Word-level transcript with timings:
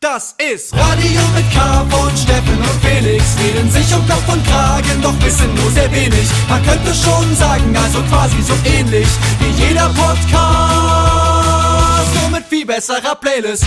Das 0.00 0.34
ist 0.52 0.74
Radio 0.74 1.22
mit 1.34 1.50
K 1.54 1.86
von 1.88 2.14
Steffen 2.14 2.58
und 2.58 2.84
Felix. 2.84 3.24
Reden 3.42 3.70
sich 3.70 3.94
um 3.94 4.06
Kopf 4.06 4.28
und 4.30 4.46
Kragen, 4.46 5.00
doch 5.00 5.14
wissen 5.24 5.54
nur 5.54 5.70
sehr 5.70 5.90
wenig. 5.90 6.28
Man 6.50 6.62
könnte 6.66 6.92
schon 6.94 7.34
sagen, 7.34 7.74
also 7.74 8.00
quasi 8.02 8.42
so 8.42 8.52
ähnlich 8.66 9.06
wie 9.40 9.48
jeder 9.64 9.88
Podcast. 9.88 10.14
Nur 12.20 12.28
mit 12.38 12.44
viel 12.46 12.66
besserer 12.66 13.14
Playlist. 13.14 13.64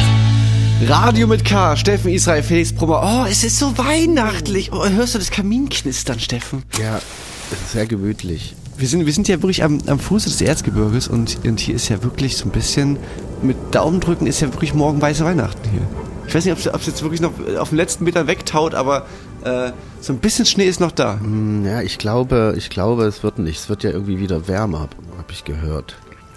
Radio 0.86 1.26
mit 1.26 1.44
K, 1.44 1.76
Steffen, 1.76 2.12
Israel, 2.12 2.44
Felix, 2.44 2.72
Brummer. 2.74 3.02
Oh, 3.04 3.26
es 3.28 3.44
ist 3.44 3.58
so 3.58 3.76
weihnachtlich. 3.80 4.72
Oh, 4.72 4.88
hörst 4.88 5.16
du 5.16 5.18
das 5.18 5.32
Kaminknistern, 5.32 6.20
Steffen? 6.20 6.62
Ja, 6.80 7.02
es 7.52 7.60
ist 7.60 7.72
sehr 7.72 7.88
gemütlich. 7.88 8.54
Wir 8.78 8.88
sind, 8.88 9.08
wir 9.08 9.14
sind 9.14 9.28
ja 9.28 9.38
wirklich 9.38 9.64
am, 9.64 9.80
am 9.88 9.98
Fuße 10.00 10.30
des 10.30 10.42
Erzgebirges 10.42 11.08
und, 11.08 11.40
und 11.44 11.60
hier 11.60 11.74
ist 11.74 11.90
ja 11.90 12.04
wirklich 12.04 12.38
so 12.38 12.46
ein 12.46 12.52
bisschen, 12.52 13.00
mit 13.42 13.58
Daumendrücken 13.72 14.28
ist 14.28 14.42
ja 14.42 14.54
wirklich 14.54 14.76
morgen 14.76 15.02
weiße 15.02 15.26
Weihnachten 15.26 15.68
hier. 15.72 15.88
Ich 16.30 16.36
weiß 16.36 16.46
nicht, 16.46 16.68
ob 16.74 16.80
es 16.80 16.86
jetzt 16.86 17.02
wirklich 17.02 17.22
noch 17.22 17.34
auf 17.58 17.70
den 17.70 17.78
letzten 17.78 18.04
Metern 18.06 18.28
wegtaut, 18.28 18.76
aber 18.76 19.06
äh, 19.44 19.72
so 20.00 20.14
ein 20.14 20.20
bisschen 20.20 20.46
Schnee 20.46 20.66
ist 20.66 20.80
noch 20.80 20.92
da. 20.92 21.20
Hm, 21.20 21.66
Ja, 21.66 21.82
ich 21.82 21.98
glaube, 21.98 22.54
ich 22.58 22.70
glaube, 22.70 23.04
es 23.06 23.24
wird 23.24 23.40
nicht. 23.40 23.60
Es 23.60 23.68
wird 23.70 23.84
ja 23.84 23.90
irgendwie 23.90 24.20
wieder 24.20 24.48
wärmer, 24.48 24.82
habe 24.82 25.32
ich 25.32 25.44
gehört. 25.44 25.96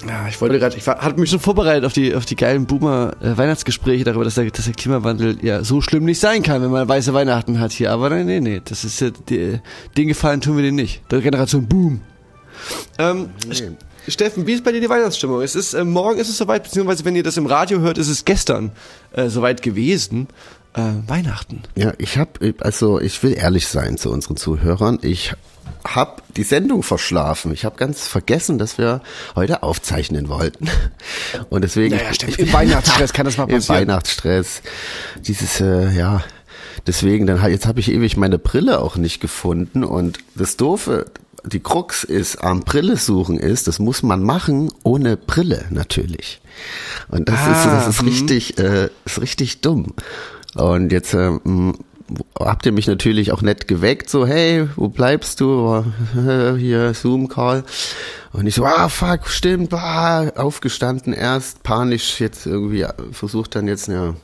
Ja, 0.09 0.27
ich 0.29 0.41
wollte 0.41 0.59
gerade, 0.59 0.77
ich 0.77 0.85
war- 0.87 0.99
hatte 0.99 1.21
mich 1.21 1.31
schon 1.31 1.39
vorbereitet 1.39 1.85
auf 1.85 1.93
die, 1.93 2.13
auf 2.15 2.25
die 2.25 2.35
geilen 2.35 2.67
Boomer-Weihnachtsgespräche 2.67 4.03
darüber, 4.03 4.25
dass 4.25 4.35
der, 4.35 4.51
dass 4.51 4.65
der 4.65 4.75
Klimawandel 4.75 5.39
ja 5.43 5.63
so 5.63 5.81
schlimm 5.81 6.05
nicht 6.05 6.19
sein 6.19 6.43
kann, 6.43 6.61
wenn 6.63 6.71
man 6.73 6.89
weiße 6.89 7.15
Weihnachten 7.15 7.61
hat 7.61 7.71
hier. 7.73 7.93
Aber 7.93 8.11
nein, 8.11 8.27
nee, 8.27 8.41
nee, 8.41 8.61
das 8.65 8.83
ist 8.85 9.01
ja, 9.01 9.11
die, 9.29 9.61
den 9.97 10.09
Gefallen 10.09 10.41
tun 10.41 10.57
wir 10.57 10.65
denen 10.65 10.77
nicht. 10.77 11.03
Der 11.13 11.21
Generation 11.21 11.67
Boom. 11.69 12.01
Ähm, 12.99 13.29
St- 13.51 13.73
Steffen, 14.09 14.47
wie 14.47 14.53
ist 14.55 14.65
bei 14.65 14.73
dir 14.73 14.81
die 14.81 14.89
Weihnachtsstimmung? 14.89 15.43
Es 15.43 15.55
ist, 15.55 15.75
äh, 15.75 15.85
morgen 15.85 16.19
ist 16.19 16.29
es 16.29 16.37
soweit, 16.39 16.65
beziehungsweise 16.65 17.05
wenn 17.05 17.17
ihr 17.17 17.23
das 17.23 17.37
im 17.37 17.47
Radio 17.47 17.81
hört, 17.81 17.99
ist 17.99 18.09
es 18.09 18.25
gestern 18.25 18.73
äh, 19.13 19.29
soweit 19.29 19.63
gewesen. 19.63 20.29
Äh, 20.75 20.81
Weihnachten. 21.07 21.63
Ja, 21.75 21.93
ich 21.99 22.17
habe, 22.17 22.55
also 22.61 22.99
ich 22.99 23.23
will 23.23 23.35
ehrlich 23.35 23.69
sein 23.69 23.99
zu 23.99 24.11
unseren 24.11 24.37
Zuhörern. 24.39 24.99
Ich 25.03 25.35
habe 25.87 26.23
die 26.37 26.45
Sendung 26.45 26.83
verschlafen. 26.83 27.53
Ich 27.53 27.65
habe 27.65 27.77
ganz 27.77 28.07
vergessen, 28.09 28.59
dass 28.59 28.79
wir 28.79 29.03
heute 29.35 29.63
aufzeichnen 29.63 30.29
wollten. 30.29 30.69
Und 31.51 31.63
deswegen 31.63 31.97
Naja, 31.97 32.15
stimmt. 32.15 32.39
Im 32.39 32.53
Weihnachtsstress 32.53 33.13
kann 33.13 33.27
das 33.27 33.37
mal 33.37 33.45
Im 33.45 33.57
passieren. 33.57 33.81
Weihnachtsstress. 33.83 34.63
Dieses, 35.27 35.61
äh, 35.61 35.91
ja, 35.91 36.25
deswegen, 36.87 37.27
dann 37.27 37.45
jetzt 37.51 37.67
habe 37.67 37.81
ich 37.81 37.91
ewig 37.91 38.17
meine 38.17 38.39
Brille 38.39 38.81
auch 38.81 38.97
nicht 38.97 39.21
gefunden. 39.21 39.85
Und 39.85 40.21
das 40.35 40.57
Doofe, 40.57 41.07
die 41.45 41.61
Krux 41.61 42.05
ist, 42.05 42.37
am 42.43 42.61
Brille 42.61 42.97
suchen 42.97 43.39
ist, 43.39 43.67
das 43.69 43.79
muss 43.79 44.03
man 44.03 44.23
machen 44.23 44.73
ohne 44.83 45.17
Brille 45.17 45.65
natürlich. 45.71 46.41
Und 47.09 47.29
das 47.29 47.41
ist, 47.41 47.67
Ah, 47.67 47.75
das 47.75 47.89
ist 47.89 48.05
richtig, 48.05 48.59
äh, 48.59 48.89
ist 49.05 49.21
richtig 49.21 49.61
dumm. 49.61 49.95
Und 50.55 50.93
jetzt 50.93 51.15
ähm, 51.15 51.75
habt 52.39 52.67
ihr 52.67 52.73
mich 52.73 52.87
natürlich 52.87 53.33
auch 53.33 53.43
nett 53.43 53.69
geweckt, 53.69 54.11
so, 54.11 54.27
hey, 54.27 54.69
wo 54.77 54.89
bleibst 54.89 55.41
du? 55.41 55.85
Äh, 56.17 56.57
Hier, 56.59 56.95
Zoom-Call. 56.95 57.65
Und 58.33 58.47
ich 58.47 58.55
so, 58.55 58.65
ah, 58.65 58.89
fuck, 58.89 59.29
stimmt, 59.29 59.73
ah, 59.75 60.29
aufgestanden 60.37 61.13
erst, 61.13 61.63
panisch 61.63 62.21
jetzt 62.21 62.47
irgendwie 62.47 62.87
versucht 63.13 63.55
dann 63.55 63.67
jetzt, 63.69 63.89
ja. 63.89 64.15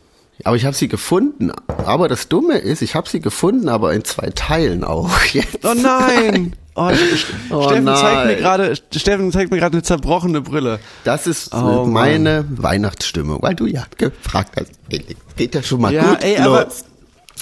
Aber 0.45 0.57
ich 0.57 0.65
habe 0.65 0.77
sie 0.77 0.89
gefunden. 0.89 1.51
Aber 1.85 2.09
das 2.09 2.29
Dumme 2.29 2.59
ist, 2.59 2.81
ich 2.83 2.95
habe 2.95 3.09
sie 3.09 3.21
gefunden, 3.21 3.69
aber 3.69 3.93
in 3.93 4.05
zwei 4.05 4.31
Teilen 4.31 4.85
auch 4.85 5.11
jetzt. 5.33 5.65
Oh 5.65 5.75
nein! 5.75 6.55
Oh, 6.75 6.91
Oh 7.51 7.65
Steffen 7.65 7.87
zeigt 7.87 8.27
mir 8.27 8.33
nein. 8.33 8.37
gerade, 8.39 8.75
Steffen 8.95 9.33
zeigt 9.33 9.51
mir 9.51 9.59
gerade 9.59 9.73
eine 9.75 9.83
zerbrochene 9.83 10.41
Brille. 10.43 10.79
Das 11.03 11.27
ist 11.27 11.53
Oh, 11.53 11.85
meine 11.87 12.45
Weihnachtsstimmung, 12.51 13.43
weil 13.43 13.57
du 13.57 13.67
ja 13.67 13.85
gefragt 13.97 14.53
hast. 14.57 14.71
Geht 15.37 15.55
ja 15.57 15.63
schon 15.65 15.81
mal 15.81 15.93
Ja, 15.93 16.05
gut 16.11 16.23
ey, 16.23 16.37
los. 16.37 16.47
aber, 16.47 16.69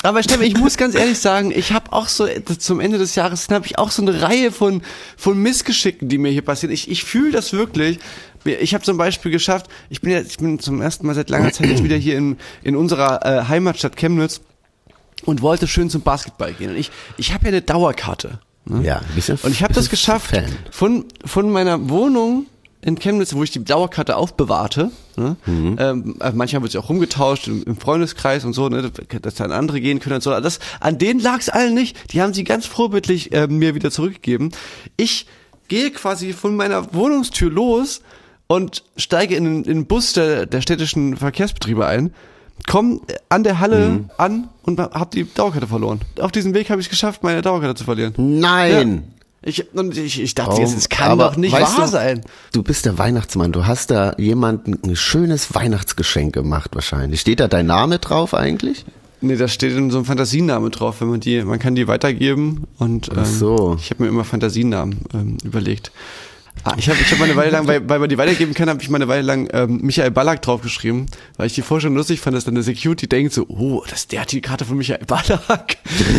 aber 0.04 0.22
Steffen, 0.22 0.44
ich 0.44 0.56
muss 0.56 0.78
ganz 0.78 0.94
ehrlich 0.94 1.18
sagen, 1.18 1.52
ich 1.54 1.72
habe 1.72 1.92
auch 1.92 2.08
so, 2.08 2.26
zum 2.58 2.80
Ende 2.80 2.96
des 2.96 3.14
Jahres 3.14 3.46
habe 3.50 3.66
ich 3.66 3.78
auch 3.78 3.90
so 3.90 4.00
eine 4.00 4.22
Reihe 4.22 4.50
von, 4.52 4.80
von 5.18 5.36
Missgeschicken, 5.42 6.08
die 6.08 6.16
mir 6.16 6.30
hier 6.32 6.40
passieren. 6.42 6.72
Ich, 6.72 6.90
ich 6.90 7.04
fühle 7.04 7.32
das 7.32 7.52
wirklich. 7.52 7.98
Ich 8.54 8.74
habe 8.74 8.84
zum 8.84 8.96
Beispiel 8.96 9.30
geschafft, 9.32 9.66
ich 9.90 10.00
bin 10.00 10.12
ja, 10.12 10.20
ich 10.20 10.36
bin 10.38 10.58
zum 10.58 10.80
ersten 10.80 11.06
Mal 11.06 11.14
seit 11.14 11.30
langer 11.30 11.52
Zeit 11.52 11.66
jetzt 11.68 11.82
wieder 11.84 11.96
hier 11.96 12.16
in, 12.16 12.36
in 12.62 12.76
unserer 12.76 13.24
äh, 13.24 13.44
Heimatstadt 13.48 13.96
Chemnitz 13.96 14.40
und 15.24 15.42
wollte 15.42 15.66
schön 15.66 15.90
zum 15.90 16.02
Basketball 16.02 16.52
gehen. 16.52 16.70
Und 16.70 16.76
ich, 16.76 16.90
ich 17.16 17.32
habe 17.32 17.44
ja 17.44 17.48
eine 17.48 17.62
Dauerkarte. 17.62 18.40
Ne? 18.64 18.82
Ja, 18.84 19.00
bisschen- 19.14 19.38
Und 19.42 19.52
ich 19.52 19.62
habe 19.62 19.74
das 19.74 19.88
geschafft, 19.90 20.30
Fan. 20.30 20.44
von, 20.70 21.04
von 21.24 21.50
meiner 21.50 21.88
Wohnung 21.88 22.46
in 22.82 22.98
Chemnitz, 22.98 23.34
wo 23.34 23.42
ich 23.42 23.50
die 23.50 23.64
Dauerkarte 23.64 24.16
aufbewahrte. 24.16 24.90
Ne? 25.16 25.36
Mhm. 25.46 25.76
Ähm, 25.80 26.16
äh, 26.20 26.30
manchmal 26.32 26.62
wird 26.62 26.72
sie 26.72 26.78
auch 26.78 26.88
rumgetauscht 26.88 27.48
im, 27.48 27.64
im 27.64 27.76
Freundeskreis 27.78 28.44
und 28.44 28.52
so, 28.52 28.68
ne? 28.68 28.90
dass 29.22 29.34
dann 29.34 29.50
andere 29.50 29.80
gehen 29.80 29.98
können 29.98 30.16
und 30.16 30.22
so. 30.22 30.30
Das, 30.38 30.60
an 30.80 30.98
denen 30.98 31.18
lag 31.20 31.38
es 31.40 31.48
allen 31.48 31.74
nicht. 31.74 32.12
Die 32.12 32.22
haben 32.22 32.32
sie 32.34 32.44
ganz 32.44 32.66
vorbildlich 32.66 33.32
äh, 33.32 33.48
mir 33.48 33.74
wieder 33.74 33.90
zurückgegeben. 33.90 34.52
Ich 34.96 35.26
gehe 35.68 35.90
quasi 35.90 36.32
von 36.32 36.54
meiner 36.54 36.94
Wohnungstür 36.94 37.50
los 37.50 38.02
und 38.46 38.84
steige 38.96 39.34
in, 39.36 39.44
den- 39.44 39.56
in 39.64 39.78
den 39.80 39.86
Bus 39.86 40.12
der, 40.12 40.46
der 40.46 40.60
städtischen 40.60 41.16
Verkehrsbetriebe 41.16 41.86
ein, 41.86 42.12
komm 42.68 43.00
an 43.28 43.42
der 43.44 43.60
Halle 43.60 43.88
Mhm. 43.90 44.10
an 44.18 44.48
und 44.62 44.78
hab 44.80 45.10
die 45.10 45.24
Dauerkarte 45.24 45.66
verloren. 45.66 46.00
Auf 46.20 46.32
diesem 46.32 46.54
Weg 46.54 46.70
habe 46.70 46.80
ich 46.80 46.86
es 46.86 46.90
geschafft, 46.90 47.22
meine 47.22 47.42
Dauerkarte 47.42 47.74
zu 47.74 47.84
verlieren. 47.84 48.14
Nein. 48.16 48.94
Ja. 48.96 49.12
Ich, 49.48 49.64
ich, 49.74 50.20
ich 50.22 50.34
dachte 50.34 50.60
jetzt, 50.60 50.76
es 50.76 50.88
kann 50.88 51.10
aber 51.12 51.28
doch 51.28 51.36
nicht 51.36 51.52
wahr 51.52 51.70
du, 51.76 51.86
sein. 51.86 52.22
Du 52.52 52.64
bist 52.64 52.84
der 52.84 52.98
Weihnachtsmann. 52.98 53.52
Du 53.52 53.64
hast 53.64 53.92
da 53.92 54.14
jemandem 54.18 54.76
ein 54.84 54.96
schönes 54.96 55.54
Weihnachtsgeschenk 55.54 56.32
gemacht 56.34 56.70
wahrscheinlich. 56.74 57.20
Steht 57.20 57.38
da 57.38 57.46
dein 57.46 57.66
Name 57.66 58.00
drauf 58.00 58.34
eigentlich? 58.34 58.84
Nee, 59.20 59.36
da 59.36 59.46
steht 59.46 59.72
in 59.76 59.90
so 59.92 59.98
einem 59.98 60.04
Fantasiename 60.04 60.70
drauf, 60.70 61.00
wenn 61.00 61.08
man 61.08 61.20
die, 61.20 61.42
man 61.44 61.58
kann 61.60 61.76
die 61.76 61.86
weitergeben 61.86 62.64
und 62.78 63.08
ähm, 63.08 63.14
Ach 63.20 63.24
so. 63.26 63.76
ich 63.80 63.90
habe 63.90 64.02
mir 64.02 64.08
immer 64.08 64.24
Fantasienamen 64.24 64.98
ähm, 65.14 65.36
überlegt. 65.44 65.92
Ich 66.78 66.88
habe 66.88 66.98
ich 67.00 67.10
hab 67.12 67.18
meine 67.18 67.36
Weile 67.36 67.50
lang, 67.50 67.66
weil, 67.66 67.80
weil 67.88 67.98
man 67.98 68.08
die 68.08 68.18
weitergeben 68.18 68.54
kann, 68.54 68.68
habe 68.68 68.82
ich 68.82 68.90
meine 68.90 69.08
Weile 69.08 69.22
lang 69.22 69.48
ähm, 69.52 69.80
Michael 69.82 70.10
Ballack 70.10 70.42
draufgeschrieben, 70.42 71.06
weil 71.36 71.46
ich 71.46 71.54
die 71.54 71.62
Vorstellung 71.62 71.96
lustig 71.96 72.20
fand, 72.20 72.36
dass 72.36 72.44
dann 72.44 72.54
der 72.54 72.64
Security 72.64 73.06
denkt 73.08 73.32
so, 73.32 73.46
oh, 73.48 73.82
das, 73.88 74.06
der 74.08 74.22
hat 74.22 74.32
die 74.32 74.40
Karte 74.40 74.64
von 74.64 74.76
Michael 74.76 75.04
Ballack. 75.06 75.76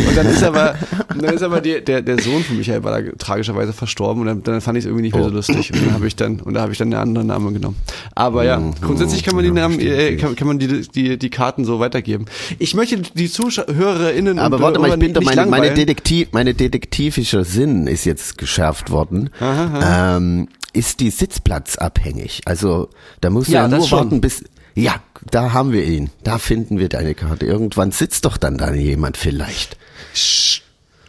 Und 0.08 0.16
dann 0.16 0.26
ist 0.26 0.42
aber, 0.42 0.74
dann 1.08 1.34
ist 1.34 1.42
aber 1.42 1.60
die, 1.60 1.82
der, 1.84 2.02
der 2.02 2.20
Sohn 2.20 2.42
von 2.44 2.56
Michael 2.56 2.80
Ballack 2.80 3.18
tragischerweise 3.18 3.72
verstorben 3.72 4.20
und 4.22 4.26
dann, 4.26 4.42
dann 4.42 4.60
fand 4.60 4.78
ich 4.78 4.84
es 4.84 4.86
irgendwie 4.86 5.02
nicht 5.02 5.14
mehr 5.14 5.24
Oh. 5.24 5.28
so 5.28 5.34
lustig. 5.34 5.72
Und 5.72 5.84
dann 5.84 5.92
habe 5.94 6.06
ich 6.06 6.16
dann, 6.16 6.40
und 6.40 6.54
da 6.54 6.60
habe 6.62 6.72
ich 6.72 6.78
dann 6.78 6.92
einen 6.92 7.00
anderen 7.02 7.26
Namen 7.28 7.54
genommen. 7.54 7.76
Aber 8.14 8.44
ja, 8.44 8.58
Mhm. 8.58 8.74
grundsätzlich 8.80 9.22
kann 9.24 9.34
man 9.34 9.44
die 9.44 9.50
Namen, 9.50 9.78
äh, 9.80 10.16
kann, 10.16 10.34
kann 10.36 10.46
man 10.48 10.58
die, 10.58 10.82
die, 10.88 11.18
die 11.18 11.30
Karten 11.30 11.64
so 11.64 11.80
weitergeben. 11.80 12.26
Ich 12.58 12.74
möchte 12.74 12.96
die 13.14 13.28
ZuhörerInnen 13.30 14.38
Aber 14.38 14.60
warte 14.60 14.78
mal, 14.78 14.90
ich 14.90 14.98
bin 14.98 15.12
doch 15.12 15.22
meine, 15.22 15.46
meine. 15.46 15.74
Detektiv, 15.74 16.28
meine 16.32 16.54
detektivischer 16.54 17.44
Sinn 17.44 17.86
ist 17.86 18.04
jetzt 18.04 18.38
geschärft 18.38 18.90
worden. 18.90 19.30
Ähm, 19.40 20.37
ist 20.72 21.00
die 21.00 21.10
sitzplatzabhängig? 21.10 22.42
Also 22.44 22.90
da 23.20 23.30
musst 23.30 23.48
du 23.48 23.52
Ja, 23.52 23.62
ja, 23.62 23.68
nur 23.68 23.86
schon. 23.86 23.98
warten 23.98 24.20
bis. 24.20 24.44
Ja, 24.74 25.00
da 25.30 25.52
haben 25.52 25.72
wir 25.72 25.84
ihn. 25.84 26.10
Da 26.22 26.38
finden 26.38 26.78
wir 26.78 26.88
deine 26.88 27.14
Karte. 27.14 27.46
Irgendwann 27.46 27.90
sitzt 27.90 28.24
doch 28.24 28.36
dann 28.36 28.56
da 28.58 28.72
jemand 28.72 29.16
vielleicht. 29.16 29.76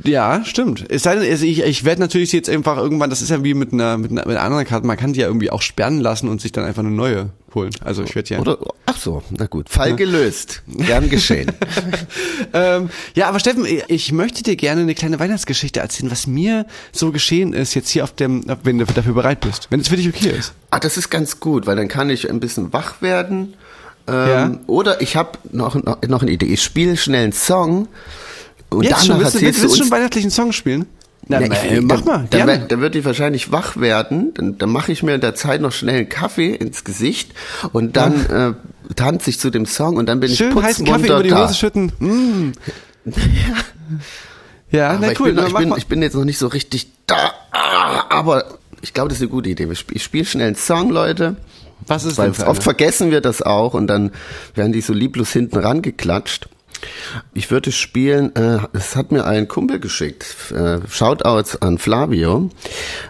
Ja, 0.04 0.44
stimmt. 0.46 0.86
Es 0.90 1.04
sei 1.04 1.16
denn, 1.16 1.30
also 1.30 1.46
ich, 1.46 1.62
ich 1.62 1.84
werde 1.84 2.02
natürlich 2.02 2.32
jetzt 2.32 2.50
einfach 2.50 2.78
irgendwann, 2.78 3.10
das 3.10 3.22
ist 3.22 3.30
ja 3.30 3.44
wie 3.44 3.54
mit 3.54 3.74
einer, 3.74 3.98
mit 3.98 4.12
einer, 4.12 4.26
mit 4.26 4.38
einer 4.38 4.44
anderen 4.44 4.66
Karte, 4.66 4.88
man 4.88 4.98
kann 4.98 5.14
die 5.14 5.20
ja 5.20 5.28
irgendwie 5.28 5.52
auch 5.52 5.62
sperren 5.62 6.00
lassen 6.00 6.30
und 6.30 6.40
sich 6.40 6.52
dann 6.52 6.64
einfach 6.64 6.84
eine 6.84 6.92
neue 6.92 7.32
holen. 7.54 7.72
Also 7.84 8.04
ich 8.04 8.16
werde 8.16 8.36
ja. 8.36 8.40
Oder? 8.40 8.58
Ach 8.86 8.98
so, 8.98 9.24
na 9.32 9.46
gut. 9.48 9.70
Fall 9.70 9.96
gelöst. 9.96 10.62
Gern 10.68 11.10
geschehen. 11.10 11.52
ähm, 12.54 12.90
ja, 13.16 13.28
aber 13.28 13.40
Steffen, 13.40 13.66
ich 13.88 14.12
möchte 14.12 14.44
dir 14.44 14.56
gerne 14.56 14.82
eine 14.82 14.96
kleine 14.96 15.20
Weihnachtsgeschichte 15.20 15.80
erzählen, 15.80 16.12
was 16.12 16.28
mir 16.28 16.66
so 16.92 17.12
geschehen 17.12 17.54
ist 17.54 17.74
jetzt 17.74 17.90
hier 17.90 18.04
auf 18.04 18.14
dem, 18.14 18.46
wenn 18.64 18.78
du 18.78 18.86
dafür 18.86 19.14
bereit 19.14 19.42
bist, 19.42 19.68
wenn 19.70 19.80
es 19.80 19.90
für 19.90 19.98
dich 19.98 20.08
okay 20.08 20.34
ist. 20.38 20.54
Ah, 20.72 20.80
das 20.80 20.98
ist 20.98 21.10
ganz 21.10 21.40
gut, 21.40 21.66
weil 21.68 21.76
dann 21.76 21.88
kann 21.88 22.10
ich 22.10 22.30
ein 22.30 22.40
bisschen 22.40 22.72
wach 22.72 23.02
werden. 23.02 23.56
Ähm, 24.08 24.14
Ja. 24.30 24.52
Oder 24.68 25.02
ich 25.02 25.16
habe 25.16 25.31
noch, 25.52 25.76
noch, 25.76 26.02
noch 26.08 26.22
eine 26.22 26.31
Idee. 26.31 26.48
Ich 26.48 26.63
spiele 26.63 26.96
schnell 26.98 27.24
einen 27.25 27.34
Song. 27.34 27.88
Und 28.69 28.83
Jetzt 28.83 29.06
schon, 29.07 29.19
willst 29.19 29.36
du, 29.36 29.42
willst, 29.42 29.57
erzählst 29.60 29.75
du 29.80 29.83
schon 29.83 29.92
weihnachtlichen 29.92 30.30
Song 30.31 30.51
spielen? 30.51 30.86
Na, 31.27 31.39
Ja, 31.42 31.48
na, 31.48 31.56
ich- 31.63 31.81
mach 31.81 31.98
dann- 31.98 32.06
mal, 32.06 32.27
Dann, 32.30 32.48
wird- 32.48 32.71
dann 32.71 32.81
wird 32.81 32.95
die 32.95 33.06
wahrscheinlich 33.06 33.51
wach 33.51 33.77
werden. 33.77 34.33
Dann, 34.36 34.57
dann 34.57 34.69
mache 34.71 34.92
ich 34.92 35.04
mir 35.04 35.16
in 35.16 35.21
der 35.21 35.36
Zeit 35.36 35.62
noch 35.62 35.71
schnell 35.71 35.98
einen 35.98 36.10
Kaffee 36.10 36.54
ins 36.56 36.83
Gesicht 36.83 37.31
und 37.71 37.98
dann 37.98 38.25
äh, 38.27 38.94
tanze 38.95 39.30
ich 39.30 39.39
zu 39.39 39.50
dem 39.50 39.66
Song 39.66 39.98
und 39.98 40.06
dann 40.07 40.19
bin 40.19 40.31
Schön 40.31 40.56
ich 40.57 40.63
heißen 40.63 40.86
Kaffee 40.86 41.06
über 41.07 41.24
die. 41.24 41.33
Hose 41.33 41.54
schütten. 41.54 41.92
Mm. 42.00 42.51
Ja, 44.72 44.92
Aber 44.92 45.00
na 45.01 45.12
ich, 45.12 45.19
cool. 45.19 45.27
bin, 45.27 45.36
noch- 45.36 45.42
dann 45.44 45.48
ich, 45.48 45.54
mach 45.54 45.60
bin, 45.62 45.74
ich 45.77 45.88
bin 45.88 46.01
jetzt 46.04 46.13
noch 46.15 46.25
nicht 46.25 46.38
so 46.38 46.48
richtig 46.48 46.92
da. 47.07 47.31
Aber 48.10 48.45
ich 48.81 48.94
glaube, 48.94 49.10
das 49.10 49.18
ist 49.18 49.24
eine 49.24 49.31
gute 49.31 49.50
Idee. 49.50 49.68
Ich 49.72 49.80
spiele 49.80 50.00
spiel 50.00 50.25
schnell 50.25 50.48
einen 50.48 50.56
Song, 50.56 50.92
Leute. 50.92 51.38
Was 51.88 52.06
ist 52.06 52.18
Weil 52.19 52.31
denn 52.31 52.45
oft 52.45 52.62
vergessen 52.62 53.10
wir 53.10 53.22
das 53.22 53.42
auch 53.42 53.74
und 53.74 53.88
dann 53.88 54.12
werden 54.54 54.72
die 54.72 54.81
so 54.81 54.94
lieblos 54.94 55.31
hinten 55.31 55.57
rangeklatscht. 55.57 56.50
Ich 57.34 57.52
würde 57.52 57.72
spielen, 57.72 58.36
äh, 58.36 58.60
hat 58.96 59.12
mir 59.12 59.26
ein 59.26 59.48
Kumpel 59.48 59.80
geschickt. 59.80 60.52
Äh, 60.52 60.80
Shoutouts 60.88 61.62
an 61.62 61.78
Flavio. 61.78 62.50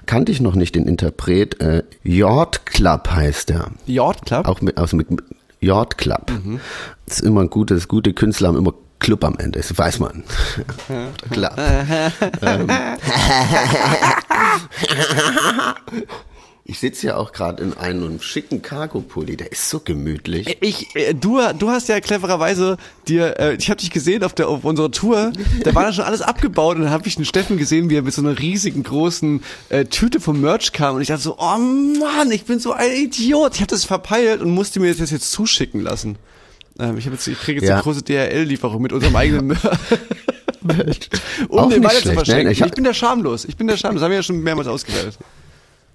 Kannte 0.05 0.31
ich 0.31 0.41
noch 0.41 0.55
nicht 0.55 0.75
den 0.75 0.87
Interpret. 0.87 1.61
Äh, 1.61 1.83
Yacht 2.03 2.65
Club 2.65 3.09
heißt 3.09 3.49
der. 3.49 3.71
Yacht 3.85 4.25
Club? 4.25 4.47
Auch 4.47 4.61
mit, 4.61 4.77
aus, 4.77 4.93
mit, 4.93 5.07
Yacht 5.59 5.97
Club. 5.97 6.31
Das 7.05 7.19
ist 7.19 7.25
immer 7.25 7.41
ein 7.41 7.49
gutes, 7.49 7.87
gute 7.87 8.13
Künstler 8.13 8.49
haben 8.49 8.57
immer 8.57 8.73
Club 8.99 9.23
am 9.23 9.37
Ende, 9.37 9.59
das 9.59 9.77
weiß 9.77 9.99
man. 9.99 10.23
Club. 11.31 11.53
ähm. 12.41 12.67
Ich 16.69 16.77
sitze 16.79 17.07
ja 17.07 17.15
auch 17.17 17.31
gerade 17.31 17.63
in 17.63 17.73
einem 17.73 18.21
schicken 18.21 18.61
Cargo-Pulli, 18.61 19.37
der 19.37 19.51
ist 19.51 19.69
so 19.71 19.79
gemütlich. 19.79 20.55
Ich, 20.61 20.95
äh, 20.95 21.15
du, 21.15 21.39
du 21.57 21.69
hast 21.71 21.87
ja 21.89 21.99
clevererweise 21.99 22.77
dir, 23.07 23.39
äh, 23.39 23.55
ich 23.55 23.71
habe 23.71 23.79
dich 23.79 23.89
gesehen 23.89 24.23
auf 24.23 24.33
der 24.33 24.47
auf 24.47 24.63
unserer 24.63 24.91
Tour, 24.91 25.33
da 25.63 25.73
war 25.73 25.81
dann 25.83 25.93
schon 25.93 26.03
alles 26.05 26.21
abgebaut 26.21 26.75
und 26.75 26.83
dann 26.83 26.91
habe 26.91 27.07
ich 27.07 27.15
den 27.15 27.25
Steffen 27.25 27.57
gesehen, 27.57 27.89
wie 27.89 27.95
er 27.95 28.03
mit 28.03 28.13
so 28.13 28.21
einer 28.21 28.37
riesigen 28.37 28.83
großen 28.83 29.41
äh, 29.69 29.85
Tüte 29.85 30.19
vom 30.19 30.41
Merch 30.41 30.71
kam 30.71 30.95
und 30.97 31.01
ich 31.01 31.07
dachte 31.07 31.23
so, 31.23 31.37
oh 31.39 31.57
Mann, 31.57 32.29
ich 32.31 32.43
bin 32.45 32.59
so 32.59 32.71
ein 32.73 32.91
Idiot. 32.91 33.55
Ich 33.55 33.61
habe 33.61 33.71
das 33.71 33.83
verpeilt 33.85 34.41
und 34.41 34.51
musste 34.51 34.79
mir 34.79 34.93
das 34.93 35.09
jetzt 35.09 35.31
zuschicken 35.31 35.81
lassen. 35.81 36.17
Ähm, 36.77 36.99
ich 36.99 37.05
habe 37.05 37.15
jetzt, 37.15 37.27
ich 37.27 37.39
kriege 37.39 37.61
jetzt 37.61 37.67
Ja. 37.67 37.75
eine 37.77 37.83
große 37.83 38.03
DHL-Lieferung 38.03 38.79
mit 38.81 38.93
unserem 38.93 39.15
eigenen 39.15 39.47
Merch. 39.47 39.59
um 41.49 41.59
Auch 41.59 41.69
den 41.69 41.83
weiter 41.83 41.95
zu 41.95 42.01
schlecht, 42.03 42.15
verschenken. 42.15 42.45
ne? 42.45 42.51
Ich, 42.51 42.61
Ich 42.61 42.71
bin 42.73 42.83
der 42.83 42.93
schamlos. 42.93 43.45
Ich 43.45 43.57
bin 43.57 43.65
der 43.67 43.77
schamlos. 43.77 44.01
Das 44.01 44.03
haben 44.05 44.11
wir 44.11 44.17
ja 44.17 44.23
schon 44.23 44.41
mehrmals 44.41 44.67
ausgewertet. 44.67 45.17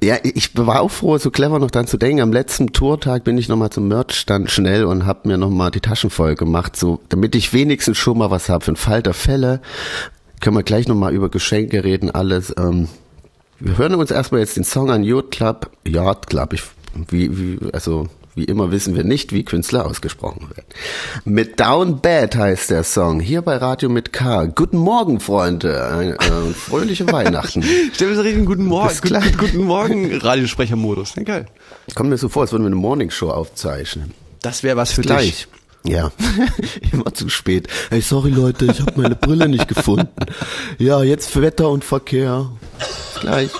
Ja, 0.05 0.19
ich 0.23 0.55
war 0.55 0.83
auch 0.83 0.91
froh, 0.91 1.17
so 1.17 1.31
clever 1.31 1.59
noch 1.59 1.71
dran 1.71 1.87
zu 1.87 1.97
denken. 1.97 2.21
Am 2.21 2.31
letzten 2.31 2.75
Tourtag 2.75 3.25
bin 3.25 3.39
ich 3.39 3.49
nochmal 3.49 3.71
zum 3.71 3.89
Merchstand 3.89 4.51
schnell 4.51 4.85
und 4.85 5.07
habe 5.07 5.27
mir 5.29 5.39
nochmal 5.39 5.71
die 5.71 5.81
Taschen 5.81 6.11
voll 6.11 6.35
gemacht, 6.35 6.77
so 6.77 7.01
damit 7.09 7.35
ich 7.35 7.55
wenigstens 7.55 7.97
schon 7.97 8.19
mal 8.19 8.31
was 8.31 8.51
habe. 8.51 8.67
Für 8.67 8.73
den 8.73 8.77
Fall 8.77 9.03
der 9.03 9.15
Fälle 9.15 9.63
können 10.43 10.57
wir 10.57 10.63
gleich 10.63 10.89
nochmal 10.89 11.15
über 11.15 11.31
Geschenke 11.31 11.85
reden, 11.85 12.11
alles. 12.11 12.55
Ähm, 12.59 12.89
wir 13.61 13.79
hören 13.79 13.95
uns 13.95 14.11
erstmal 14.11 14.43
jetzt 14.43 14.59
den 14.59 14.65
Song 14.65 14.91
an 14.91 15.05
Yacht 15.05 15.31
Club. 15.31 15.71
Yacht 15.87 16.27
Club, 16.27 16.53
ich, 16.53 16.65
wie, 17.09 17.39
wie, 17.39 17.73
also 17.73 18.07
wie 18.35 18.45
immer 18.45 18.71
wissen 18.71 18.97
wir 18.97 19.05
nicht, 19.05 19.33
wie 19.33 19.45
Künstler 19.45 19.87
ausgesprochen 19.87 20.49
werden. 20.51 20.67
Mit 21.25 21.61
Down 21.61 22.01
Bad 22.01 22.37
heißt 22.37 22.71
der 22.71 22.85
Song, 22.85 23.21
hier 23.21 23.43
bei 23.43 23.57
Radio 23.57 23.89
mit 23.89 24.13
K. 24.13 24.47
Guten 24.47 24.79
Morgen, 24.79 25.21
Freunde, 25.21 26.17
äh, 26.19 26.53
fröhliche 26.53 27.11
Weihnachten. 27.11 27.65
Stell 27.95 28.09
mir 28.09 28.17
so 28.17 28.23
richtig 28.23 28.47
guten 28.47 28.67
Morgen, 28.67 28.89
guten, 28.95 29.09
gleich. 29.09 29.39
guten 29.39 29.65
Morgen 29.65 30.17
Radiosprechermodus. 30.17 31.15
Ja, 31.17 31.23
geil. 31.23 31.47
Kommt 31.95 32.11
mir 32.11 32.19
so 32.19 32.29
vor, 32.29 32.43
als 32.43 32.53
würden 32.53 32.65
wir 32.65 32.69
eine 32.69 32.77
Morningshow 32.77 33.31
aufzeichnen. 33.31 34.15
Das 34.43 34.63
wäre 34.63 34.77
was 34.77 34.93
für 34.93 35.03
dich. 35.03 35.09
Gleich. 35.09 35.49
Ja, 35.87 36.11
immer 36.93 37.13
zu 37.13 37.29
spät. 37.29 37.69
Hey, 37.91 38.01
sorry 38.01 38.31
Leute, 38.31 38.65
ich 38.65 38.81
habe 38.81 39.01
meine 39.01 39.15
Brille 39.15 39.49
nicht 39.49 39.69
gefunden. 39.69 40.09
Ja, 40.79 41.03
jetzt 41.03 41.31
für 41.31 41.43
Wetter 41.43 41.69
und 41.69 41.85
Verkehr. 41.85 42.51
Bis 42.79 43.21
gleich. 43.21 43.51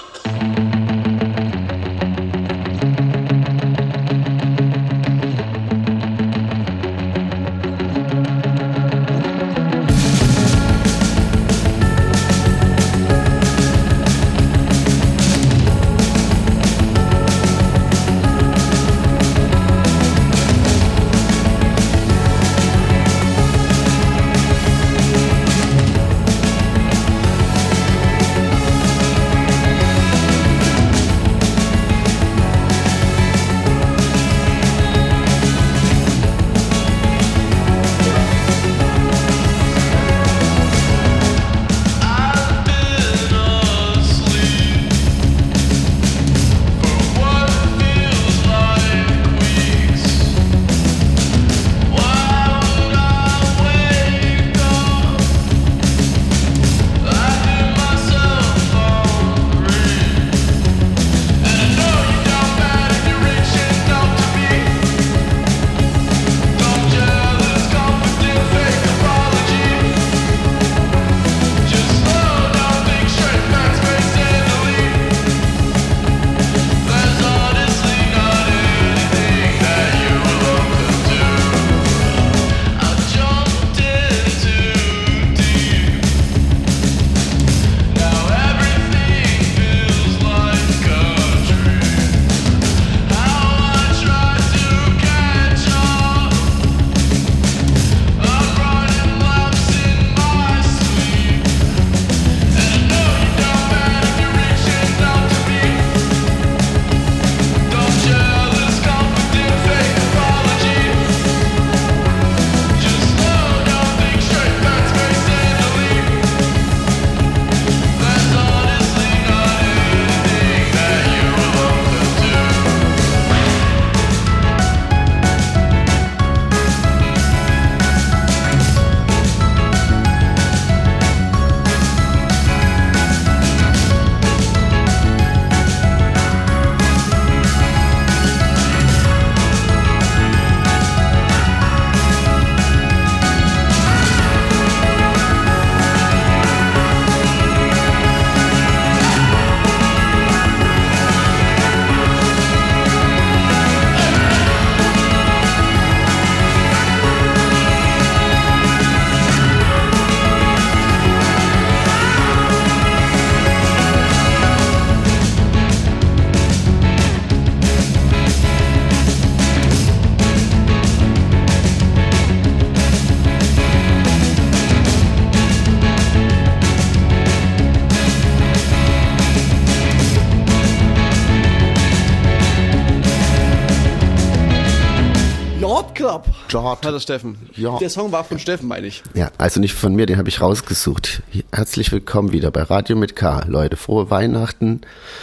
Club. 186.05 186.27
Yacht. 186.51 186.85
Hat 186.85 186.93
das 186.93 187.03
Steffen. 187.03 187.39
Ja. 187.57 187.79
Der 187.79 187.89
Song 187.89 188.13
war 188.13 188.25
von 188.25 188.39
Steffen, 188.39 188.69
meine 188.69 188.87
ich. 188.87 189.03
Ja, 189.15 189.31
also 189.39 189.59
nicht 189.59 189.73
von 189.73 189.95
mir, 189.95 190.05
den 190.05 190.19
habe 190.19 190.29
ich 190.29 190.43
rausgesucht. 190.43 191.23
Herzlich 191.51 191.93
willkommen 191.93 192.31
wieder 192.31 192.51
bei 192.51 192.63
Radio 192.63 192.95
mit 192.95 193.17
K. 193.17 193.43
Leute, 193.47 193.79
frohe 193.79 194.11
Weihnachten. 194.11 194.83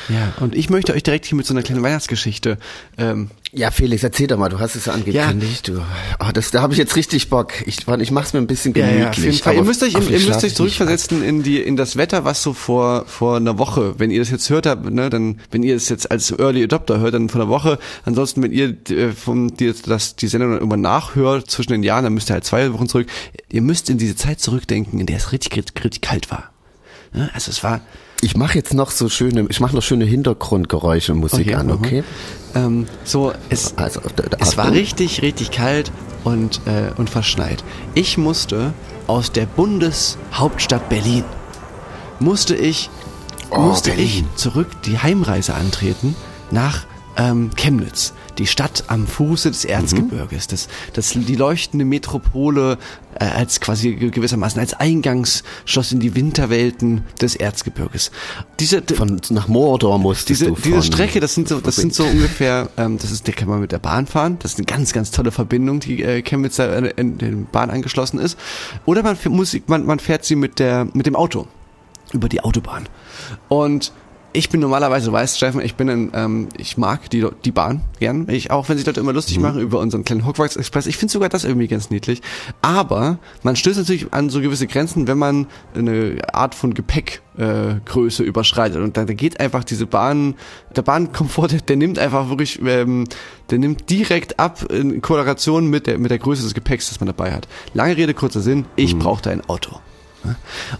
Ja, 0.09 0.33
und 0.39 0.55
ich 0.55 0.71
möchte 0.71 0.93
euch 0.93 1.03
direkt 1.03 1.25
hier 1.25 1.35
mit 1.35 1.45
so 1.45 1.53
einer 1.53 1.61
kleinen 1.61 1.83
Weihnachtsgeschichte 1.83 2.57
ähm, 2.97 3.29
Ja, 3.53 3.69
Felix, 3.69 4.01
erzähl 4.01 4.27
doch 4.27 4.37
mal, 4.37 4.47
du 4.47 4.59
hast 4.59 4.75
es 4.75 4.85
ja 4.85 4.93
angekündigt. 4.93 5.67
Du, 5.67 5.81
oh, 6.21 6.31
das, 6.33 6.51
da 6.51 6.61
habe 6.61 6.71
ich 6.71 6.79
jetzt 6.79 6.95
richtig 6.95 7.29
Bock. 7.29 7.51
Ich, 7.67 7.85
ich 7.85 8.11
mach's 8.11 8.31
mir 8.31 8.39
ein 8.39 8.47
bisschen 8.47 8.73
Ja, 8.73 8.85
gemütlich. 8.87 9.01
ja, 9.03 9.09
auf 9.09 9.17
jeden 9.17 9.37
Fall. 9.39 9.55
Ihr 9.55 9.63
müsst 9.63 9.83
euch, 9.83 9.93
ihr 9.93 9.99
den 9.99 10.25
müsst 10.25 10.43
euch 10.45 10.55
zurückversetzen 10.55 11.21
in 11.21 11.43
die, 11.43 11.59
in 11.61 11.75
das 11.75 11.97
Wetter, 11.97 12.23
was 12.23 12.41
so 12.43 12.53
vor, 12.53 13.03
vor 13.07 13.35
einer 13.35 13.57
Woche, 13.57 13.95
wenn 13.99 14.09
ihr 14.09 14.19
das 14.19 14.29
jetzt 14.29 14.49
hört 14.49 14.65
habt, 14.67 14.89
ne, 14.89 15.09
dann, 15.09 15.41
wenn 15.51 15.63
ihr 15.63 15.75
es 15.75 15.89
jetzt 15.89 16.09
als 16.11 16.31
Early 16.31 16.63
Adopter 16.63 17.01
hört, 17.01 17.13
dann 17.13 17.27
vor 17.27 17.41
einer 17.41 17.49
Woche. 17.49 17.77
Ansonsten, 18.05 18.41
wenn 18.41 18.53
ihr 18.53 18.77
äh, 18.89 19.11
vom, 19.11 19.53
die, 19.57 19.73
das, 19.85 20.15
die 20.15 20.27
Sendung 20.27 20.51
dann 20.51 20.59
irgendwann 20.59 20.81
nachhört 20.81 21.51
zwischen 21.51 21.73
den 21.73 21.83
Jahren, 21.83 22.05
dann 22.05 22.13
müsst 22.13 22.29
ihr 22.31 22.35
halt 22.35 22.45
zwei 22.45 22.71
Wochen 22.71 22.87
zurück. 22.87 23.07
Ihr 23.49 23.61
müsst 23.61 23.89
in 23.89 23.97
diese 23.97 24.15
Zeit 24.15 24.39
zurückdenken, 24.39 24.97
in 24.97 25.07
der 25.07 25.17
es 25.17 25.33
richtig, 25.33 25.57
richtig, 25.57 25.83
richtig 25.83 26.01
kalt 26.01 26.31
war. 26.31 26.51
Ne? 27.13 27.29
Also 27.33 27.51
es 27.51 27.61
war, 27.65 27.81
Ich 28.21 28.37
mache 28.37 28.57
jetzt 28.57 28.73
noch 28.73 28.91
so 28.91 29.09
schöne, 29.09 29.45
ich 29.49 29.59
mache 29.59 29.75
noch 29.75 29.83
schöne 29.83 30.05
Hintergrundgeräusche 30.05 31.13
Musik 31.15 31.47
Okay, 31.47 31.55
an, 31.55 31.69
okay? 31.71 32.03
Ähm, 32.55 32.87
so, 33.03 33.33
es, 33.49 33.77
Also, 33.77 34.01
Es 34.39 34.57
war 34.57 34.71
richtig, 34.71 35.21
richtig 35.21 35.51
kalt 35.51 35.91
und, 36.23 36.61
äh, 36.65 36.91
und 36.97 37.09
verschneit. 37.09 37.63
Ich 37.93 38.17
musste 38.17 38.73
aus 39.07 39.31
der 39.31 39.45
Bundeshauptstadt 39.45 40.89
Berlin, 40.89 41.23
musste 42.19 42.55
ich, 42.55 42.89
Oh, 43.49 43.59
musste 43.59 43.91
ich 43.91 43.97
Berlin. 44.21 44.29
zurück 44.35 44.67
die 44.85 44.97
Heimreise 44.99 45.53
antreten 45.53 46.15
nach 46.51 46.85
ähm, 47.17 47.49
Chemnitz, 47.55 48.13
die 48.37 48.47
Stadt 48.47 48.85
am 48.87 49.07
Fuße 49.07 49.49
des 49.51 49.65
Erzgebirges, 49.65 50.47
das, 50.47 50.67
das, 50.93 51.09
die 51.09 51.35
leuchtende 51.35 51.85
Metropole 51.85 52.77
äh, 53.19 53.25
als 53.25 53.59
quasi 53.59 53.93
ge- 53.95 54.09
gewissermaßen 54.09 54.59
als 54.59 54.73
Eingangsschloss 54.73 55.91
in 55.91 55.99
die 55.99 56.15
Winterwelten 56.15 57.03
des 57.21 57.35
Erzgebirges. 57.35 58.11
Diese, 58.59 58.81
Von, 58.95 59.19
nach 59.29 59.47
Mordor 59.47 59.99
musstest 59.99 60.29
diese, 60.29 60.45
du 60.47 60.55
diese 60.55 60.71
von- 60.75 60.81
Strecke, 60.83 61.19
das 61.19 61.35
sind 61.35 61.47
so, 61.47 61.59
das 61.59 61.75
sind 61.75 61.93
so 61.93 62.05
ungefähr, 62.05 62.69
ähm, 62.77 62.97
das 62.97 63.11
ist, 63.11 63.27
da 63.27 63.31
kann 63.31 63.47
man 63.49 63.59
mit 63.59 63.71
der 63.71 63.79
Bahn 63.79 64.07
fahren. 64.07 64.37
Das 64.39 64.53
ist 64.53 64.57
eine 64.57 64.65
ganz, 64.65 64.93
ganz 64.93 65.11
tolle 65.11 65.31
Verbindung, 65.31 65.79
die 65.79 66.01
äh, 66.03 66.21
Chemnitz 66.21 66.55
da 66.55 66.73
in, 66.77 66.85
in 66.85 67.17
den 67.17 67.45
Bahn 67.45 67.69
angeschlossen 67.69 68.19
ist. 68.19 68.37
Oder 68.85 69.03
man, 69.03 69.17
muss, 69.29 69.55
man, 69.67 69.85
man 69.85 69.99
fährt 69.99 70.25
sie 70.25 70.35
mit 70.35 70.59
der, 70.59 70.87
mit 70.93 71.05
dem 71.05 71.15
Auto 71.15 71.47
über 72.13 72.27
die 72.29 72.41
Autobahn. 72.41 72.87
Und 73.47 73.91
ich 74.33 74.49
bin 74.49 74.61
normalerweise, 74.61 75.07
du 75.07 75.11
weißt, 75.11 75.37
Steffen, 75.37 75.61
ich 75.61 75.75
bin 75.75 75.89
ein, 75.89 76.11
ähm, 76.13 76.49
ich 76.57 76.77
mag 76.77 77.09
die, 77.09 77.25
die 77.43 77.51
Bahn 77.51 77.81
gern. 77.99 78.27
Ich, 78.29 78.51
auch 78.51 78.69
wenn 78.69 78.77
sich 78.77 78.85
Leute 78.85 78.99
immer 78.99 79.13
lustig 79.13 79.39
machen 79.39 79.59
über 79.61 79.79
unseren 79.79 80.05
kleinen 80.05 80.25
Hogwarts 80.25 80.55
Express. 80.55 80.87
Ich 80.87 80.97
finde 80.97 81.11
sogar 81.11 81.29
das 81.29 81.43
irgendwie 81.43 81.67
ganz 81.67 81.89
niedlich. 81.89 82.21
Aber 82.61 83.19
man 83.43 83.55
stößt 83.55 83.77
natürlich 83.77 84.13
an 84.13 84.29
so 84.29 84.41
gewisse 84.41 84.67
Grenzen, 84.67 85.07
wenn 85.07 85.17
man 85.17 85.47
eine 85.75 86.17
Art 86.33 86.55
von 86.55 86.73
Gepäckgröße 86.73 87.21
äh, 87.37 87.79
Größe 87.85 88.23
überschreitet. 88.23 88.81
Und 88.81 88.97
da, 88.97 89.05
da 89.05 89.13
geht 89.13 89.39
einfach 89.39 89.63
diese 89.63 89.85
Bahn, 89.85 90.35
der 90.75 90.81
Bahnkomfort, 90.81 91.49
der, 91.49 91.61
der 91.61 91.75
nimmt 91.75 91.99
einfach 91.99 92.29
wirklich, 92.29 92.61
ähm, 92.65 93.05
der 93.49 93.59
nimmt 93.59 93.89
direkt 93.89 94.39
ab 94.39 94.71
in 94.71 95.01
Korrelation 95.01 95.67
mit 95.67 95.87
der, 95.87 95.97
mit 95.97 96.11
der 96.11 96.19
Größe 96.19 96.43
des 96.43 96.53
Gepäcks, 96.53 96.89
das 96.89 96.99
man 96.99 97.07
dabei 97.07 97.33
hat. 97.33 97.47
Lange 97.73 97.97
Rede, 97.97 98.13
kurzer 98.13 98.41
Sinn, 98.41 98.65
ich 98.75 98.97
brauchte 98.97 99.29
ein 99.29 99.41
Auto. 99.49 99.79
Ne? 100.23 100.35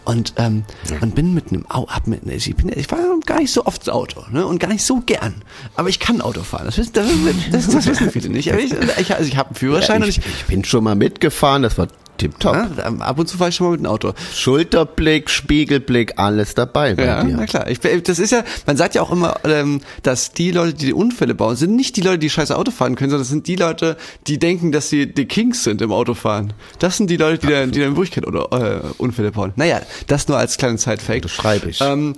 Und, 0.06 0.34
ähm, 0.38 0.64
und 1.02 1.16
bin 1.16 1.34
mit 1.34 1.50
einem 1.50 1.66
Au 1.70 1.88
hab 1.88 2.08
mit, 2.08 2.26
ich, 2.28 2.56
bin, 2.56 2.72
ich 2.76 2.92
war 2.92 3.00
gar 3.26 3.40
nicht 3.40 3.52
so 3.52 3.66
oft 3.66 3.82
ins 3.82 3.90
Auto 3.90 4.24
ne? 4.32 4.46
und 4.46 4.60
gar 4.60 4.68
nicht 4.68 4.84
so 4.84 5.02
gern. 5.06 5.44
Aber 5.76 5.90
ich 5.90 6.00
kann 6.00 6.22
Auto 6.22 6.44
fahren. 6.44 6.66
Das 6.66 6.78
wissen, 6.78 6.94
das, 6.94 7.12
das, 7.52 7.68
das 7.68 7.86
wissen 7.88 8.12
viele 8.12 8.30
nicht. 8.30 8.52
Aber 8.52 8.62
ich, 8.62 8.74
also 8.74 9.28
ich 9.28 9.38
habe 9.38 9.50
einen 9.50 9.56
Führerschein 9.56 10.02
Ja, 10.02 10.06
und 10.06 10.10
ich, 10.10 10.20
ich, 10.20 10.26
ich 10.26 10.46
bin 10.46 10.64
schon 10.64 10.84
mal 10.84 10.96
mitgefahren, 10.96 11.64
das 11.64 11.78
war 11.78 11.88
tipptopp. 12.22 12.56
ja, 12.56 12.86
ab 13.00 13.20
und 13.20 13.28
zu 13.28 13.38
fahre 13.38 13.50
ich 13.50 13.56
schon 13.56 13.68
mal 13.68 13.72
mit 13.72 13.82
dem 13.82 13.88
Auto. 13.88 14.14
Schulterblick, 14.34 15.30
Spiegelblick, 15.30 16.14
alles 16.18 16.56
dabei 16.56 16.96
bei 16.96 17.06
Ja, 17.06 17.24
dir. 17.24 17.36
na 17.36 17.46
klar. 17.46 17.70
Ich, 17.70 17.80
das 17.80 18.20
ist 18.20 18.32
ja, 18.32 18.44
man 18.66 18.78
sagt 18.78 18.96
ja 18.96 19.02
auch 19.02 19.12
immer, 19.12 19.36
ähm, 19.44 19.82
dass 20.04 20.32
die 20.32 20.52
Leute, 20.52 20.74
die 20.74 20.86
die 20.88 20.94
Unfälle 20.94 21.36
bauen, 21.36 21.56
sind 21.56 21.76
nicht 21.76 21.96
die 21.98 22.02
Leute, 22.02 22.20
die 22.20 22.30
scheiße 22.30 22.56
Auto 22.58 22.72
fahren 22.72 22.96
können, 22.96 23.10
sondern 23.10 23.24
das 23.24 23.30
sind 23.30 23.48
die 23.48 23.56
Leute, 23.56 23.98
die 24.28 24.40
denken, 24.40 24.72
dass 24.72 24.90
sie 24.90 25.08
die 25.12 25.26
Kings 25.26 25.64
sind 25.64 25.82
im 25.82 25.92
Autofahren. 25.92 26.54
Das 26.80 26.98
sind 26.98 27.10
die 27.10 27.18
Leute, 27.18 27.48
die 27.48 27.54
dann, 27.54 27.72
die 27.72 27.80
dann 27.80 27.90
in 27.90 27.96
Wirklichkeit 27.96 28.28
oder, 28.28 28.52
äh, 28.52 28.82
Unfälle 28.98 29.32
bauen. 29.32 29.54
Naja, 29.56 29.82
das 30.08 30.28
nur 30.28 30.38
als 30.38 30.58
kleinen 30.58 30.78
Side-Fact. 30.78 31.26
Das 31.26 31.32
schreibe 31.32 31.70
ich. 31.70 31.82
Ähm, 31.82 32.16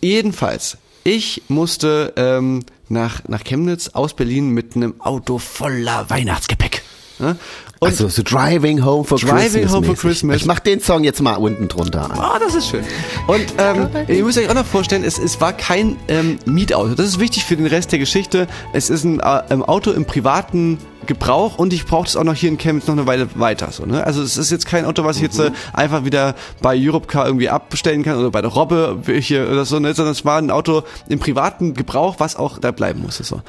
jedenfalls, 0.00 0.78
ich 1.02 1.42
musste 1.48 2.12
ähm, 2.16 2.60
nach, 2.88 3.22
nach 3.28 3.42
Chemnitz 3.44 3.88
aus 3.88 4.14
Berlin 4.14 4.50
mit 4.50 4.76
einem 4.76 5.00
Auto 5.00 5.38
voller 5.38 6.08
Weihnachtsgepäck. 6.08 6.82
Ne? 7.18 7.36
Und 7.80 7.88
also 7.88 8.08
so 8.08 8.22
Driving 8.22 8.84
Home 8.84 9.04
for 9.04 9.18
Driving 9.18 9.36
Christmas. 9.38 9.72
Home 9.72 9.86
for. 9.86 9.94
Christmas. 9.96 10.36
Ich 10.36 10.46
mach 10.46 10.58
den 10.58 10.80
Song 10.80 11.04
jetzt 11.04 11.20
mal 11.20 11.34
unten 11.34 11.68
drunter 11.68 12.10
an. 12.10 12.18
Ah, 12.18 12.38
das 12.38 12.54
ist 12.54 12.68
schön. 12.68 12.84
Und 13.26 13.44
ähm, 13.58 13.88
ihr 14.08 14.24
müsst 14.24 14.38
euch 14.38 14.48
auch 14.48 14.54
noch 14.54 14.66
vorstellen, 14.66 15.04
es, 15.04 15.18
es 15.18 15.40
war 15.40 15.52
kein 15.52 15.96
ähm, 16.08 16.38
Mietauto. 16.46 16.94
Das 16.94 17.06
ist 17.06 17.20
wichtig 17.20 17.44
für 17.44 17.56
den 17.56 17.66
Rest 17.66 17.92
der 17.92 17.98
Geschichte. 17.98 18.46
Es 18.72 18.90
ist 18.90 19.04
ein 19.04 19.20
äh, 19.20 19.42
ähm, 19.50 19.62
Auto 19.62 19.92
im 19.92 20.06
privaten 20.06 20.78
Gebrauch 21.06 21.58
und 21.58 21.72
ich 21.72 21.84
brauche 21.84 22.06
es 22.06 22.16
auch 22.16 22.24
noch 22.24 22.34
hier 22.34 22.48
in 22.48 22.58
Chemnitz 22.58 22.86
noch 22.86 22.94
eine 22.94 23.06
Weile 23.06 23.28
weiter. 23.34 23.70
So, 23.70 23.84
ne? 23.84 24.04
Also 24.04 24.22
es 24.22 24.36
ist 24.36 24.50
jetzt 24.50 24.66
kein 24.66 24.84
Auto, 24.86 25.04
was 25.04 25.16
ich 25.16 25.22
jetzt 25.22 25.38
äh, 25.38 25.50
einfach 25.72 26.04
wieder 26.04 26.34
bei 26.62 26.76
Europcar 26.76 27.26
irgendwie 27.26 27.48
abbestellen 27.48 28.02
kann 28.02 28.18
oder 28.18 28.30
bei 28.30 28.40
der 28.40 28.50
Robbe 28.50 28.98
hier 29.20 29.48
oder 29.50 29.64
so, 29.64 29.78
ne? 29.78 29.94
sondern 29.94 30.12
es 30.12 30.24
war 30.24 30.38
ein 30.38 30.50
Auto 30.50 30.82
im 31.08 31.18
privaten 31.18 31.74
Gebrauch, 31.74 32.16
was 32.18 32.36
auch 32.36 32.58
da 32.58 32.70
bleiben 32.70 33.02
musste. 33.02 33.24
So. 33.24 33.42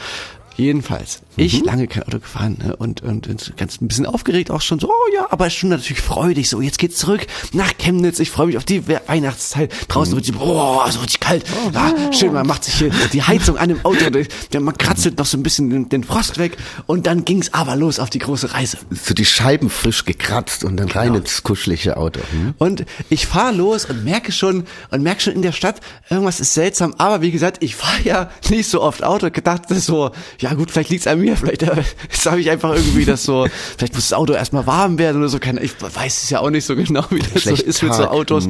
Jedenfalls, 0.57 1.21
ich 1.35 1.63
lange 1.65 1.87
kein 1.87 2.03
Auto 2.03 2.19
gefahren 2.19 2.57
ne? 2.63 2.75
und, 2.77 3.01
und, 3.01 3.27
und 3.27 3.57
ganz 3.57 3.81
ein 3.81 3.87
bisschen 3.89 4.05
aufgeregt 4.05 4.51
auch 4.51 4.61
schon 4.61 4.79
so, 4.79 4.87
oh 4.89 5.13
ja, 5.13 5.27
aber 5.29 5.49
schon 5.49 5.69
natürlich 5.69 6.01
freudig 6.01 6.49
so, 6.49 6.61
jetzt 6.61 6.77
geht's 6.79 6.95
zurück 6.97 7.27
nach 7.51 7.73
Chemnitz, 7.77 8.19
ich 8.19 8.31
freue 8.31 8.47
mich 8.47 8.57
auf 8.57 8.63
die 8.63 8.87
We- 8.87 9.01
Weihnachtszeit, 9.07 9.73
draußen 9.89 10.15
wird 10.15 10.25
es, 10.25 10.31
boah, 10.31 10.89
so 10.89 10.99
richtig 10.99 11.19
kalt, 11.19 11.43
ah, 11.73 11.91
schön, 12.13 12.31
man 12.31 12.47
macht 12.47 12.63
sich 12.63 12.75
hier 12.75 12.91
die 13.11 13.21
Heizung 13.21 13.57
an 13.57 13.67
dem 13.69 13.83
Auto, 13.83 14.09
der, 14.09 14.61
man 14.61 14.77
kratzelt 14.77 15.17
noch 15.17 15.25
so 15.25 15.37
ein 15.37 15.43
bisschen 15.43 15.69
den, 15.69 15.89
den 15.89 16.03
Frost 16.05 16.37
weg 16.37 16.55
und 16.85 17.05
dann 17.05 17.25
ging's 17.25 17.53
aber 17.53 17.75
los 17.75 17.99
auf 17.99 18.09
die 18.09 18.19
große 18.19 18.53
Reise. 18.53 18.77
So 18.91 19.13
die 19.13 19.25
Scheiben 19.25 19.69
frisch 19.69 20.05
gekratzt 20.05 20.63
und 20.63 20.77
dann 20.77 20.87
Genau. 20.87 20.99
rein 20.99 21.15
ins 21.15 21.43
kuschelige 21.43 21.97
Auto. 21.97 22.21
Hm? 22.31 22.53
Und 22.59 22.85
ich 23.09 23.25
fahre 23.27 23.53
los 23.53 23.85
und 23.85 24.03
merke 24.05 24.31
schon 24.31 24.63
und 24.91 25.01
merke 25.03 25.19
schon 25.21 25.33
in 25.33 25.41
der 25.41 25.51
Stadt, 25.51 25.81
irgendwas 26.09 26.39
ist 26.39 26.53
seltsam. 26.53 26.93
Aber 26.97 27.21
wie 27.21 27.31
gesagt, 27.31 27.61
ich 27.63 27.75
fahre 27.75 28.01
ja 28.03 28.29
nicht 28.49 28.69
so 28.69 28.81
oft 28.81 29.03
Auto. 29.03 29.29
Gedacht, 29.31 29.63
so, 29.69 30.11
ja 30.39 30.44
gut, 30.53 30.71
vielleicht 30.71 30.89
liegt's 30.89 31.07
an 31.07 31.19
mir, 31.19 31.35
vielleicht 31.35 31.63
äh, 31.63 31.83
habe 32.25 32.39
ich 32.39 32.49
einfach 32.49 32.75
irgendwie 32.75 33.05
das 33.05 33.23
so, 33.23 33.47
vielleicht 33.77 33.93
muss 33.93 34.09
das 34.09 34.17
Auto 34.17 34.33
erstmal 34.33 34.67
warm 34.67 34.97
werden 34.97 35.17
oder 35.17 35.29
so. 35.29 35.39
Keine, 35.39 35.61
ich 35.61 35.73
weiß 35.81 36.23
es 36.23 36.29
ja 36.29 36.39
auch 36.39 36.49
nicht 36.49 36.65
so 36.65 36.75
genau, 36.75 37.05
wie 37.09 37.19
das 37.19 37.33
so 37.33 37.39
Schlechten 37.39 37.69
ist 37.69 37.83
mit 37.83 37.93
so 37.93 38.03
Tag. 38.03 38.11
Autos. 38.11 38.47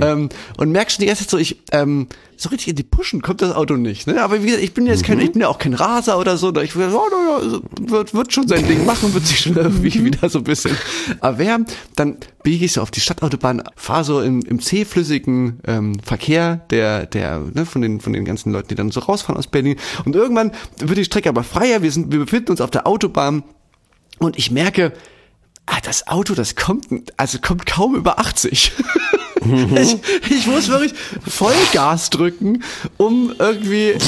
Ähm, 0.00 0.28
und 0.56 0.72
merke 0.72 0.90
schon 0.90 1.00
die 1.00 1.06
ganze 1.06 1.22
Zeit 1.22 1.30
so, 1.30 1.38
ich 1.38 1.58
ähm, 1.72 2.08
so 2.42 2.48
richtig 2.48 2.68
in 2.68 2.76
die 2.76 2.82
Pushen 2.82 3.22
kommt 3.22 3.40
das 3.40 3.54
Auto 3.54 3.76
nicht. 3.76 4.06
Ne? 4.06 4.20
Aber 4.20 4.42
wie 4.42 4.46
gesagt, 4.46 4.64
ich 4.64 4.74
bin 4.74 4.86
jetzt 4.86 5.04
kein, 5.04 5.20
ich 5.20 5.32
bin 5.32 5.42
ja 5.42 5.48
auch 5.48 5.58
kein 5.58 5.74
Raser 5.74 6.18
oder 6.18 6.36
so. 6.36 6.52
Ich 6.60 6.74
oh, 6.74 6.80
no, 6.80 6.98
no, 6.98 7.62
wird, 7.80 8.14
wird 8.14 8.32
schon 8.32 8.48
sein 8.48 8.66
Ding 8.66 8.84
machen, 8.84 9.14
wird 9.14 9.26
sich 9.26 9.38
schon 9.38 9.56
irgendwie 9.56 10.04
wieder 10.04 10.28
so 10.28 10.38
ein 10.38 10.44
bisschen 10.44 10.76
erwärmen. 11.20 11.66
Dann 11.94 12.16
biege 12.42 12.64
ich 12.64 12.72
so 12.72 12.82
auf 12.82 12.90
die 12.90 13.00
Stadtautobahn, 13.00 13.62
fahre 13.76 14.04
so 14.04 14.20
im, 14.20 14.42
im 14.42 14.60
zähflüssigen 14.60 15.60
ähm, 15.66 16.00
Verkehr 16.00 16.56
der, 16.70 17.06
der, 17.06 17.42
ne, 17.54 17.64
von 17.64 17.80
den, 17.80 18.00
von 18.00 18.12
den 18.12 18.24
ganzen 18.24 18.52
Leuten, 18.52 18.68
die 18.68 18.74
dann 18.74 18.90
so 18.90 19.00
rausfahren 19.00 19.38
aus 19.38 19.46
Berlin. 19.46 19.76
Und 20.04 20.16
irgendwann 20.16 20.50
wird 20.78 20.98
die 20.98 21.04
Strecke 21.04 21.28
aber 21.32 21.44
freier. 21.44 21.82
Wir 21.82 21.90
sind, 21.90 22.12
wir 22.12 22.20
befinden 22.20 22.50
uns 22.50 22.60
auf 22.60 22.70
der 22.70 22.86
Autobahn 22.86 23.42
und 24.18 24.38
ich 24.38 24.50
merke, 24.50 24.92
ah, 25.66 25.80
das 25.82 26.06
Auto, 26.06 26.34
das 26.34 26.54
kommt, 26.56 26.88
also 27.16 27.38
kommt 27.40 27.66
kaum 27.66 27.94
über 27.96 28.18
80. 28.18 28.72
ich, 29.44 29.96
ich 30.30 30.46
muss 30.46 30.68
wirklich 30.68 30.92
Vollgas 31.26 32.10
drücken, 32.10 32.62
um 32.96 33.32
irgendwie. 33.38 33.90
Äh, 33.90 33.98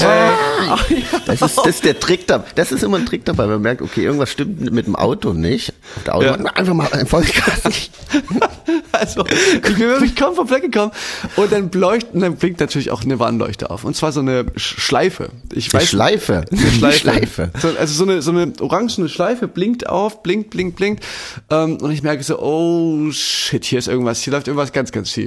Das 1.26 1.42
ist, 1.42 1.56
das 1.58 1.66
ist 1.66 1.84
der 1.84 1.98
Trick 1.98 2.26
da. 2.26 2.44
Das 2.54 2.72
ist 2.72 2.82
immer 2.82 2.98
ein 2.98 3.06
Trick 3.06 3.24
dabei. 3.24 3.46
Man 3.46 3.62
merkt, 3.62 3.82
okay, 3.82 4.04
irgendwas 4.04 4.30
stimmt 4.30 4.70
mit 4.72 4.86
dem 4.86 4.96
Auto 4.96 5.32
nicht. 5.32 5.72
Der 6.06 6.14
Autobahn 6.14 6.46
einfach 6.48 6.74
mal 6.74 6.88
ein 6.92 7.06
Vollgas. 7.06 7.62
also, 8.92 9.24
ich 9.26 9.60
bin 9.62 9.78
wirklich 9.78 10.16
kaum 10.16 10.34
vom 10.34 10.46
Fleck 10.48 10.62
gekommen. 10.62 10.92
Und 11.36 11.52
dann 11.52 11.70
leuchtet, 11.72 12.14
und 12.14 12.20
dann 12.20 12.36
blinkt 12.36 12.60
natürlich 12.60 12.90
auch 12.90 13.02
eine 13.02 13.18
Warnleuchte 13.18 13.70
auf. 13.70 13.84
Und 13.84 13.96
zwar 13.96 14.12
so 14.12 14.20
eine 14.20 14.42
Sch- 14.42 14.80
Schleife. 14.80 15.30
Ich 15.52 15.72
Eine 15.72 15.82
weiß, 15.82 15.88
Schleife. 15.88 16.44
Eine 16.50 16.60
Schleife. 16.70 16.98
Schleife. 16.98 17.50
So, 17.60 17.68
also 17.78 17.94
so 17.94 18.04
eine, 18.10 18.22
so 18.22 18.30
eine 18.30 18.52
orangene 18.60 19.08
Schleife 19.08 19.48
blinkt 19.48 19.88
auf, 19.88 20.22
blinkt, 20.22 20.50
blinkt, 20.50 20.76
blinkt. 20.76 21.04
Ähm, 21.50 21.78
und 21.78 21.90
ich 21.90 22.02
merke 22.02 22.22
so, 22.22 22.38
oh 22.40 23.10
shit, 23.10 23.64
hier 23.64 23.78
ist 23.78 23.88
irgendwas, 23.88 24.20
hier 24.22 24.32
läuft 24.32 24.46
irgendwas 24.48 24.72
ganz, 24.72 24.92
ganz 24.92 25.10
schief. 25.10 25.23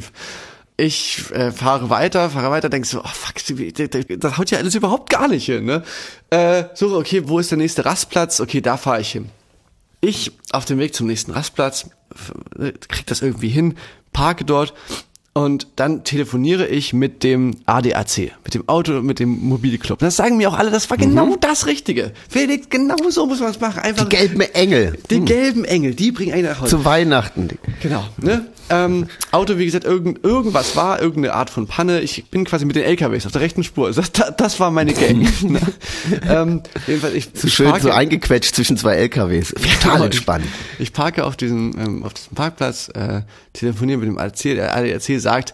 Ich 0.80 1.32
äh, 1.32 1.52
fahre 1.52 1.90
weiter, 1.90 2.30
fahre 2.30 2.52
weiter, 2.52 2.70
denke 2.70 2.88
so, 2.88 3.00
oh 3.00 3.08
fuck, 3.08 3.36
das, 4.20 4.38
haut 4.38 4.52
ja 4.52 4.60
alles 4.60 4.76
überhaupt 4.76 5.10
gar 5.10 5.28
nicht 5.28 5.46
hin. 5.46 5.66
Ne? 5.66 5.84
Äh, 6.30 6.66
so, 6.76 6.96
okay, 6.96 7.28
wo 7.28 7.40
ist 7.40 7.50
der 7.50 7.58
nächste 7.58 7.84
Rastplatz? 7.86 8.40
Okay, 8.40 8.62
da 8.62 8.78
fahre 8.78 9.02
ich 9.02 9.12
hin. 9.12 9.30
Ich 10.02 10.32
auf 10.52 10.66
dem 10.66 10.78
Weg 10.78 10.94
zum 10.94 11.08
nächsten 11.08 11.32
Rastplatz 11.32 11.90
krieg 12.88 13.06
das 13.08 13.22
irgendwie 13.22 13.50
hin, 13.50 13.76
parke 14.14 14.46
dort 14.46 14.74
Und 15.38 15.68
dann 15.76 16.04
telefoniere 16.04 16.66
ich 16.68 16.94
mit 16.94 17.22
dem 17.24 17.58
ADAC, 17.68 18.32
mit 18.44 18.56
dem 18.56 18.68
Auto, 18.68 19.02
mit 19.04 19.20
dem 19.20 19.30
Mobilclub. 19.40 20.00
Das 20.00 20.16
sagen 20.16 20.38
mir 20.38 20.50
auch 20.50 20.58
alle, 20.58 20.72
das 20.72 20.90
war 20.90 20.98
genau 20.98 21.36
das 21.40 21.68
Richtige. 21.68 22.12
Felix, 22.28 22.70
genau 22.72 22.96
so 23.10 23.28
muss 23.28 23.40
man 23.40 23.52
es 23.52 23.60
machen. 23.60 23.80
Einfach 23.84 24.10
Die 24.10 24.16
gelben 24.16 24.42
Engel. 24.42 24.98
die 25.12 25.20
gelben 25.20 25.64
Engel, 25.64 25.94
die 25.94 26.12
bringen 26.12 26.34
einen 26.34 26.46
nach 26.48 26.60
Hause. 26.62 26.72
Zu 26.78 26.86
Weihnachten. 26.86 27.50
Genau. 27.82 28.04
Ne? 28.18 28.48
Ähm, 28.70 29.08
Auto, 29.32 29.58
wie 29.60 29.66
gesagt, 29.66 29.86
irgend, 29.86 30.24
irgendwas 30.26 30.76
war, 30.76 31.00
irgendeine 31.02 31.34
Art 31.36 31.50
von 31.52 31.68
Panne. 31.68 32.02
Ich 32.02 32.26
bin 32.32 32.44
quasi 32.44 32.66
mit 32.66 32.76
den 32.76 32.84
LKWs 32.84 33.26
auf 33.28 33.32
der 33.32 33.42
rechten 33.42 33.64
Spur. 33.64 33.92
Das, 33.92 34.12
das 34.12 34.60
war 34.60 34.72
meine 34.72 34.94
Gang. 34.94 35.20
ne? 35.44 35.60
ähm, 36.28 36.62
jedenfalls, 36.88 37.14
ich, 37.14 37.30
So 37.34 37.48
ich 37.48 37.54
schön 37.54 37.68
parke- 37.70 37.84
so 37.84 37.92
eingequetscht 37.92 38.56
zwischen 38.56 38.76
zwei 38.76 38.96
LKWs. 38.96 39.50
Total 39.82 39.94
Genau, 39.94 40.06
entspannt. 40.06 40.46
Ich, 40.80 40.86
ich 40.88 40.94
parke 40.94 41.26
auf 41.26 41.38
diesem, 41.38 41.74
ähm, 41.78 42.04
auf 42.04 42.14
diesem 42.16 42.34
Parkplatz, 42.36 42.90
äh, 42.96 43.22
telefoniere 43.60 44.00
mit 44.00 44.08
dem 44.08 44.18
ADAC. 44.18 44.56
Der 44.56 44.76
ADAC 44.76 45.20
sagt, 45.20 45.54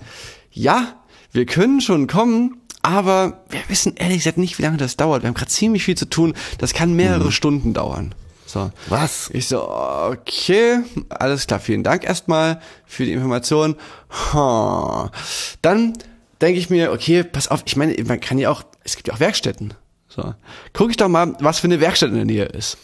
ja, 0.52 0.96
wir 1.32 1.46
können 1.46 1.82
schon 1.82 2.08
kommen, 2.08 2.62
aber 2.82 3.44
wir 3.50 3.62
wissen 3.70 3.96
ehrlich 3.96 4.18
gesagt 4.18 4.38
nicht, 4.38 4.60
wie 4.60 4.64
lange 4.64 4.78
das 4.78 4.98
dauert. 4.98 5.24
Wir 5.24 5.28
haben 5.28 5.36
gerade 5.36 5.50
ziemlich 5.50 5.84
viel 5.84 5.96
zu 5.96 6.06
tun. 6.06 6.34
Das 6.58 6.74
kann 6.74 6.94
mehrere 6.94 7.32
Stunden 7.32 7.74
dauern. 7.74 8.14
So. 8.46 8.72
Was? 8.88 9.32
Ich 9.34 9.48
so, 9.48 9.68
okay, 9.68 10.80
alles 11.10 11.48
klar, 11.48 11.60
vielen 11.60 11.82
Dank 11.82 12.04
erstmal 12.04 12.62
für 12.86 13.06
die 13.06 13.14
Information. 13.14 13.76
Ha. 14.34 15.10
Dann 15.64 15.94
denke 16.40 16.60
ich 16.60 16.70
mir, 16.70 16.92
okay, 16.92 17.24
pass 17.24 17.48
auf, 17.48 17.64
ich 17.66 17.76
meine, 17.78 17.96
man 18.04 18.20
kann 18.20 18.38
ja 18.38 18.52
auch, 18.52 18.64
es 18.84 18.96
gibt 18.96 19.08
ja 19.08 19.16
auch 19.16 19.20
Werkstätten. 19.20 19.74
So. 20.08 20.36
Guck 20.74 20.92
ich 20.92 20.98
doch 20.98 21.08
mal, 21.08 21.36
was 21.40 21.60
für 21.60 21.68
eine 21.68 21.80
Werkstatt 21.80 22.10
in 22.10 22.16
der 22.16 22.26
Nähe 22.26 22.46
ist. 22.46 22.78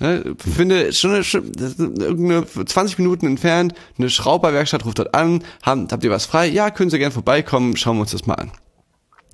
Ne, 0.00 0.34
finde 0.38 0.92
schon 0.92 1.22
schon- 1.22 1.52
das 1.52 1.72
ist 1.74 1.78
irgendeine 1.78 2.46
20 2.46 2.98
Minuten 2.98 3.26
entfernt, 3.26 3.74
eine 3.96 4.10
Schrauberwerkstatt 4.10 4.84
ruft 4.84 4.98
dort 4.98 5.14
an, 5.14 5.44
haben, 5.62 5.86
habt 5.90 6.02
ihr 6.02 6.10
was 6.10 6.26
frei? 6.26 6.48
Ja, 6.48 6.70
können 6.70 6.90
Sie 6.90 6.98
gerne 6.98 7.12
vorbeikommen, 7.12 7.76
schauen 7.76 7.96
wir 7.98 8.00
uns 8.02 8.10
das 8.10 8.26
mal 8.26 8.34
an. 8.34 8.50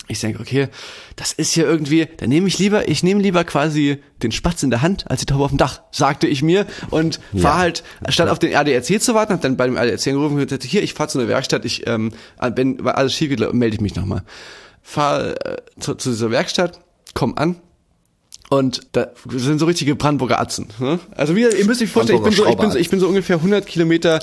Ich 0.09 0.21
denke, 0.21 0.41
okay, 0.41 0.69
das 1.15 1.33
ist 1.33 1.53
hier 1.53 1.65
irgendwie, 1.67 2.09
da 2.17 2.27
nehme 2.27 2.49
ich 2.49 2.59
lieber, 2.59 2.89
ich 2.89 3.05
nehme 3.05 3.23
lieber 3.23 3.45
quasi 3.45 4.03
den 4.25 4.33
Spatz 4.33 4.63
in 4.65 4.71
der 4.71 4.83
Hand 4.83 5.09
als 5.09 5.21
die 5.21 5.27
Taube 5.27 5.45
auf 5.45 5.51
dem 5.53 5.57
Dach, 5.59 5.83
sagte 5.93 6.27
ich 6.27 6.43
mir 6.43 6.67
und 6.91 7.21
fahr 7.39 7.59
halt, 7.59 7.85
statt 8.09 8.29
auf 8.29 8.41
den 8.41 8.53
RDRC 8.53 9.01
zu 9.01 9.15
warten, 9.15 9.33
hab 9.35 9.41
dann 9.41 9.57
bei 9.57 9.67
dem 9.67 9.77
RDRC 9.77 10.09
angerufen 10.09 10.35
und 10.37 10.45
gesagt, 10.47 10.65
hier, 10.65 10.83
ich 10.83 10.95
fahr 10.95 11.07
zu 11.09 11.21
einer 11.21 11.29
Werkstatt, 11.29 11.65
ich, 11.65 11.87
ähm, 11.87 12.11
wenn 12.41 12.85
weil 12.85 12.95
alles 12.95 13.15
schief 13.15 13.31
geht, 13.31 13.55
melde 13.55 13.77
ich 13.77 13.81
mich 13.81 13.95
nochmal. 13.95 14.25
Fahr 14.83 15.47
äh, 15.47 15.57
zu, 15.79 15.95
zu 15.95 16.11
dieser 16.11 16.33
Werkstatt, 16.33 16.81
komm 17.15 17.39
an, 17.39 17.57
und 18.51 18.81
da 18.93 19.09
sind 19.31 19.61
so 19.61 19.67
richtige 19.67 19.95
Brandenburger 19.95 20.41
Atzen. 20.41 20.67
Ne? 20.81 20.99
Also 21.13 21.35
wie, 21.37 21.43
ihr 21.43 21.65
müsst 21.65 21.81
euch 21.81 21.91
vorstellen, 21.91 22.19
ich 22.19 22.25
bin, 22.25 22.33
so, 22.33 22.47
ich, 22.47 22.57
bin 22.57 22.71
so, 22.71 22.79
ich 22.79 22.91
bin 22.91 23.01
so 23.01 23.09
ungefähr 23.09 23.37
100 23.37 23.65
Kilometer, 23.65 24.19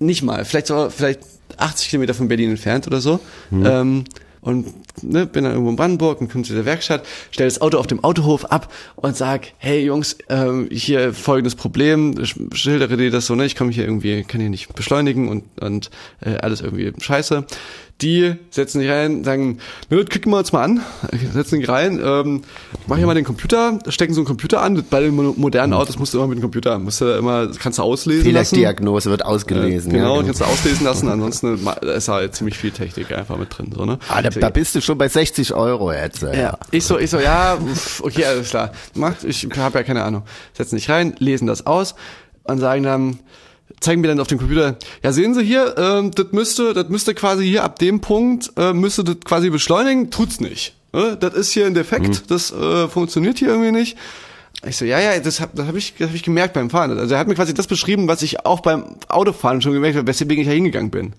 nicht 0.00 0.22
mal, 0.22 0.44
vielleicht 0.44 0.66
so, 0.66 0.90
vielleicht 0.90 1.20
80 1.56 1.88
Kilometer 1.88 2.12
von 2.12 2.28
Berlin 2.28 2.50
entfernt 2.50 2.86
oder 2.88 3.00
so. 3.00 3.20
Ähm, 3.52 4.04
und 4.40 4.66
ne, 5.02 5.26
bin 5.26 5.44
dann 5.44 5.52
irgendwo 5.52 5.70
in 5.70 5.76
Brandenburg 5.76 6.20
und 6.20 6.30
komme 6.30 6.44
zu 6.44 6.52
der 6.54 6.64
Werkstatt, 6.64 7.04
stell 7.30 7.46
das 7.46 7.60
Auto 7.60 7.78
auf 7.78 7.86
dem 7.86 8.02
Autohof 8.04 8.44
ab 8.46 8.72
und 8.96 9.16
sag, 9.16 9.48
hey 9.58 9.84
Jungs, 9.84 10.16
ähm, 10.28 10.68
hier 10.70 11.12
folgendes 11.12 11.54
Problem, 11.54 12.12
sch- 12.14 12.54
schildere 12.54 12.96
dir 12.96 13.10
das 13.10 13.26
so, 13.26 13.34
ne, 13.34 13.44
ich 13.44 13.56
komme 13.56 13.70
hier 13.70 13.84
irgendwie, 13.84 14.22
kann 14.24 14.40
hier 14.40 14.50
nicht 14.50 14.74
beschleunigen 14.74 15.28
und, 15.28 15.44
und 15.60 15.90
äh, 16.20 16.36
alles 16.36 16.60
irgendwie 16.60 16.92
scheiße. 17.00 17.44
Die 18.00 18.34
setzen 18.50 18.80
sich 18.80 18.88
rein, 18.90 19.22
sagen, 19.22 19.58
na, 19.88 19.98
das 19.98 20.08
gucken 20.08 20.32
wir 20.32 20.38
uns 20.38 20.50
mal 20.52 20.64
an, 20.64 20.80
setzen 21.34 21.60
sich 21.60 21.68
rein, 21.68 22.00
ähm, 22.02 22.42
mach 22.88 22.96
hier 22.96 23.06
mal 23.06 23.14
den 23.14 23.24
Computer, 23.24 23.78
stecken 23.86 24.12
so 24.12 24.22
einen 24.22 24.26
Computer 24.26 24.60
an, 24.60 24.82
bei 24.90 25.00
den 25.02 25.14
mo- 25.14 25.34
modernen 25.36 25.72
Autos 25.72 25.98
musst 26.00 26.12
du 26.12 26.18
immer 26.18 26.26
mit 26.26 26.38
dem 26.38 26.42
Computer, 26.42 26.80
musst 26.80 27.00
du 27.00 27.04
immer, 27.16 27.48
kannst 27.60 27.78
du 27.78 27.82
auslesen. 27.82 28.24
Fehlerdiagnose 28.24 29.08
wird 29.10 29.24
ausgelesen. 29.24 29.92
Genau, 29.92 30.16
ja, 30.16 30.22
kannst 30.24 30.40
du 30.40 30.44
auslesen 30.46 30.84
lassen, 30.84 31.08
ansonsten 31.08 31.60
ist 31.96 32.08
halt 32.08 32.34
ziemlich 32.34 32.58
viel 32.58 32.72
Technik 32.72 33.12
einfach 33.12 33.36
mit 33.38 33.56
drin, 33.56 33.70
so, 33.76 33.84
ne? 33.84 33.98
Ah, 34.08 34.20
da, 34.20 34.30
da 34.30 34.50
bist 34.50 34.74
du 34.74 34.80
schon 34.80 34.91
bei 34.96 35.08
60 35.08 35.54
Euro 35.54 35.92
jetzt. 35.92 36.22
Ja, 36.22 36.58
ich 36.70 36.84
so, 36.84 36.98
ich 36.98 37.10
so, 37.10 37.18
ja, 37.18 37.58
okay, 38.00 38.24
alles 38.24 38.50
klar. 38.50 38.72
Macht, 38.94 39.24
ich 39.24 39.48
habe 39.56 39.78
ja 39.78 39.84
keine 39.84 40.02
Ahnung. 40.04 40.24
Setzen 40.52 40.76
sich 40.76 40.88
rein, 40.88 41.14
lesen 41.18 41.46
das 41.46 41.66
aus 41.66 41.94
und 42.44 42.58
sagen 42.58 42.82
dann, 42.82 43.18
zeigen 43.80 44.00
mir 44.00 44.08
dann 44.08 44.20
auf 44.20 44.28
dem 44.28 44.38
Computer, 44.38 44.76
ja, 45.02 45.12
sehen 45.12 45.34
Sie 45.34 45.42
hier, 45.42 45.74
ähm, 45.76 46.10
das 46.12 46.26
müsste, 46.32 46.72
das 46.72 46.88
müsste 46.88 47.14
quasi 47.14 47.46
hier 47.46 47.64
ab 47.64 47.78
dem 47.78 48.00
Punkt, 48.00 48.52
äh, 48.56 48.72
müsste 48.72 49.04
das 49.04 49.16
quasi 49.24 49.50
beschleunigen, 49.50 50.10
tut's 50.10 50.40
nicht. 50.40 50.74
Ne? 50.92 51.16
Das 51.18 51.34
ist 51.34 51.52
hier 51.52 51.66
ein 51.66 51.74
Defekt, 51.74 52.30
das 52.30 52.52
äh, 52.52 52.88
funktioniert 52.88 53.38
hier 53.38 53.48
irgendwie 53.48 53.72
nicht. 53.72 53.96
Ich 54.66 54.76
so, 54.76 54.84
ja, 54.84 55.00
ja, 55.00 55.18
das 55.18 55.40
habe 55.40 55.52
das 55.56 55.66
hab 55.66 55.74
ich, 55.74 55.94
das 55.98 56.08
hab 56.08 56.14
ich 56.14 56.22
gemerkt 56.22 56.54
beim 56.54 56.70
Fahren. 56.70 56.96
Also 56.96 57.14
er 57.14 57.20
hat 57.20 57.26
mir 57.26 57.34
quasi 57.34 57.52
das 57.52 57.66
beschrieben, 57.66 58.06
was 58.06 58.22
ich 58.22 58.46
auch 58.46 58.60
beim 58.60 58.96
Autofahren 59.08 59.60
schon 59.60 59.72
gemerkt 59.72 59.96
habe, 59.96 60.06
weswegen 60.06 60.38
ich 60.38 60.46
da 60.46 60.52
hingegangen 60.52 60.90
bin. 60.90 61.14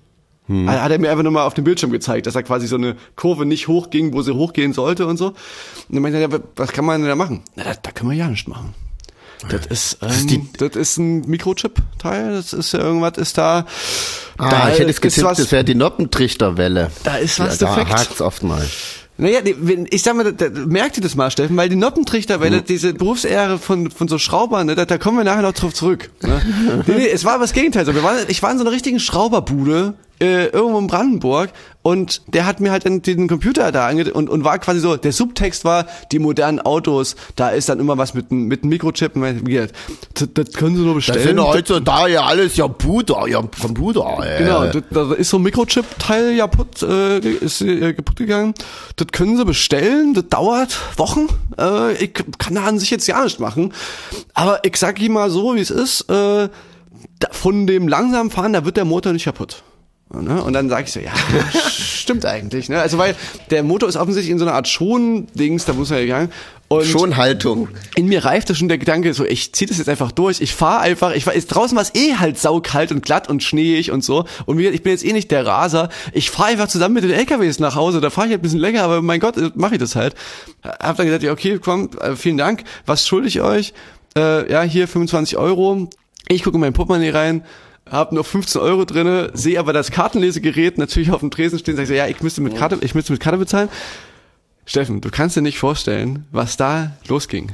Also 0.49 0.81
Hat 0.81 0.91
er 0.91 0.99
mir 0.99 1.09
einfach 1.09 1.23
nur 1.23 1.31
mal 1.31 1.45
auf 1.45 1.53
dem 1.53 1.63
Bildschirm 1.63 1.91
gezeigt, 1.91 2.27
dass 2.27 2.35
er 2.35 2.43
quasi 2.43 2.67
so 2.67 2.75
eine 2.75 2.97
Kurve 3.15 3.45
nicht 3.45 3.69
hochging, 3.69 4.13
wo 4.13 4.21
sie 4.21 4.33
hochgehen 4.33 4.73
sollte 4.73 5.07
und 5.07 5.17
so. 5.17 5.27
Und 5.27 5.35
dann 5.89 6.01
meinte 6.01 6.19
er, 6.19 6.29
was 6.57 6.71
kann 6.73 6.83
man 6.83 6.99
denn 7.01 7.09
da 7.09 7.15
machen? 7.15 7.43
Na, 7.55 7.63
da, 7.63 7.73
da 7.81 7.91
können 7.91 8.09
wir 8.09 8.17
ja 8.17 8.27
nicht 8.27 8.47
machen. 8.47 8.73
Das 9.49 9.65
ist, 9.65 9.97
ähm, 10.01 10.49
das 10.57 10.75
ist 10.75 10.97
ein 10.97 11.21
Mikrochip-Teil, 11.21 12.31
das 12.31 12.53
ist 12.53 12.71
ja 12.73 12.79
irgendwas, 12.79 13.17
ist 13.17 13.37
da. 13.37 13.65
Ah, 14.37 14.49
da 14.49 14.69
ich 14.69 14.79
hätte 14.79 14.83
es 14.83 14.95
ist 14.95 15.01
getippt, 15.01 15.27
was, 15.27 15.37
das 15.37 15.51
wäre 15.51 15.63
die 15.63 15.75
Noppentrichterwelle. 15.75 16.91
Da 17.03 17.17
ist 17.17 17.39
was 17.39 17.59
ja, 17.59 17.67
da 17.67 17.75
defekt. 17.75 17.99
hakt's 17.99 18.21
oft 18.21 18.43
mal. 18.43 18.65
Naja, 19.17 19.41
ich 19.91 20.01
sag 20.01 20.15
mal, 20.15 20.33
da, 20.33 20.49
da, 20.49 20.65
merkt 20.65 20.97
ihr 20.97 21.03
das 21.03 21.15
mal, 21.15 21.29
Steffen, 21.29 21.55
weil 21.55 21.69
die 21.69 21.75
Noppentrichterwelle, 21.75 22.57
Mhm. 22.57 22.65
diese 22.65 22.93
Berufsehre 22.93 23.59
von, 23.59 23.91
von 23.91 24.07
so 24.07 24.17
Schraubern, 24.17 24.65
ne, 24.65 24.75
da, 24.75 24.85
da 24.85 24.97
kommen 24.97 25.17
wir 25.17 25.23
nachher 25.23 25.43
noch 25.43 25.53
drauf 25.53 25.73
zurück. 25.73 26.09
Ne? 26.23 26.41
nee, 26.87 26.93
nee, 26.95 27.07
es 27.09 27.23
war 27.23 27.39
was 27.39 27.53
Gegenteil. 27.53 27.85
So, 27.85 27.93
wir 27.93 28.03
waren, 28.03 28.17
ich 28.27 28.41
war 28.41 28.51
in 28.51 28.57
so 28.57 28.63
einer 28.63 28.71
richtigen 28.71 28.99
Schrauberbude, 28.99 29.93
äh, 30.19 30.47
irgendwo 30.47 30.79
in 30.79 30.87
Brandenburg 30.87 31.49
und 31.83 32.21
der 32.33 32.45
hat 32.45 32.59
mir 32.59 32.71
halt 32.71 32.85
den 32.85 33.27
Computer 33.27 33.71
da 33.71 33.87
ange 33.87 34.11
und, 34.13 34.29
und 34.29 34.43
war 34.43 34.57
quasi 34.57 34.79
so, 34.79 34.95
der 34.97 35.11
Subtext 35.11 35.63
war, 35.65 35.85
die 36.11 36.17
modernen 36.19 36.59
Autos, 36.59 37.15
da 37.35 37.49
ist 37.49 37.69
dann 37.69 37.79
immer 37.79 37.97
was 37.97 38.13
mit, 38.13 38.31
einem- 38.31 38.47
mit 38.47 38.65
Mikrochip, 38.65 39.11
das, 39.13 40.29
das 40.33 40.51
können 40.53 40.75
sie 40.75 40.81
nur 40.81 40.95
Das 40.95 41.05
bestellen. 41.07 41.27
sind 41.37 41.41
heutzutage 41.41 42.13
ja 42.13 42.23
alles 42.23 42.55
ja 42.55 42.67
Puder, 42.67 43.27
ja 43.27 43.41
Computer. 43.61 44.17
Äh. 44.23 44.39
Genau, 44.43 44.65
da, 44.67 44.79
da 44.89 45.13
ist 45.13 45.29
so 45.29 45.37
ein 45.37 45.43
Mikrochip-Teil 45.43 46.37
kaputt, 46.37 46.81
äh, 46.81 47.19
ist 47.19 47.61
äh, 47.61 47.93
kaputt 47.93 48.15
gegangen. 48.15 48.53
Das 48.95 49.07
können 49.11 49.37
sie 49.37 49.45
bestellen, 49.45 50.13
das 50.13 50.27
dauert 50.29 50.79
Wochen. 50.97 51.27
Äh, 51.59 51.93
ich 52.03 52.13
kann 52.13 52.55
da 52.55 52.63
an 52.63 52.79
sich 52.79 52.91
jetzt 52.91 53.07
ja 53.07 53.23
nicht 53.23 53.39
machen. 53.39 53.73
Aber 54.33 54.63
ich 54.65 54.77
sag 54.77 55.01
ihm 55.01 55.13
mal 55.13 55.29
so, 55.29 55.55
wie 55.55 55.59
es 55.59 55.69
ist, 55.69 56.09
äh, 56.09 56.47
da, 57.19 57.27
von 57.31 57.67
dem 57.67 57.87
langsamen 57.87 58.31
Fahren, 58.31 58.53
da 58.53 58.63
wird 58.65 58.77
der 58.77 58.85
Motor 58.85 59.11
nicht 59.13 59.25
kaputt. 59.25 59.63
Ne? 60.21 60.43
Und 60.43 60.53
dann 60.53 60.69
sage 60.69 60.85
ich 60.85 60.91
so, 60.91 60.99
ja, 60.99 61.11
stimmt 61.69 62.25
eigentlich. 62.25 62.69
Ne? 62.69 62.79
Also 62.79 62.97
weil 62.97 63.15
der 63.49 63.63
Motor 63.63 63.89
ist 63.89 63.95
offensichtlich 63.95 64.31
in 64.31 64.39
so 64.39 64.45
einer 64.45 64.53
Art 64.53 64.67
Schon-Dings, 64.67 65.65
da 65.65 65.73
muss 65.73 65.89
er 65.91 66.01
gegangen. 66.01 66.31
Und 66.67 66.85
Schon 66.85 67.17
Haltung. 67.17 67.67
in 67.95 68.07
mir 68.07 68.25
reifte 68.25 68.55
schon 68.55 68.67
der 68.67 68.79
Gedanke, 68.79 69.13
so 69.13 69.25
ich 69.25 69.53
zieh 69.53 69.65
das 69.67 69.77
jetzt 69.77 69.89
einfach 69.89 70.11
durch, 70.11 70.41
ich 70.41 70.55
fahr 70.55 70.81
einfach, 70.81 71.13
ich 71.13 71.27
war 71.27 71.33
draußen 71.33 71.75
war 71.75 71.83
es 71.83 71.93
eh 71.93 72.15
halt 72.15 72.39
saukalt 72.39 72.91
und 72.91 73.03
glatt 73.03 73.29
und 73.29 73.43
schneeig 73.43 73.91
und 73.91 74.03
so 74.03 74.25
und 74.45 74.57
gesagt, 74.57 74.73
ich 74.73 74.81
bin 74.81 74.91
jetzt 74.91 75.05
eh 75.05 75.13
nicht 75.13 75.29
der 75.29 75.45
Raser, 75.45 75.89
ich 76.13 76.31
fahr 76.31 76.47
einfach 76.47 76.67
zusammen 76.67 76.95
mit 76.95 77.03
den 77.03 77.11
LKWs 77.11 77.59
nach 77.59 77.75
Hause, 77.75 78.01
da 78.01 78.09
fahre 78.09 78.27
ich 78.27 78.31
halt 78.31 78.39
ein 78.39 78.43
bisschen 78.43 78.59
länger, 78.59 78.83
aber 78.83 79.03
mein 79.03 79.19
Gott, 79.19 79.35
mache 79.55 79.75
ich 79.75 79.79
das 79.79 79.95
halt. 79.95 80.15
Hab 80.63 80.97
dann 80.97 81.05
gesagt, 81.05 81.21
ja 81.21 81.31
okay, 81.31 81.59
komm, 81.61 81.89
äh, 81.99 82.15
vielen 82.15 82.37
Dank, 82.37 82.63
was 82.87 83.07
schulde 83.07 83.27
ich 83.27 83.41
euch? 83.41 83.73
Äh, 84.17 84.51
ja, 84.51 84.63
hier 84.63 84.87
25 84.87 85.37
Euro, 85.37 85.89
ich 86.27 86.43
gucke 86.43 86.55
in 86.55 86.61
mein 86.61 86.73
Portemonnaie 86.73 87.11
rein, 87.11 87.43
hab 87.89 88.11
nur 88.11 88.23
15 88.23 88.61
Euro 88.61 88.85
drinne, 88.85 89.31
sehe 89.33 89.59
aber 89.59 89.73
das 89.73 89.91
Kartenlesegerät 89.91 90.77
natürlich 90.77 91.11
auf 91.11 91.19
dem 91.19 91.31
Tresen 91.31 91.59
stehen, 91.59 91.75
sag 91.75 91.83
ich 91.83 91.89
so, 91.89 91.93
ja, 91.95 92.07
ich 92.07 92.21
müsste 92.21 92.41
mit 92.41 92.55
Karte, 92.55 92.77
ich 92.81 92.95
müsste 92.95 93.11
mit 93.11 93.21
Karte 93.21 93.37
bezahlen. 93.37 93.69
Steffen, 94.65 95.01
du 95.01 95.09
kannst 95.09 95.35
dir 95.35 95.41
nicht 95.41 95.57
vorstellen, 95.57 96.25
was 96.31 96.55
da 96.55 96.93
losging. 97.09 97.51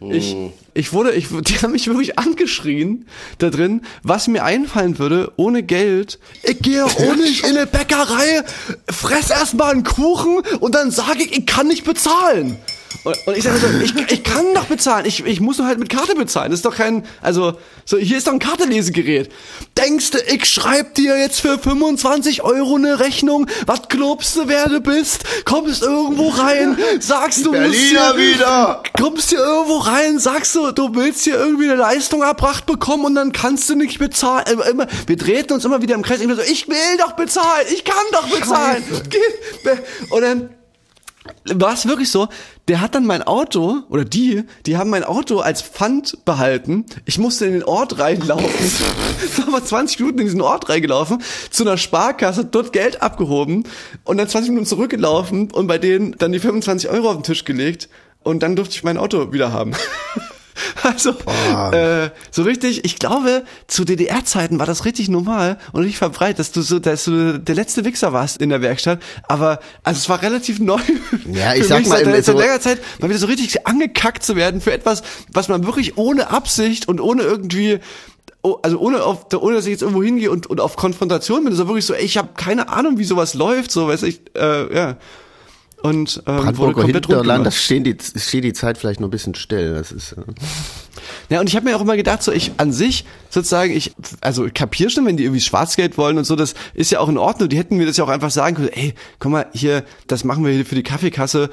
Ich, 0.00 0.34
ich 0.74 0.92
wurde, 0.92 1.12
ich, 1.12 1.28
die 1.28 1.54
haben 1.62 1.70
mich 1.70 1.86
wirklich 1.86 2.18
angeschrien 2.18 3.06
da 3.38 3.50
drin, 3.50 3.82
was 4.02 4.26
mir 4.26 4.44
einfallen 4.44 4.98
würde, 4.98 5.32
ohne 5.36 5.62
Geld. 5.62 6.18
Ich 6.42 6.58
gehe 6.58 6.84
ohne 6.98 7.22
in 7.24 7.56
eine 7.56 7.66
Bäckerei, 7.66 8.42
fress 8.88 9.30
erstmal 9.30 9.70
einen 9.70 9.84
Kuchen 9.84 10.42
und 10.58 10.74
dann 10.74 10.90
sage 10.90 11.22
ich, 11.22 11.38
ich 11.38 11.46
kann 11.46 11.68
nicht 11.68 11.84
bezahlen. 11.84 12.56
Und, 13.04 13.16
und 13.26 13.36
ich 13.36 13.44
sage 13.44 13.56
so, 13.58 13.66
ich, 13.82 13.94
ich 14.12 14.24
kann 14.24 14.44
doch 14.54 14.64
bezahlen, 14.64 15.06
ich, 15.06 15.24
ich 15.24 15.40
muss 15.40 15.58
nur 15.58 15.66
halt 15.66 15.78
mit 15.78 15.88
Karte 15.88 16.14
bezahlen. 16.14 16.50
Das 16.50 16.58
ist 16.58 16.64
doch 16.66 16.76
kein, 16.76 17.04
also, 17.22 17.54
so, 17.84 17.96
hier 17.96 18.18
ist 18.18 18.26
doch 18.26 18.32
ein 18.32 18.38
Kartenlesegerät. 18.38 19.30
Denkst 19.78 20.10
du, 20.10 20.18
ich 20.32 20.44
schreib 20.46 20.94
dir 20.94 21.16
jetzt 21.18 21.40
für 21.40 21.58
25 21.58 22.42
Euro 22.42 22.76
eine 22.76 23.00
Rechnung? 23.00 23.46
Was 23.66 23.82
glaubst 23.88 24.36
du, 24.36 24.48
wer 24.48 24.68
du 24.68 24.80
bist? 24.80 25.24
Kommst 25.44 25.82
irgendwo 25.82 26.28
rein, 26.28 26.76
sagst 26.98 27.46
du, 27.46 27.52
musst 27.52 27.74
hier, 27.74 28.14
wieder. 28.16 28.82
kommst 28.98 29.30
hier 29.30 29.38
irgendwo 29.38 29.78
rein, 29.78 30.18
sagst 30.18 30.54
du, 30.54 30.70
du 30.72 30.94
willst 30.94 31.24
hier 31.24 31.38
irgendwie 31.38 31.64
eine 31.64 31.76
Leistung 31.76 32.22
erbracht 32.22 32.66
bekommen 32.66 33.04
und 33.04 33.14
dann 33.14 33.32
kannst 33.32 33.68
du 33.70 33.76
nicht 33.76 33.98
bezahlen. 33.98 34.44
Immer, 34.52 34.66
immer, 34.66 34.86
wir 35.06 35.16
drehten 35.16 35.54
uns 35.54 35.64
immer 35.64 35.80
wieder 35.80 35.94
im 35.94 36.02
Kreis. 36.02 36.20
Ich, 36.20 36.28
so, 36.28 36.42
ich 36.42 36.68
will 36.68 36.96
doch 36.98 37.12
bezahlen, 37.12 37.66
ich 37.72 37.84
kann 37.84 38.04
doch 38.12 38.28
bezahlen. 38.28 38.82
Geht- 39.08 40.10
Und 40.10 40.20
dann 40.22 40.50
war 41.44 41.72
es 41.72 41.86
wirklich 41.86 42.10
so, 42.10 42.28
der 42.68 42.80
hat 42.80 42.94
dann 42.94 43.06
mein 43.06 43.22
Auto, 43.22 43.80
oder 43.88 44.04
die, 44.04 44.44
die 44.66 44.76
haben 44.76 44.90
mein 44.90 45.04
Auto 45.04 45.40
als 45.40 45.62
Pfand 45.62 46.24
behalten. 46.24 46.86
Ich 47.06 47.18
musste 47.18 47.46
in 47.46 47.52
den 47.52 47.64
Ort 47.64 47.98
reinlaufen. 47.98 48.46
Ich 49.22 49.38
war 49.38 49.50
mal 49.50 49.62
20 49.62 50.00
Minuten 50.00 50.20
in 50.20 50.26
diesen 50.26 50.40
Ort 50.40 50.68
reingelaufen, 50.70 51.22
zu 51.50 51.62
einer 51.62 51.76
Sparkasse, 51.76 52.44
dort 52.44 52.72
Geld 52.72 53.02
abgehoben 53.02 53.64
und 54.04 54.16
dann 54.16 54.28
20 54.28 54.50
Minuten 54.50 54.66
zurückgelaufen 54.66 55.50
und 55.50 55.66
bei 55.66 55.76
denen 55.76 56.16
dann 56.18 56.32
die 56.32 56.38
25 56.38 56.88
Euro 56.88 57.10
auf 57.10 57.16
den 57.16 57.22
Tisch 57.22 57.44
gelegt 57.44 57.90
und 58.22 58.42
dann 58.42 58.56
durfte 58.56 58.76
ich 58.76 58.82
mein 58.82 58.96
Auto 58.96 59.32
wieder 59.32 59.52
haben. 59.52 59.72
Also, 60.82 61.10
äh, 61.72 62.10
so 62.30 62.42
richtig, 62.42 62.84
ich 62.84 62.98
glaube, 62.98 63.44
zu 63.66 63.84
DDR-Zeiten 63.84 64.58
war 64.58 64.66
das 64.66 64.84
richtig 64.84 65.08
normal 65.08 65.58
und 65.72 65.84
nicht 65.84 65.98
verbreitet, 65.98 66.38
dass 66.38 66.52
du 66.52 66.62
so, 66.62 66.78
dass 66.78 67.04
du 67.04 67.38
der 67.38 67.54
letzte 67.54 67.84
Wichser 67.84 68.12
warst 68.12 68.40
in 68.40 68.48
der 68.48 68.62
Werkstatt. 68.62 69.00
Aber, 69.28 69.60
also 69.82 69.98
es 69.98 70.08
war 70.08 70.22
relativ 70.22 70.58
neu. 70.58 70.80
Ja, 71.32 71.54
ich 71.54 71.66
sag 71.66 71.80
mich, 71.80 71.88
mal, 71.88 72.04
seit, 72.04 72.24
seit 72.24 72.36
längerer 72.36 72.60
Zeit 72.60 72.80
mal 73.00 73.08
wieder 73.08 73.18
so 73.18 73.26
richtig 73.26 73.66
angekackt 73.66 74.22
zu 74.22 74.36
werden 74.36 74.60
für 74.60 74.72
etwas, 74.72 75.02
was 75.32 75.48
man 75.48 75.66
wirklich 75.66 75.96
ohne 75.96 76.30
Absicht 76.30 76.88
und 76.88 77.00
ohne 77.00 77.22
irgendwie 77.22 77.80
oh, 78.42 78.58
also 78.62 78.78
ohne 78.78 79.02
auf, 79.02 79.26
ohne 79.34 79.56
dass 79.56 79.66
ich 79.66 79.72
jetzt 79.72 79.82
irgendwo 79.82 80.02
hingehe 80.02 80.30
und, 80.30 80.46
und 80.46 80.60
auf 80.60 80.76
Konfrontation 80.76 81.44
bin, 81.44 81.54
so 81.54 81.66
wirklich 81.66 81.86
so, 81.86 81.94
ey, 81.94 82.04
ich 82.04 82.16
habe 82.16 82.30
keine 82.36 82.68
Ahnung, 82.68 82.98
wie 82.98 83.04
sowas 83.04 83.34
läuft, 83.34 83.70
so, 83.70 83.88
weiß 83.88 84.02
ich, 84.04 84.20
äh, 84.36 84.74
ja. 84.74 84.96
Und 85.82 86.22
ähm, 86.26 86.34
wurde 86.34 86.42
Brandenburger 86.42 86.82
komplett 86.82 87.06
Hinterland, 87.06 87.46
das 87.46 87.56
stehen 87.56 87.84
die, 87.84 87.96
steht 88.16 88.44
die 88.44 88.52
Zeit 88.52 88.76
vielleicht 88.76 89.00
noch 89.00 89.08
ein 89.08 89.10
bisschen 89.10 89.34
still. 89.34 89.74
Das 89.74 89.92
ist, 89.92 90.12
äh, 90.12 90.16
Ja, 91.30 91.40
und 91.40 91.48
ich 91.48 91.56
habe 91.56 91.68
mir 91.68 91.76
auch 91.76 91.80
immer 91.80 91.96
gedacht, 91.96 92.22
so 92.22 92.32
ich 92.32 92.52
an 92.58 92.72
sich 92.72 93.04
sozusagen, 93.30 93.72
ich, 93.72 93.92
also 94.20 94.48
kapier 94.52 94.90
schon, 94.90 95.06
wenn 95.06 95.16
die 95.16 95.24
irgendwie 95.24 95.40
Schwarzgeld 95.40 95.96
wollen 95.96 96.18
und 96.18 96.24
so, 96.24 96.36
das 96.36 96.54
ist 96.74 96.90
ja 96.90 97.00
auch 97.00 97.08
in 97.08 97.18
Ordnung. 97.18 97.48
Die 97.48 97.56
hätten 97.56 97.76
mir 97.76 97.86
das 97.86 97.96
ja 97.96 98.04
auch 98.04 98.08
einfach 98.08 98.30
sagen 98.30 98.56
können, 98.56 98.70
ey, 98.72 98.94
komm 99.18 99.32
mal 99.32 99.46
hier, 99.52 99.84
das 100.06 100.24
machen 100.24 100.44
wir 100.44 100.52
hier 100.52 100.66
für 100.66 100.74
die 100.74 100.82
Kaffeekasse. 100.82 101.50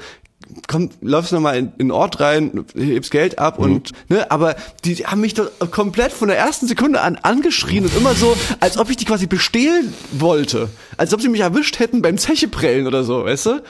Komm, 0.66 0.90
läufst 1.00 1.32
noch 1.32 1.40
mal 1.40 1.56
in, 1.56 1.66
in 1.78 1.88
den 1.88 1.90
Ort 1.90 2.20
rein, 2.20 2.64
hebst 2.74 3.10
Geld 3.10 3.38
ab 3.38 3.58
und 3.58 3.90
ne, 4.08 4.30
aber 4.30 4.54
die, 4.84 4.94
die 4.94 5.04
haben 5.04 5.20
mich 5.20 5.34
doch 5.34 5.50
komplett 5.70 6.12
von 6.12 6.28
der 6.28 6.38
ersten 6.38 6.66
Sekunde 6.66 7.00
an 7.00 7.16
angeschrien 7.16 7.84
und 7.84 7.94
immer 7.96 8.14
so, 8.14 8.36
als 8.60 8.78
ob 8.78 8.88
ich 8.88 8.96
die 8.96 9.04
quasi 9.04 9.26
bestehlen 9.26 9.92
wollte, 10.12 10.68
als 10.96 11.12
ob 11.12 11.20
sie 11.20 11.28
mich 11.28 11.40
erwischt 11.40 11.80
hätten 11.80 12.02
beim 12.02 12.18
Zecheprellen 12.18 12.86
oder 12.86 13.04
so, 13.04 13.24
weißt 13.24 13.46
du? 13.46 13.62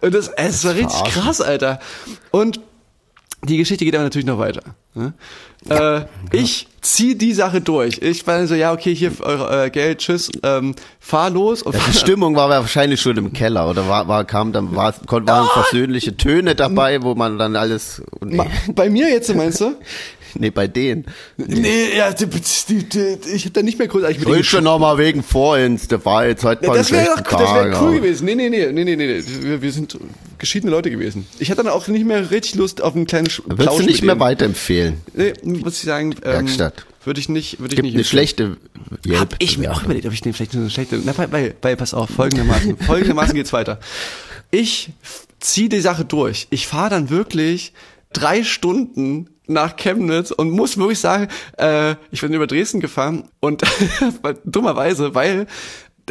Und 0.00 0.14
das, 0.14 0.28
es 0.28 0.64
war 0.64 0.74
richtig 0.74 0.96
Verarschen. 0.96 1.22
krass, 1.22 1.40
Alter. 1.40 1.80
Und 2.30 2.60
die 3.42 3.56
Geschichte 3.56 3.84
geht 3.84 3.94
aber 3.94 4.04
natürlich 4.04 4.26
noch 4.26 4.38
weiter. 4.38 4.62
Ne? 4.94 5.14
Äh, 5.68 6.02
ich 6.36 6.68
zieh 6.82 7.16
die 7.16 7.32
Sache 7.32 7.60
durch. 7.60 7.98
Ich 8.02 8.26
war 8.26 8.46
so, 8.46 8.54
ja, 8.54 8.72
okay, 8.72 8.94
hier 8.94 9.12
euer 9.20 9.70
Geld, 9.70 9.98
tschüss, 9.98 10.30
ähm, 10.42 10.74
fahr 10.98 11.30
los. 11.30 11.62
Und 11.62 11.74
Ja, 11.74 11.80
die 11.86 11.96
Stimmung 11.96 12.36
war 12.36 12.50
wahrscheinlich 12.50 13.00
schon 13.00 13.16
im 13.16 13.32
Keller 13.32 13.68
oder 13.68 13.88
war, 13.88 14.08
war 14.08 14.24
kam 14.24 14.52
dann 14.52 14.74
war, 14.74 14.94
waren 15.08 15.48
versöhnliche 15.48 16.16
Töne 16.16 16.54
dabei, 16.54 17.02
wo 17.02 17.14
man 17.14 17.38
dann 17.38 17.56
alles 17.56 18.02
nee, 18.22 18.40
Bei 18.74 18.90
mir 18.90 19.08
jetzt, 19.08 19.34
meinst 19.34 19.60
du? 19.60 19.74
nee 20.38 20.50
bei 20.50 20.66
denen. 20.68 21.06
Nee, 21.36 21.96
ja, 21.96 22.12
die, 22.12 22.26
die, 22.26 22.88
die, 22.88 23.16
ich 23.34 23.46
hab 23.46 23.54
da 23.54 23.62
nicht 23.62 23.78
mehr 23.78 23.88
großartig 23.88 24.18
mit 24.20 24.28
denen 24.28 24.44
schon 24.44 24.64
noch 24.64 24.78
mal 24.78 24.98
wegen 24.98 25.22
Vorins, 25.22 25.88
der 25.88 26.04
war 26.04 26.26
jetzt 26.26 26.44
heute 26.44 26.66
mal 26.66 26.76
Das 26.76 26.90
wäre 26.90 27.06
doch 27.16 27.22
das 27.38 27.54
wär 27.54 27.80
cool 27.82 27.96
gewesen. 27.96 28.24
Nee, 28.24 28.34
nee, 28.34 28.48
nee, 28.48 28.72
nee, 28.72 28.84
nee, 28.84 28.96
nee. 28.96 29.22
Wir, 29.42 29.62
wir 29.62 29.72
sind 29.72 29.98
geschiedene 30.38 30.70
Leute 30.70 30.90
gewesen. 30.90 31.26
Ich 31.38 31.50
hatte 31.50 31.62
dann 31.64 31.72
auch 31.72 31.86
nicht 31.88 32.04
mehr 32.06 32.30
richtig 32.30 32.54
Lust 32.56 32.82
auf 32.82 32.94
einen 32.94 33.06
kleinen 33.06 33.26
Sch- 33.28 33.42
Würdest 33.44 33.60
Plausch 33.68 33.80
du 33.80 33.86
nicht 33.86 34.02
mehr 34.02 34.18
weiterempfehlen? 34.20 35.00
Nee, 35.14 35.32
muss 35.42 35.74
ich 35.78 35.84
sagen. 35.84 36.12
Ähm, 36.24 36.32
Werkstatt. 36.32 36.86
Würde 37.04 37.18
ich 37.18 37.28
nicht, 37.30 37.60
würde 37.60 37.72
ich 37.72 37.76
Gibt 37.76 37.86
nicht. 37.86 37.94
eine 37.94 38.04
schlechte 38.04 38.58
Yelp. 39.06 39.18
Hab 39.20 39.34
ich 39.38 39.56
mir 39.56 39.72
auch 39.72 39.82
überlegt, 39.84 40.04
ob 40.06 40.12
ich 40.12 40.20
den 40.20 40.34
vielleicht 40.34 40.54
eine 40.54 40.68
schlechte. 40.68 41.00
Na, 41.02 41.16
weil, 41.16 41.32
weil, 41.32 41.54
weil 41.62 41.76
pass 41.76 41.94
auf, 41.94 42.10
folgendermaßen. 42.10 42.76
folgendermaßen 42.86 43.34
geht's 43.34 43.54
weiter. 43.54 43.80
Ich 44.50 44.90
zieh 45.38 45.68
die 45.70 45.80
Sache 45.80 46.04
durch. 46.04 46.46
Ich 46.50 46.66
fahre 46.66 46.90
dann 46.90 47.08
wirklich 47.08 47.72
drei 48.12 48.44
Stunden 48.44 49.30
nach 49.50 49.76
Chemnitz 49.76 50.30
und 50.30 50.50
muss 50.50 50.78
wirklich 50.78 51.00
sagen, 51.00 51.28
äh, 51.58 51.96
ich 52.10 52.20
bin 52.20 52.32
über 52.32 52.46
Dresden 52.46 52.80
gefahren 52.80 53.28
und 53.40 53.62
dummerweise, 54.44 55.14
weil 55.14 55.46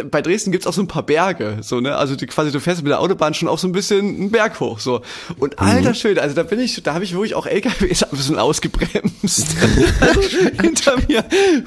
bei 0.03 0.21
Dresden 0.21 0.51
gibt's 0.51 0.67
auch 0.67 0.73
so 0.73 0.81
ein 0.81 0.87
paar 0.87 1.03
Berge, 1.03 1.57
so 1.61 1.79
ne, 1.79 1.95
also 1.95 2.15
die, 2.15 2.25
quasi 2.27 2.51
du 2.51 2.59
fährst 2.59 2.81
mit 2.83 2.91
der 2.91 2.99
Autobahn 2.99 3.33
schon 3.33 3.47
auch 3.47 3.57
so 3.59 3.67
ein 3.67 3.71
bisschen 3.71 3.99
einen 4.15 4.31
Berg 4.31 4.59
hoch, 4.59 4.79
so 4.79 5.01
und 5.37 5.59
alter 5.59 5.93
Schwede, 5.93 6.21
also 6.21 6.35
da 6.35 6.43
bin 6.43 6.59
ich, 6.59 6.81
da 6.83 6.93
habe 6.93 7.03
ich 7.03 7.13
wirklich 7.13 7.35
auch 7.35 7.45
LKWs 7.45 8.03
ein 8.03 8.09
bisschen 8.11 8.37
ausgebremst, 8.39 9.55
also 9.99 10.21
hinter 10.61 10.95
mir 11.07 11.23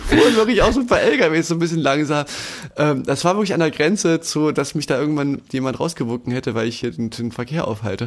fuhren 0.06 0.36
wirklich 0.36 0.62
auch 0.62 0.72
so 0.72 0.80
ein 0.80 0.86
paar 0.86 1.00
LKWs 1.00 1.48
so 1.48 1.54
ein 1.54 1.58
bisschen 1.58 1.78
langsam. 1.80 2.24
Ähm, 2.76 3.02
das 3.04 3.24
war 3.24 3.34
wirklich 3.34 3.54
an 3.54 3.60
der 3.60 3.70
Grenze 3.70 4.20
zu, 4.20 4.52
dass 4.52 4.74
mich 4.74 4.86
da 4.86 4.98
irgendwann 4.98 5.42
jemand 5.52 5.78
rausgewunken 5.80 6.32
hätte, 6.32 6.54
weil 6.54 6.68
ich 6.68 6.80
hier 6.80 6.90
den, 6.90 7.10
den 7.10 7.32
Verkehr 7.32 7.66
aufhalte. 7.68 8.06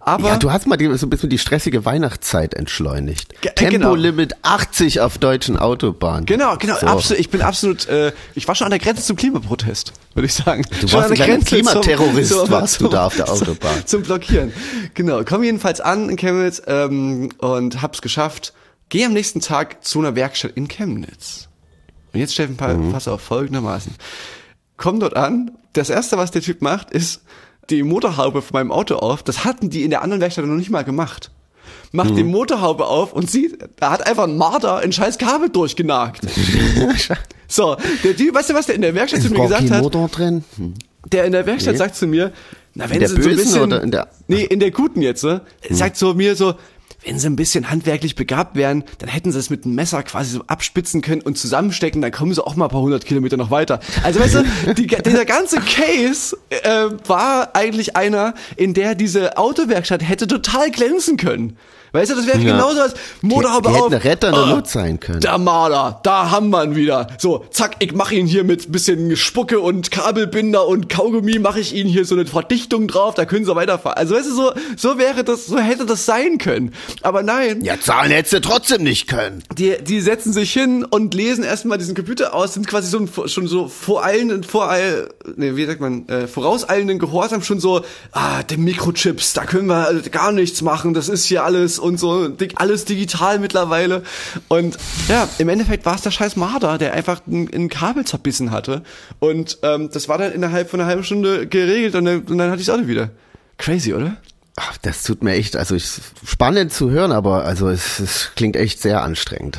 Aber 0.00 0.28
Ja, 0.28 0.36
du 0.36 0.52
hast 0.52 0.66
mal 0.66 0.76
die, 0.76 0.92
so 0.96 1.06
ein 1.06 1.10
bisschen 1.10 1.30
die 1.30 1.38
stressige 1.38 1.84
Weihnachtszeit 1.84 2.54
entschleunigt. 2.54 3.32
Äh, 3.44 3.50
genau. 3.54 3.70
Tempolimit 3.70 4.34
80 4.42 5.00
auf 5.00 5.18
deutschen 5.18 5.56
Autobahnen. 5.56 6.26
Genau, 6.26 6.56
genau, 6.56 6.76
So. 6.80 6.86
absolut. 6.86 7.20
Ich 7.20 7.30
bin 7.30 7.42
absolut, 7.42 7.86
äh, 7.88 8.12
ich 8.34 8.46
war 8.48 8.54
schon 8.54 8.66
an 8.66 8.70
der 8.70 8.80
Grenze 8.80 9.02
zum 9.02 9.16
Klimaprotest, 9.16 9.61
würde 10.14 10.26
ich 10.26 10.34
sagen. 10.34 10.64
Du 10.80 10.88
schon 10.88 10.98
warst 11.00 11.10
ein 11.10 11.16
kleiner 11.16 11.32
Grenze 11.34 11.46
Klimaterrorist, 11.56 12.50
warst 12.50 12.80
du 12.80 12.88
da 12.88 13.06
auf 13.06 13.16
der 13.16 13.26
zum- 13.26 13.36
Autobahn. 13.48 13.86
Zum 13.86 14.02
Blockieren. 14.02 14.52
Genau, 14.94 15.22
komm 15.24 15.42
jedenfalls 15.44 15.80
an 15.80 16.08
in 16.08 16.16
Chemnitz 16.16 16.60
ähm, 16.66 17.30
und 17.38 17.80
hab's 17.82 18.02
geschafft. 18.02 18.52
Geh 18.88 19.04
am 19.04 19.12
nächsten 19.14 19.40
Tag 19.40 19.84
zu 19.84 20.00
einer 20.00 20.14
Werkstatt 20.14 20.52
in 20.54 20.68
Chemnitz. 20.68 21.48
Und 22.12 22.20
jetzt 22.20 22.34
Steffen, 22.34 22.56
Mhm. 22.58 22.92
pass 22.92 23.08
auf, 23.08 23.22
folgendermaßen. 23.22 23.94
Komm 24.76 25.00
dort 25.00 25.16
an, 25.16 25.52
das 25.72 25.88
erste, 25.88 26.18
was 26.18 26.30
der 26.30 26.42
Typ 26.42 26.60
macht, 26.60 26.90
ist 26.90 27.22
die 27.70 27.82
Motorhaube 27.82 28.42
von 28.42 28.52
meinem 28.54 28.70
Auto 28.72 28.96
auf. 28.96 29.22
Das 29.22 29.44
hatten 29.44 29.70
die 29.70 29.82
in 29.84 29.90
der 29.90 30.02
anderen 30.02 30.20
Werkstatt 30.20 30.44
noch 30.44 30.54
nicht 30.56 30.68
mal 30.70 30.82
gemacht. 30.84 31.30
Macht 31.94 32.10
Mhm. 32.10 32.16
die 32.16 32.24
Motorhaube 32.24 32.86
auf 32.86 33.12
und 33.12 33.30
sieht, 33.30 33.58
da 33.76 33.90
hat 33.90 34.06
einfach 34.06 34.24
ein 34.24 34.36
Marder 34.38 34.78
ein 34.78 34.92
scheiß 34.92 35.18
Kabel 35.18 35.48
durchgenagt. 35.50 36.20
So, 37.48 37.76
der 38.02 38.16
Typ, 38.16 38.34
weißt 38.34 38.48
du, 38.50 38.54
was 38.54 38.64
der 38.64 38.76
in 38.76 38.80
der 38.80 38.94
Werkstatt 38.94 39.20
zu 39.20 39.30
mir 39.30 39.42
gesagt 39.42 39.70
hat? 39.70 39.82
Motor 39.82 40.08
drin? 40.08 40.42
Hm. 40.56 40.72
Der 41.12 41.24
in 41.26 41.32
der 41.32 41.44
Werkstatt 41.44 41.74
Nee. 41.74 41.78
sagt 41.78 41.96
zu 41.96 42.06
mir, 42.06 42.32
na, 42.74 42.88
wenn 42.88 42.98
der 43.00 43.08
sie 43.10 43.20
so 43.22 43.28
ein 43.28 43.36
bisschen, 43.36 43.62
oder 43.64 43.82
in 43.82 43.90
der- 43.90 44.08
nee, 44.26 44.42
in 44.44 44.58
der 44.58 44.70
guten 44.70 45.02
jetzt, 45.02 45.22
ne? 45.22 45.42
sagt 45.68 45.98
so 45.98 46.14
mir 46.14 46.34
so, 46.34 46.54
wenn 47.04 47.18
sie 47.18 47.26
ein 47.26 47.36
bisschen 47.36 47.68
handwerklich 47.68 48.14
begabt 48.14 48.56
wären, 48.56 48.84
dann 49.00 49.10
hätten 49.10 49.32
sie 49.32 49.38
es 49.38 49.50
mit 49.50 49.66
einem 49.66 49.74
Messer 49.74 50.02
quasi 50.02 50.30
so 50.30 50.44
abspitzen 50.46 51.02
können 51.02 51.20
und 51.20 51.36
zusammenstecken, 51.36 52.00
dann 52.00 52.12
kommen 52.12 52.32
sie 52.32 52.42
auch 52.42 52.56
mal 52.56 52.66
ein 52.66 52.70
paar 52.70 52.80
hundert 52.80 53.04
Kilometer 53.04 53.36
noch 53.36 53.50
weiter. 53.50 53.80
Also 54.02 54.18
weißt 54.20 54.34
du, 54.36 54.74
die, 54.74 54.86
dieser 54.86 55.26
ganze 55.26 55.56
Case 55.60 56.34
äh, 56.48 56.86
war 57.06 57.50
eigentlich 57.54 57.96
einer, 57.96 58.32
in 58.56 58.72
der 58.72 58.94
diese 58.94 59.36
Autowerkstatt 59.36 60.08
hätte 60.08 60.26
total 60.26 60.70
glänzen 60.70 61.18
können. 61.18 61.58
Weißt 61.92 62.10
du, 62.10 62.16
das 62.16 62.26
wäre 62.26 62.38
Ja. 62.38 62.52
genauso 62.52 62.80
als 62.80 62.94
Motorhaube 63.20 63.68
Die- 63.68 63.74
die 63.74 63.80
auf. 63.80 63.92
hätten 63.92 63.94
eine 63.94 64.04
rettende 64.04 64.38
Ah, 64.42 64.46
Not 64.56 64.68
sein 64.68 64.98
können. 64.98 65.20
Der 65.20 65.38
Marder, 65.38 66.00
da 66.02 66.30
haben 66.30 66.50
wir 66.50 66.64
ihn 66.64 66.74
wieder. 66.74 67.06
So, 67.18 67.44
zack, 67.50 67.76
ich 67.80 67.92
mache 67.94 68.14
ihn 68.14 68.26
hier 68.26 68.44
mit 68.44 68.72
bisschen 68.72 69.14
Spucke 69.16 69.60
und 69.60 69.90
Kabelbinder 69.90 70.66
und 70.66 70.88
Kaugummi, 70.88 71.38
mache 71.38 71.60
ich 71.60 71.74
ihn 71.74 71.86
hier 71.86 72.04
so 72.04 72.14
eine 72.14 72.26
Verdichtung 72.26 72.88
drauf, 72.88 73.14
da 73.14 73.24
können 73.26 73.44
sie 73.44 73.54
weiterfahren. 73.54 73.96
Also 73.98 74.14
weißt 74.14 74.30
du, 74.30 74.34
so, 74.34 74.52
so 74.76 74.98
wäre 74.98 75.22
das, 75.24 75.46
so 75.46 75.58
hätte 75.58 75.84
das 75.86 76.06
sein 76.06 76.38
können. 76.38 76.72
Aber 77.02 77.22
nein, 77.22 77.62
Ja, 77.62 77.78
zahlen 77.80 78.10
hättest 78.10 78.32
du 78.32 78.40
trotzdem 78.40 78.82
nicht 78.82 79.06
können. 79.08 79.42
die, 79.56 79.74
die 79.82 80.00
setzen 80.00 80.32
sich 80.32 80.52
hin 80.52 80.84
und 80.84 81.12
lesen 81.14 81.44
erstmal 81.44 81.78
diesen 81.78 81.94
Computer 81.94 82.34
aus, 82.34 82.54
sind 82.54 82.66
quasi 82.66 82.88
so 82.88 82.98
ein, 82.98 83.28
schon 83.28 83.46
so 83.48 83.68
voreilenden, 83.68 84.44
voreil, 84.44 85.08
nee, 85.36 85.56
wie 85.56 85.66
sagt 85.66 85.80
man, 85.80 86.08
äh, 86.08 86.26
vorauseilenden 86.26 86.98
Gehorsam 86.98 87.42
schon 87.42 87.60
so, 87.60 87.82
ah, 88.12 88.42
der 88.44 88.58
Mikrochips, 88.58 89.34
da 89.34 89.44
können 89.44 89.66
wir 89.66 90.02
gar 90.10 90.32
nichts 90.32 90.62
machen, 90.62 90.94
das 90.94 91.08
ist 91.08 91.24
hier 91.26 91.44
alles 91.44 91.78
und 91.82 91.98
so, 91.98 92.30
alles 92.56 92.84
digital 92.84 93.38
mittlerweile. 93.38 94.02
Und 94.48 94.76
ja, 95.08 95.28
im 95.38 95.48
Endeffekt 95.48 95.84
war 95.84 95.94
es 95.96 96.02
der 96.02 96.10
scheiß 96.10 96.36
Marder, 96.36 96.78
der 96.78 96.94
einfach 96.94 97.20
ein, 97.26 97.48
ein 97.52 97.68
Kabel 97.68 98.04
zerbissen 98.04 98.50
hatte. 98.50 98.82
Und 99.18 99.58
ähm, 99.62 99.90
das 99.92 100.08
war 100.08 100.18
dann 100.18 100.32
innerhalb 100.32 100.70
von 100.70 100.80
einer 100.80 100.88
halben 100.88 101.04
Stunde 101.04 101.46
geregelt 101.46 101.94
und 101.94 102.04
dann, 102.04 102.22
und 102.22 102.38
dann 102.38 102.50
hatte 102.50 102.62
ich 102.62 102.68
es 102.68 102.74
auch 102.74 102.86
wieder. 102.86 103.10
Crazy, 103.58 103.92
oder? 103.94 104.16
Ach, 104.56 104.76
das 104.82 105.02
tut 105.02 105.22
mir 105.22 105.32
echt, 105.32 105.56
also 105.56 105.74
ich, 105.74 105.88
spannend 106.26 106.72
zu 106.72 106.90
hören, 106.90 107.12
aber 107.12 107.44
also 107.44 107.68
es, 107.68 108.00
es 108.00 108.30
klingt 108.36 108.56
echt 108.56 108.82
sehr 108.82 109.02
anstrengend. 109.02 109.58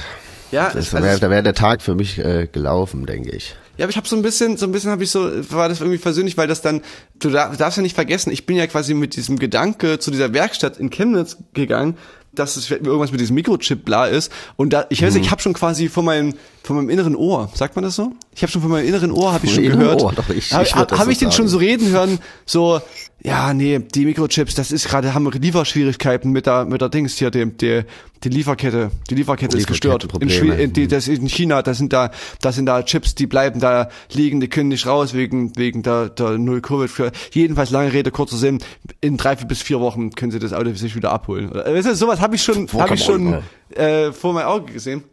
Ja, 0.51 0.67
Das 0.67 0.93
also 0.93 1.05
wär, 1.05 1.17
da 1.17 1.29
wäre 1.31 1.41
der 1.41 1.55
Tag 1.55 1.81
für 1.81 1.95
mich 1.95 2.19
äh, 2.19 2.47
gelaufen, 2.51 3.07
denke 3.07 3.31
ich. 3.31 3.55
Ja, 3.77 3.85
aber 3.85 3.89
ich 3.89 3.97
habe 3.97 4.07
so 4.07 4.15
ein 4.15 4.21
bisschen, 4.21 4.55
so 4.57 4.67
ein 4.67 4.71
bisschen 4.71 4.91
habe 4.91 5.03
ich 5.03 5.09
so, 5.09 5.31
war 5.51 5.67
das 5.67 5.81
irgendwie 5.81 5.97
versöhnlich, 5.97 6.37
weil 6.37 6.47
das 6.47 6.61
dann, 6.61 6.81
du 7.15 7.29
dar- 7.31 7.55
darfst 7.55 7.77
ja 7.77 7.81
nicht 7.83 7.95
vergessen, 7.95 8.31
ich 8.31 8.45
bin 8.45 8.55
ja 8.55 8.67
quasi 8.67 8.93
mit 8.93 9.15
diesem 9.15 9.39
Gedanke 9.39 9.97
zu 9.97 10.11
dieser 10.11 10.31
Werkstatt 10.33 10.77
in 10.77 10.91
Chemnitz 10.91 11.37
gegangen, 11.53 11.97
dass 12.35 12.57
es 12.57 12.69
irgendwas 12.71 13.11
mit 13.11 13.19
diesem 13.21 13.35
Mikrochip 13.35 13.85
bla 13.85 14.07
ist 14.07 14.31
und 14.55 14.73
da, 14.73 14.85
ich 14.89 15.01
weiß, 15.01 15.13
nicht, 15.13 15.25
ich 15.25 15.31
habe 15.31 15.41
schon 15.41 15.53
quasi 15.53 15.89
vor 15.89 16.03
meinem, 16.03 16.33
vor 16.63 16.75
meinem 16.75 16.89
inneren 16.89 17.15
Ohr, 17.15 17.49
sagt 17.53 17.75
man 17.75 17.83
das 17.83 17.95
so? 17.95 18.11
Ich 18.35 18.41
habe 18.41 18.51
schon 18.51 18.61
von 18.61 18.71
meinem 18.71 18.87
inneren 18.87 19.11
Ohr, 19.11 19.33
habe 19.33 19.45
ich 19.45 19.53
Von 19.53 19.63
schon 19.63 19.79
gehört. 19.79 20.01
Ohr, 20.01 20.13
doch, 20.13 20.29
ich- 20.29 20.51
Habe 20.53 20.63
ich 20.63 20.71
das 20.71 20.91
hab 20.91 21.05
so 21.05 21.09
ich 21.09 21.17
den 21.19 21.31
schon 21.31 21.47
so 21.47 21.57
reden 21.57 21.89
hören, 21.89 22.19
so, 22.45 22.81
ja, 23.21 23.53
nee, 23.53 23.79
die 23.79 24.05
Mikrochips, 24.05 24.55
das 24.55 24.71
ist 24.71 24.87
gerade, 24.89 25.13
haben 25.13 25.23
wir 25.23 25.31
Lieferschwierigkeiten 25.31 26.31
mit 26.31 26.45
der, 26.45 26.65
mit 26.65 26.81
der 26.81 26.89
Dings 26.89 27.17
hier, 27.17 27.31
dem, 27.31 27.55
der, 27.57 27.85
die 28.23 28.29
Lieferkette, 28.29 28.91
die 29.09 29.15
Lieferkette 29.15 29.57
ist 29.57 29.67
gestört. 29.67 30.07
In, 30.19 30.29
in, 30.29 30.73
die, 30.73 30.87
das 30.87 31.07
ist 31.07 31.21
in 31.21 31.29
China, 31.29 31.61
da 31.61 31.73
sind 31.73 31.93
da, 31.93 32.11
da 32.41 32.51
sind 32.51 32.65
da 32.65 32.83
Chips, 32.83 33.15
die 33.15 33.27
bleiben 33.27 33.59
da 33.59 33.89
liegen, 34.11 34.39
die 34.39 34.47
können 34.47 34.69
nicht 34.69 34.87
raus 34.87 35.13
wegen, 35.13 35.55
wegen 35.57 35.83
der, 35.83 36.09
der 36.09 36.37
Null 36.37 36.61
Covid. 36.61 36.89
Für, 36.89 37.11
jedenfalls 37.31 37.69
lange 37.69 37.93
Rede, 37.93 38.11
kurzer 38.11 38.37
Sinn, 38.37 38.59
in 39.01 39.17
drei 39.17 39.35
bis 39.35 39.61
vier 39.61 39.79
Wochen 39.79 40.11
können 40.11 40.31
sie 40.31 40.39
das 40.39 40.53
Auto 40.53 40.73
sich 40.73 40.95
wieder 40.95 41.11
abholen. 41.11 41.49
Oder, 41.49 41.65
weißt 41.73 41.87
du, 41.87 41.95
sowas 41.95 42.19
habe 42.23 42.35
ich 42.35 42.43
schon, 42.43 42.67
habe 42.73 42.95
ich 42.95 43.03
schon, 43.03 43.43
äh, 43.75 44.11
vor 44.11 44.33
meinem 44.33 44.47
Auge 44.47 44.73
gesehen. 44.73 45.03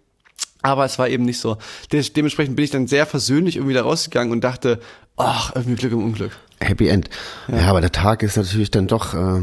Aber 0.63 0.85
es 0.85 0.99
war 0.99 1.09
eben 1.09 1.25
nicht 1.25 1.41
so. 1.41 1.57
Des, 1.91 2.13
dementsprechend 2.13 2.57
bin 2.57 2.65
ich 2.65 2.71
dann 2.71 2.87
sehr 2.87 3.07
versöhnlich 3.07 3.57
irgendwie 3.57 3.75
da 3.75 3.83
rausgegangen 3.83 4.33
und 4.33 4.43
dachte, 4.43 4.81
ach, 5.17 5.53
irgendwie 5.55 5.77
Glück 5.77 5.93
im 5.93 6.05
Unglück. 6.05 6.33
Happy 6.61 6.89
End. 6.89 7.09
Ja, 7.49 7.69
aber 7.69 7.81
der 7.81 7.93
Tag 7.93 8.23
ist 8.23 8.37
natürlich 8.37 8.71
dann 8.71 8.87
doch 8.87 9.15
äh, 9.15 9.43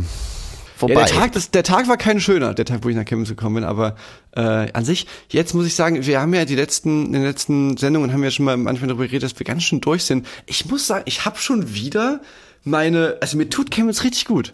vorbei. 0.75 0.93
Ja, 0.93 1.05
der 1.05 1.07
Tag, 1.07 1.31
das, 1.31 1.49
der 1.49 1.63
Tag 1.63 1.87
war 1.87 1.97
kein 1.97 2.19
schöner, 2.19 2.53
der 2.53 2.65
Tag, 2.65 2.83
wo 2.83 2.89
ich 2.89 2.95
nach 2.95 3.05
Chemnitz 3.05 3.29
gekommen 3.29 3.55
bin, 3.55 3.63
aber 3.63 3.95
äh, 4.35 4.71
an 4.71 4.85
sich, 4.85 5.07
jetzt 5.29 5.55
muss 5.55 5.65
ich 5.65 5.73
sagen, 5.73 6.05
wir 6.05 6.21
haben 6.21 6.33
ja 6.33 6.45
die 6.45 6.55
letzten, 6.55 7.07
in 7.07 7.13
den 7.13 7.23
letzten 7.23 7.77
Sendungen 7.77 8.13
haben 8.13 8.21
wir 8.21 8.29
schon 8.29 8.45
mal 8.45 8.55
manchmal 8.55 8.87
darüber 8.87 9.05
geredet, 9.05 9.23
dass 9.23 9.39
wir 9.39 9.45
ganz 9.45 9.63
schön 9.63 9.81
durch 9.81 10.03
sind. 10.03 10.27
Ich 10.45 10.67
muss 10.67 10.85
sagen, 10.85 11.03
ich 11.07 11.25
habe 11.25 11.37
schon 11.39 11.73
wieder 11.73 12.21
meine, 12.63 13.17
also 13.21 13.37
mir 13.37 13.49
tut 13.49 13.71
Chemnitz 13.71 14.03
richtig 14.03 14.25
gut. 14.25 14.53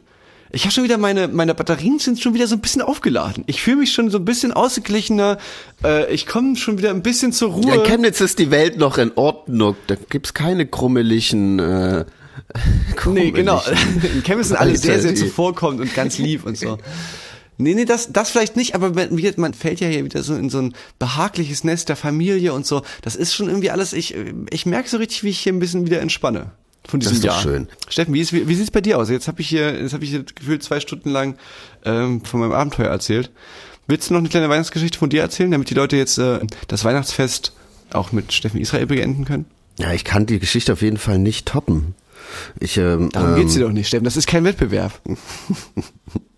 Ich 0.56 0.66
habe 0.66 0.72
schon 0.72 0.84
wieder 0.84 1.00
meine 1.00 1.28
meine 1.28 1.56
Batterien 1.56 1.98
sind 1.98 2.22
schon 2.22 2.36
wieder 2.36 2.46
so 2.46 2.56
ein 2.56 2.62
bisschen 2.62 2.84
aufgeladen. 2.84 3.44
Ich 3.48 3.63
fühle 3.63 3.78
mich 3.78 3.92
schon 3.92 4.12
so 4.12 4.20
ein 4.20 4.26
bisschen 4.26 4.52
ausgeglichener. 4.54 5.39
Äh, 5.84 6.13
ich 6.13 6.28
komme 6.28 6.56
schon 6.56 6.78
wieder 6.78 6.92
ein 6.92 7.02
bisschen 7.02 7.34
zur 7.34 7.50
Ruhe. 7.54 7.68
Ja, 7.68 7.76
in 7.76 7.84
Chemnitz 7.84 8.22
ist 8.22 8.38
die 8.38 8.52
Welt 8.52 8.78
noch 8.78 9.00
in 9.00 9.12
Ordnung. 9.16 9.76
Da 9.88 9.96
gibt's 9.96 10.36
keine 10.36 10.68
krummeligen. 10.68 11.58
Äh, 11.60 12.06
Nee, 13.06 13.32
genau. 13.32 13.60
krummeligen 13.60 14.12
In 14.16 14.24
Chemnitz 14.24 14.50
sind 14.50 14.58
alle 14.58 14.78
sehr, 14.78 15.02
sehr 15.02 15.16
zuvorkommend 15.16 15.82
und 15.82 15.94
ganz 15.96 16.20
lieb 16.20 16.46
und 16.46 16.56
so. 16.56 16.78
Nee, 17.58 17.74
nee, 17.76 17.86
das, 17.86 18.12
das 18.12 18.32
vielleicht 18.32 18.56
nicht, 18.56 18.76
aber 18.76 18.92
man, 18.92 19.20
man 19.38 19.54
fällt 19.54 19.80
ja 19.80 19.88
hier 19.88 20.04
wieder 20.04 20.24
so 20.24 20.36
in 20.36 20.50
so 20.50 20.60
ein 20.60 20.74
behagliches 21.00 21.63
Nest 21.63 21.89
der 21.89 21.96
Familie 21.96 22.54
und 22.54 22.66
so. 22.66 22.82
Das 23.02 23.16
ist 23.16 23.34
schon 23.34 23.48
irgendwie 23.48 23.70
alles, 23.70 23.94
ich, 23.94 24.16
ich 24.50 24.66
merke 24.66 24.89
so 24.89 24.98
richtig, 24.98 25.24
wie 25.24 25.30
ich 25.30 25.39
hier 25.39 25.54
ein 25.54 25.60
bisschen 25.60 25.86
wieder 25.86 26.02
entspanne. 26.02 26.52
Von 26.88 27.00
diesem 27.00 27.15
ist 27.15 27.24
doch 27.24 27.32
Jahr. 27.32 27.41
schön. 27.41 27.67
Steffen, 27.88 28.13
wie, 28.13 28.19
ist, 28.22 28.34
wie, 28.34 28.48
wie 28.48 28.56
sieht's 28.56 28.72
bei 28.72 28.82
dir 28.82 28.98
aus? 28.98 29.10
Jetzt 29.10 29.28
habe 29.28 29.41
ich 29.41 29.48
hier, 29.48 29.82
jetzt 29.82 29.93
habe 29.93 30.04
ich 30.04 30.10
hier 30.10 30.24
gefühlt 30.24 30.63
zwei 30.63 30.80
Stunden 30.80 31.10
lang 31.10 31.38
ähm, 31.86 32.24
von 32.26 32.39
meinem 32.39 32.52
Abenteuer 32.52 32.89
erzählt. 32.89 33.32
Willst 33.88 34.10
du 34.10 34.13
noch 34.13 34.19
eine 34.19 34.30
kleine 34.30 34.50
Weihnachtsgeschichte 34.50 34.98
von 34.98 35.10
dir 35.10 35.22
erzählen, 35.22 35.52
damit 35.52 35.69
die 35.69 35.74
Leute 35.74 35.98
jetzt 35.98 36.17
äh, 36.17 36.39
das 36.67 36.84
Weihnachtsfest 36.84 37.54
auch 37.91 38.12
mit 38.12 38.34
Steffen 38.34 38.60
Israel 38.60 38.86
beenden 38.86 39.26
können? 39.26 39.46
Ja, 39.80 39.93
ich 39.93 40.04
kann 40.04 40.26
die 40.26 40.39
Geschichte 40.39 40.74
auf 40.74 40.82
jeden 40.82 40.98
Fall 40.98 41.19
nicht 41.19 41.48
toppen. 41.48 41.96
Ich, 42.60 42.78
ähm, 42.78 43.10
Darum 43.12 43.32
ähm, 43.32 43.36
geht's 43.36 43.54
dir 43.54 43.62
doch 43.62 43.72
nicht, 43.72 43.88
Steffen. 43.88 44.06
Das 44.06 44.17
ist 44.17 44.28
kein 44.28 44.43
Wettbewerb. 44.43 45.00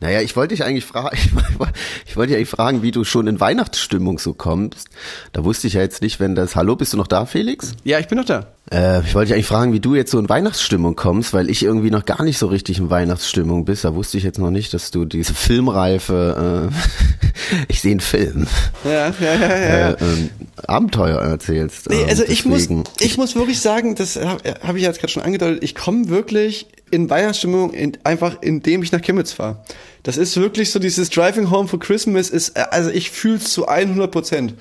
Naja, 0.00 0.20
ich 0.22 0.34
wollte 0.34 0.54
dich 0.54 0.64
eigentlich 0.64 0.84
fragen, 0.86 1.14
ich, 1.16 1.34
wollte- 1.58 1.72
ich 2.06 2.16
wollte 2.16 2.28
dich 2.28 2.36
eigentlich 2.36 2.48
fragen, 2.50 2.82
wie 2.82 2.90
du 2.90 3.04
schon 3.04 3.26
in 3.26 3.38
Weihnachtsstimmung 3.40 4.18
so 4.18 4.32
kommst. 4.32 4.88
Da 5.32 5.44
wusste 5.44 5.66
ich 5.66 5.74
ja 5.74 5.82
jetzt 5.82 6.00
nicht, 6.02 6.20
wenn 6.20 6.34
das, 6.34 6.56
hallo, 6.56 6.74
bist 6.76 6.92
du 6.92 6.96
noch 6.96 7.06
da, 7.06 7.26
Felix? 7.26 7.72
Ja, 7.84 7.98
ich 7.98 8.08
bin 8.08 8.18
noch 8.18 8.24
da. 8.24 8.46
Äh, 8.72 9.00
ich 9.00 9.14
wollte 9.14 9.26
dich 9.28 9.34
eigentlich 9.34 9.46
fragen, 9.46 9.72
wie 9.72 9.80
du 9.80 9.94
jetzt 9.94 10.10
so 10.10 10.18
in 10.18 10.28
Weihnachtsstimmung 10.28 10.96
kommst, 10.96 11.32
weil 11.34 11.50
ich 11.50 11.62
irgendwie 11.62 11.90
noch 11.90 12.04
gar 12.06 12.22
nicht 12.22 12.38
so 12.38 12.46
richtig 12.46 12.78
in 12.78 12.88
Weihnachtsstimmung 12.88 13.64
bist. 13.64 13.84
Da 13.84 13.94
wusste 13.94 14.16
ich 14.16 14.24
jetzt 14.24 14.38
noch 14.38 14.50
nicht, 14.50 14.72
dass 14.72 14.90
du 14.90 15.04
diese 15.04 15.34
Filmreife, 15.34 16.70
äh, 16.70 17.62
ich 17.68 17.80
sehe 17.80 17.90
einen 17.92 18.00
Film, 18.00 18.46
Ja, 18.84 19.08
ja, 19.08 19.14
ja, 19.20 19.48
ja. 19.58 19.90
äh, 19.90 19.96
ähm, 20.00 20.30
Abenteuer 20.66 21.20
erzählst. 21.20 21.90
Nee, 21.90 22.02
Ähm, 22.02 22.08
also 22.08 22.24
ich 22.26 22.44
muss, 22.44 22.68
ich 23.00 23.16
muss 23.18 23.34
wirklich 23.34 23.60
sagen, 23.60 23.94
das 23.96 24.16
habe 24.16 24.54
hab 24.62 24.76
ich 24.76 24.82
jetzt 24.82 25.00
gerade 25.00 25.12
schon 25.12 25.22
angedeutet, 25.22 25.62
ich 25.62 25.74
komme 25.74 26.08
wirklich 26.08 26.66
in 26.90 27.08
Weihnachtsstimmung 27.10 27.72
in, 27.72 27.98
einfach 28.04 28.36
indem 28.40 28.82
ich 28.82 28.92
nach 28.92 29.00
Chemnitz 29.02 29.32
fahre. 29.32 29.62
Das 30.02 30.16
ist 30.16 30.36
wirklich 30.36 30.70
so 30.70 30.78
dieses 30.78 31.10
Driving 31.10 31.50
Home 31.50 31.68
for 31.68 31.78
Christmas 31.78 32.30
ist, 32.30 32.56
äh, 32.56 32.64
also 32.70 32.90
ich 32.90 33.10
fühle 33.10 33.36
es 33.36 33.52
zu 33.52 33.68
100 33.68 34.10
Prozent. 34.10 34.54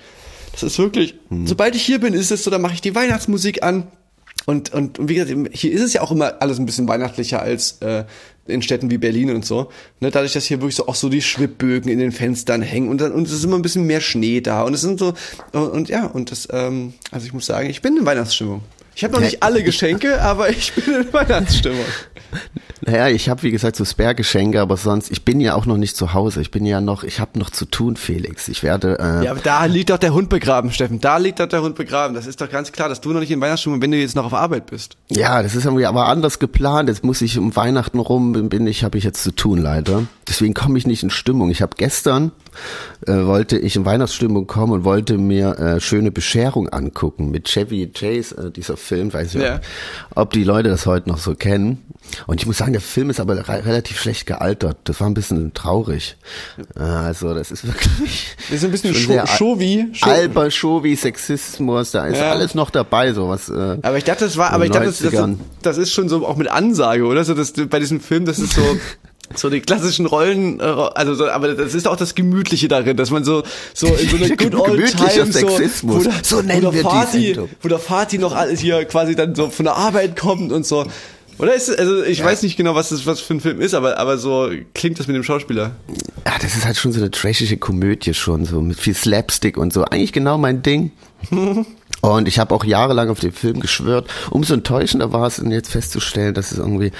Das 0.51 0.63
ist 0.63 0.79
wirklich, 0.79 1.15
Hm. 1.29 1.47
sobald 1.47 1.75
ich 1.75 1.83
hier 1.83 1.99
bin, 1.99 2.13
ist 2.13 2.31
es 2.31 2.43
so, 2.43 2.51
dann 2.51 2.61
mache 2.61 2.73
ich 2.73 2.81
die 2.81 2.95
Weihnachtsmusik 2.95 3.63
an. 3.63 3.87
Und, 4.45 4.73
und, 4.73 4.97
und 4.99 5.09
wie 5.09 5.15
gesagt, 5.15 5.31
hier 5.51 5.71
ist 5.71 5.81
es 5.81 5.93
ja 5.93 6.01
auch 6.01 6.11
immer 6.11 6.41
alles 6.41 6.59
ein 6.59 6.65
bisschen 6.65 6.87
weihnachtlicher 6.87 7.41
als 7.41 7.77
äh, 7.81 8.05
in 8.47 8.61
Städten 8.63 8.89
wie 8.89 8.97
Berlin 8.97 9.29
und 9.35 9.45
so. 9.45 9.69
Ne, 9.99 10.09
dadurch, 10.09 10.33
dass 10.33 10.45
hier 10.45 10.59
wirklich 10.59 10.75
so 10.75 10.87
auch 10.87 10.95
so 10.95 11.07
die 11.09 11.21
Schwibbögen 11.21 11.91
in 11.91 11.99
den 11.99 12.11
Fenstern 12.11 12.61
hängen 12.63 12.89
und 12.89 12.99
dann 12.99 13.11
und 13.11 13.27
es 13.27 13.33
ist 13.33 13.43
immer 13.43 13.57
ein 13.57 13.61
bisschen 13.61 13.85
mehr 13.85 14.01
Schnee 14.01 14.41
da 14.41 14.63
und 14.63 14.73
es 14.73 14.81
sind 14.81 14.97
so 14.99 15.13
und, 15.51 15.67
und 15.69 15.89
ja 15.89 16.05
und 16.07 16.31
das 16.31 16.47
ähm, 16.51 16.93
also 17.11 17.27
ich 17.27 17.33
muss 17.33 17.45
sagen, 17.45 17.69
ich 17.69 17.81
bin 17.83 17.95
in 17.97 18.05
Weihnachtsstimmung. 18.05 18.61
Ich 18.95 19.03
habe 19.03 19.13
noch 19.13 19.21
nicht 19.21 19.43
alle 19.43 19.63
Geschenke, 19.63 20.19
aber 20.21 20.49
ich 20.49 20.73
bin 20.73 20.95
in 20.95 21.13
Weihnachtsstimmung. 21.13 21.85
Naja, 22.85 23.07
ich 23.09 23.29
habe 23.29 23.43
wie 23.43 23.51
gesagt 23.51 23.75
so 23.75 23.85
Spare-Geschenke, 23.85 24.59
aber 24.61 24.77
sonst, 24.77 25.11
ich 25.11 25.25
bin 25.25 25.39
ja 25.41 25.55
auch 25.55 25.65
noch 25.65 25.77
nicht 25.77 25.95
zu 25.97 26.13
Hause. 26.13 26.41
Ich 26.41 26.51
bin 26.51 26.65
ja 26.65 26.81
noch, 26.81 27.03
ich 27.03 27.19
habe 27.19 27.37
noch 27.39 27.49
zu 27.49 27.65
tun, 27.65 27.95
Felix. 27.95 28.47
Ich 28.47 28.63
werde, 28.63 28.97
äh, 28.99 29.25
Ja, 29.25 29.31
aber 29.31 29.41
da 29.41 29.65
liegt 29.65 29.89
doch 29.89 29.97
der 29.97 30.13
Hund 30.13 30.29
begraben, 30.29 30.71
Steffen. 30.71 30.99
Da 30.99 31.17
liegt 31.17 31.39
doch 31.39 31.47
der 31.47 31.61
Hund 31.61 31.75
begraben. 31.75 32.13
Das 32.15 32.25
ist 32.27 32.39
doch 32.41 32.49
ganz 32.49 32.71
klar, 32.71 32.89
dass 32.89 33.01
du 33.01 33.11
noch 33.11 33.19
nicht 33.19 33.31
in 33.31 33.41
Weihnachtsstimmung, 33.41 33.81
wenn 33.81 33.91
du 33.91 33.97
jetzt 33.97 34.15
noch 34.15 34.25
auf 34.25 34.33
Arbeit 34.33 34.67
bist. 34.67 34.95
Ja, 35.09 35.43
das 35.43 35.55
ist 35.55 35.65
irgendwie 35.65 35.85
aber 35.85 36.07
anders 36.07 36.39
geplant. 36.39 36.89
Jetzt 36.89 37.03
muss 37.03 37.21
ich 37.21 37.37
um 37.37 37.55
Weihnachten 37.55 37.99
rum, 37.99 38.31
bin- 38.33 38.49
bin 38.49 38.67
ich, 38.67 38.83
habe 38.83 38.97
ich 38.97 39.03
jetzt 39.03 39.23
zu 39.23 39.31
tun 39.31 39.57
leider. 39.59 40.03
Deswegen 40.27 40.53
komme 40.53 40.77
ich 40.77 40.87
nicht 40.87 41.03
in 41.03 41.09
Stimmung. 41.09 41.49
Ich 41.49 41.61
habe 41.61 41.75
gestern 41.77 42.31
äh, 43.07 43.13
wollte 43.25 43.57
ich 43.57 43.75
in 43.75 43.85
Weihnachtsstimmung 43.85 44.47
kommen 44.47 44.73
und 44.73 44.83
wollte 44.83 45.17
mir 45.17 45.57
äh, 45.59 45.79
schöne 45.79 46.11
Bescherung 46.11 46.69
angucken 46.69 47.31
mit 47.31 47.45
Chevy 47.47 47.87
Chase, 47.93 48.35
äh, 48.47 48.51
dieser 48.51 48.77
Film, 48.77 49.13
weiß 49.13 49.35
ich 49.35 49.41
Ja. 49.41 49.55
ob, 50.11 50.17
ob 50.29 50.33
die 50.33 50.43
Leute 50.43 50.69
das 50.69 50.85
heute 50.85 51.09
noch 51.09 51.17
so 51.17 51.35
kennen. 51.35 51.83
Und 52.27 52.41
ich 52.41 52.47
muss 52.47 52.57
sagen, 52.57 52.71
der 52.73 52.81
Film 52.81 53.09
ist 53.09 53.19
aber 53.19 53.35
re 53.47 53.65
relativ 53.65 53.99
schlecht 53.99 54.25
gealtert. 54.25 54.77
Das 54.85 54.99
war 54.99 55.07
ein 55.07 55.13
bisschen 55.13 55.53
traurig. 55.53 56.17
Äh, 56.75 56.79
also 56.81 57.33
das 57.33 57.51
ist 57.51 57.65
wirklich 57.67 58.35
Das 58.49 58.57
ist 58.57 58.63
ein 58.65 58.71
bisschen. 58.71 58.95
Show- 58.95 59.59
Alber 60.01 60.49
Showy, 60.51 60.95
Sexismus, 60.95 61.91
da 61.91 62.05
ist 62.07 62.17
Ja. 62.17 62.31
alles 62.31 62.55
noch 62.55 62.69
dabei, 62.69 63.13
sowas. 63.13 63.49
Äh, 63.49 63.77
Aber 63.81 63.97
ich 63.97 64.03
dachte, 64.03 64.25
das 64.25 64.37
war, 64.37 64.51
aber 64.51 64.65
ich 64.65 64.71
dachte, 64.71 64.87
das, 64.87 64.99
das, 64.99 65.13
90ern. 65.13 65.35
das 65.61 65.77
ist 65.77 65.91
schon 65.91 66.09
so 66.09 66.25
auch 66.25 66.35
mit 66.37 66.47
Ansage, 66.49 67.05
oder? 67.05 67.23
So, 67.23 67.33
dass 67.33 67.53
bei 67.53 67.79
diesem 67.79 67.99
Film, 68.01 68.25
das 68.25 68.39
ist 68.39 68.53
so, 68.53 68.61
so 69.35 69.49
die 69.49 69.61
klassischen 69.61 70.05
Rollen, 70.05 70.59
äh, 70.59 70.63
also 70.63 71.13
so, 71.13 71.29
aber 71.29 71.53
das 71.53 71.73
ist 71.75 71.87
auch 71.87 71.95
das 71.95 72.15
Gemütliche 72.15 72.67
darin, 72.67 72.97
dass 72.97 73.11
man 73.11 73.23
so, 73.23 73.43
so 73.73 73.87
in 73.87 74.09
so 74.09 74.17
eine 74.17 74.29
good 74.37 74.55
old 74.55 74.85
time, 74.97 75.25
so, 75.31 75.31
Sexismus. 75.31 75.95
wo 75.97 76.03
der, 76.03 76.13
So 76.23 76.41
nennen 76.41 76.65
wo 76.65 76.71
der 76.71 76.83
wir 76.83 77.01
die 77.05 77.25
Sendung. 77.25 77.49
wo 77.61 77.67
der 77.67 77.79
Vati 77.79 78.17
noch 78.17 78.35
alles 78.35 78.59
hier 78.59 78.83
quasi 78.85 79.15
dann 79.15 79.35
so 79.35 79.49
von 79.49 79.65
der 79.65 79.75
Arbeit 79.75 80.15
kommt 80.17 80.51
und 80.51 80.65
so. 80.65 80.85
Oder 81.37 81.53
ist 81.55 81.69
es, 81.69 81.77
also 81.77 82.03
ich 82.03 82.21
weiß 82.21 82.41
nicht 82.43 82.57
genau, 82.57 82.75
was 82.75 82.89
das 82.89 83.05
was 83.05 83.21
für 83.21 83.33
ein 83.33 83.39
Film 83.39 83.61
ist, 83.61 83.73
aber, 83.73 83.97
aber 83.97 84.17
so 84.17 84.49
klingt 84.73 84.99
das 84.99 85.07
mit 85.07 85.15
dem 85.15 85.23
Schauspieler. 85.23 85.71
Ja, 86.25 86.33
das 86.41 86.55
ist 86.57 86.65
halt 86.65 86.75
schon 86.75 86.91
so 86.91 86.99
eine 86.99 87.11
trashige 87.11 87.55
Komödie 87.57 88.13
schon, 88.13 88.43
so 88.43 88.59
mit 88.59 88.77
viel 88.77 88.93
Slapstick 88.93 89.55
und 89.57 89.71
so. 89.71 89.85
Eigentlich 89.85 90.11
genau 90.11 90.37
mein 90.37 90.61
Ding. 90.61 90.91
Und 92.01 92.29
ich 92.29 92.39
habe 92.39 92.55
auch 92.55 92.63
jahrelang 92.63 93.09
auf 93.09 93.19
den 93.19 93.33
Film 93.33 93.59
geschwört. 93.59 94.09
Umso 94.29 94.53
enttäuschender 94.53 95.11
war 95.11 95.27
es, 95.27 95.41
jetzt 95.49 95.69
festzustellen, 95.71 96.33
dass 96.33 96.53
es 96.53 96.57
irgendwie 96.57 96.91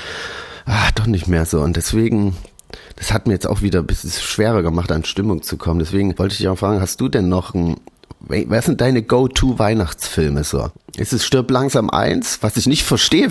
ah, 0.70 0.90
doch 0.96 1.08
nicht 1.08 1.28
mehr 1.28 1.46
so. 1.46 1.62
Und 1.62 1.76
deswegen, 1.76 2.36
das 2.96 3.12
hat 3.12 3.28
mir 3.28 3.34
jetzt 3.34 3.48
auch 3.48 3.62
wieder 3.62 3.80
ein 3.80 3.88
bisschen 3.88 4.12
schwerer 4.12 4.62
gemacht, 4.62 4.92
an 4.92 5.04
Stimmung 5.04 5.42
zu 5.42 5.58
kommen. 5.58 5.80
Deswegen 5.80 6.18
wollte 6.18 6.34
ich 6.34 6.38
dich 6.38 6.48
auch 6.48 6.58
fragen, 6.58 6.82
hast 6.82 7.02
du 7.02 7.10
denn 7.10 7.28
noch 7.28 7.54
ein, 7.54 7.78
was 8.20 8.66
sind 8.66 8.82
deine 8.82 9.02
Go-To-Weihnachtsfilme 9.02 10.44
so? 10.44 10.72
Ist 10.98 11.14
es 11.14 11.26
Stirb 11.26 11.52
langsam 11.52 11.90
eins, 11.90 12.40
was 12.42 12.58
ich 12.58 12.68
nicht 12.68 12.84
verstehe? 12.84 13.30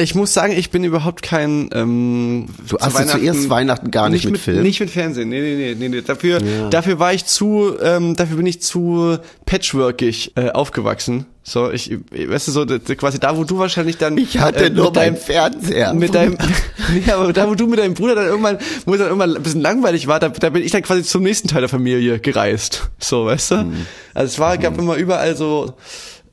Ich 0.00 0.14
muss 0.14 0.32
sagen, 0.32 0.52
ich 0.52 0.70
bin 0.70 0.84
überhaupt 0.84 1.22
kein. 1.22 1.70
Ähm, 1.72 2.46
Du 2.58 2.76
zu 2.76 2.80
assoziierst 2.80 3.50
Weihnachten 3.50 3.90
gar 3.90 4.08
nicht 4.08 4.24
mit 4.24 4.32
mit 4.32 4.40
Film? 4.40 4.62
Nicht 4.62 4.80
mit 4.80 4.90
Fernsehen. 4.90 5.28
Nee, 5.28 5.40
nee, 5.40 5.56
nee, 5.56 5.76
nee, 5.78 5.88
nee. 5.88 6.02
Dafür, 6.02 6.40
dafür 6.70 6.98
war 6.98 7.12
ich 7.12 7.26
zu, 7.26 7.74
ähm, 7.82 8.14
dafür 8.14 8.36
bin 8.36 8.46
ich 8.46 8.62
zu 8.62 9.18
patchworkig 9.44 10.32
äh, 10.36 10.50
aufgewachsen. 10.50 11.26
So, 11.42 11.70
ich, 11.70 11.90
weißt 12.12 12.48
du 12.48 12.52
so, 12.52 12.66
quasi 12.66 13.18
da, 13.18 13.36
wo 13.36 13.44
du 13.44 13.58
wahrscheinlich 13.58 13.96
dann. 13.96 14.18
Ich 14.18 14.38
hatte 14.38 14.66
äh, 14.66 14.70
nur 14.70 14.92
deinem 14.92 15.16
Fernseher. 15.16 15.94
Mit 15.94 16.14
deinem, 16.14 16.36
ja, 17.06 17.16
aber 17.16 17.32
da, 17.32 17.48
wo 17.48 17.54
du 17.54 17.66
mit 17.66 17.78
deinem 17.78 17.94
Bruder 17.94 18.14
dann 18.14 18.26
irgendwann, 18.26 18.58
wo 18.84 18.92
es 18.92 18.98
dann 18.98 19.08
irgendwann 19.08 19.34
ein 19.34 19.42
bisschen 19.42 19.62
langweilig 19.62 20.06
war, 20.06 20.20
da, 20.20 20.28
da 20.28 20.50
bin 20.50 20.62
ich 20.62 20.72
dann 20.72 20.82
quasi 20.82 21.02
zum 21.02 21.22
nächsten 21.22 21.48
Teil 21.48 21.60
der 21.62 21.68
Familie 21.68 22.20
gereist. 22.20 22.90
So, 22.98 23.24
weißt 23.26 23.50
du? 23.50 23.54
Mhm. 23.56 23.86
Also 24.14 24.32
es 24.32 24.38
war, 24.38 24.58
gab 24.58 24.78
immer 24.78 24.96
überall 24.96 25.36
so 25.36 25.74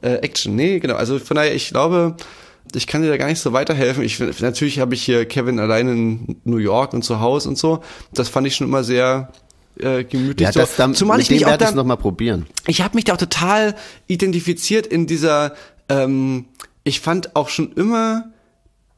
äh, 0.02 0.16
Action. 0.16 0.56
Nee, 0.56 0.80
genau. 0.80 0.96
Also 0.96 1.18
von 1.20 1.36
daher, 1.36 1.56
ich 1.56 1.70
glaube, 1.70 2.16
ich 2.74 2.88
kann 2.88 3.02
dir 3.02 3.10
da 3.10 3.18
gar 3.18 3.28
nicht 3.28 3.40
so 3.40 3.54
weiterhelfen. 3.54 4.04
Ich 4.04 4.20
natürlich 4.42 4.80
habe 4.80 4.96
ich 4.96 5.04
hier 5.04 5.26
Kevin 5.26 5.60
allein 5.60 5.88
in 5.88 6.36
New 6.44 6.58
York 6.58 6.94
und 6.94 7.04
zu 7.04 7.20
Hause 7.20 7.50
und 7.50 7.58
so. 7.58 7.82
Das 8.14 8.28
fand 8.30 8.48
ich 8.48 8.56
schon 8.56 8.68
immer 8.68 8.84
sehr 8.84 9.32
äh, 9.80 10.04
gemütlich. 10.04 10.46
Ja, 10.46 10.52
so. 10.52 10.60
das 10.62 10.76
dann, 10.76 10.94
Zumal 10.96 11.20
ich 11.20 11.30
mich 11.30 11.46
auch 11.46 11.50
werde 11.52 11.64
ich 11.66 11.70
da, 11.70 11.76
noch 11.76 11.86
mal 11.86 11.96
probieren. 11.96 12.46
ich 12.68 12.82
habe 12.82 12.96
mich 12.96 13.04
da 13.06 13.14
auch 13.14 13.18
total 13.18 13.76
identifiziert 14.08 14.88
in 14.88 15.08
dieser, 15.08 15.54
ähm, 15.90 16.46
ich 16.84 17.00
fand 17.02 17.36
auch 17.36 17.50
schon 17.50 17.72
immer 17.74 18.26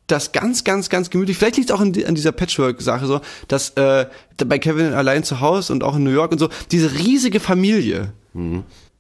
das 0.08 0.32
ganz, 0.32 0.64
ganz, 0.64 0.90
ganz 0.90 1.10
gemütlich. 1.10 1.38
Vielleicht 1.38 1.58
liegt 1.58 1.70
es 1.70 1.76
auch 1.76 1.82
an, 1.82 1.92
di- 1.92 2.06
an 2.06 2.16
dieser 2.16 2.32
Patchwork-Sache 2.32 3.06
so, 3.08 3.20
dass 3.50 3.72
äh, 3.72 4.06
bei 4.46 4.58
Kevin 4.58 4.94
allein 4.94 5.24
zu 5.24 5.42
Hause 5.42 5.74
und 5.74 5.84
auch 5.84 5.98
in 5.98 6.04
New 6.04 6.12
York 6.12 6.32
und 6.32 6.40
so, 6.40 6.48
diese 6.72 6.94
riesige 6.98 7.40
Familie, 7.42 8.14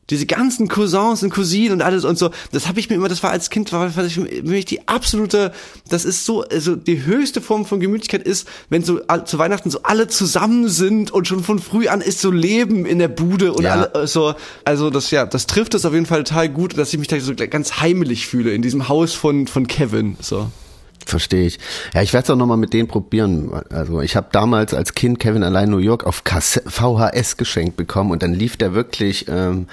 Diese 0.09 0.25
ganzen 0.25 0.67
Cousins 0.69 1.21
und 1.23 1.31
Cousinen 1.31 1.73
und 1.73 1.81
alles 1.81 2.05
und 2.05 2.17
so, 2.17 2.29
das 2.51 2.67
habe 2.67 2.79
ich 2.79 2.89
mir 2.89 2.95
immer, 2.95 3.09
das 3.09 3.23
war 3.23 3.31
als 3.31 3.49
Kind, 3.49 3.71
war 3.73 3.95
war 3.95 4.05
für 4.09 4.21
mich 4.21 4.65
die 4.65 4.87
absolute, 4.87 5.51
das 5.89 6.05
ist 6.05 6.25
so, 6.25 6.43
also 6.43 6.75
die 6.75 7.05
höchste 7.05 7.41
Form 7.41 7.65
von 7.65 7.79
Gemütlichkeit 7.79 8.23
ist, 8.23 8.47
wenn 8.69 8.83
so 8.83 8.99
zu 9.25 9.37
Weihnachten 9.37 9.69
so 9.69 9.81
alle 9.83 10.07
zusammen 10.07 10.69
sind 10.69 11.11
und 11.11 11.27
schon 11.27 11.43
von 11.43 11.59
früh 11.59 11.87
an 11.87 12.01
ist 12.01 12.21
so 12.21 12.31
Leben 12.31 12.85
in 12.85 12.99
der 12.99 13.09
Bude 13.09 13.53
und 13.53 13.63
Ja. 13.63 13.71
alle 13.71 14.03
äh, 14.03 14.07
so, 14.07 14.33
also 14.63 14.89
das 14.89 15.11
ja, 15.11 15.25
das 15.25 15.45
trifft 15.45 15.73
es 15.73 15.85
auf 15.85 15.93
jeden 15.93 16.05
Fall 16.05 16.23
total 16.23 16.49
gut, 16.49 16.77
dass 16.77 16.93
ich 16.93 16.99
mich 16.99 17.07
da 17.09 17.19
so 17.19 17.33
ganz 17.35 17.81
heimelig 17.81 18.27
fühle 18.27 18.53
in 18.53 18.61
diesem 18.61 18.87
Haus 18.87 19.13
von 19.13 19.47
von 19.47 19.67
Kevin, 19.67 20.17
so. 20.21 20.49
Verstehe 21.07 21.47
ich. 21.47 21.57
Ja, 21.93 22.01
ich 22.01 22.11
werde 22.11 22.25
es 22.25 22.29
auch 22.29 22.35
nochmal 22.35 22.57
mit 22.57 22.73
denen 22.73 22.89
probieren. 22.89 23.49
Also 23.69 24.01
ich 24.01 24.17
habe 24.17 24.27
damals 24.31 24.73
als 24.73 24.93
Kind 24.93 25.19
Kevin 25.19 25.43
allein 25.43 25.69
New 25.69 25.77
York 25.77 26.05
auf 26.05 26.21
VHS 26.25 27.37
geschenkt 27.37 27.77
bekommen 27.77 28.11
und 28.11 28.23
dann 28.23 28.33
lief 28.33 28.57
der 28.57 28.73
wirklich, 28.73 29.25
ähm, 29.29 29.67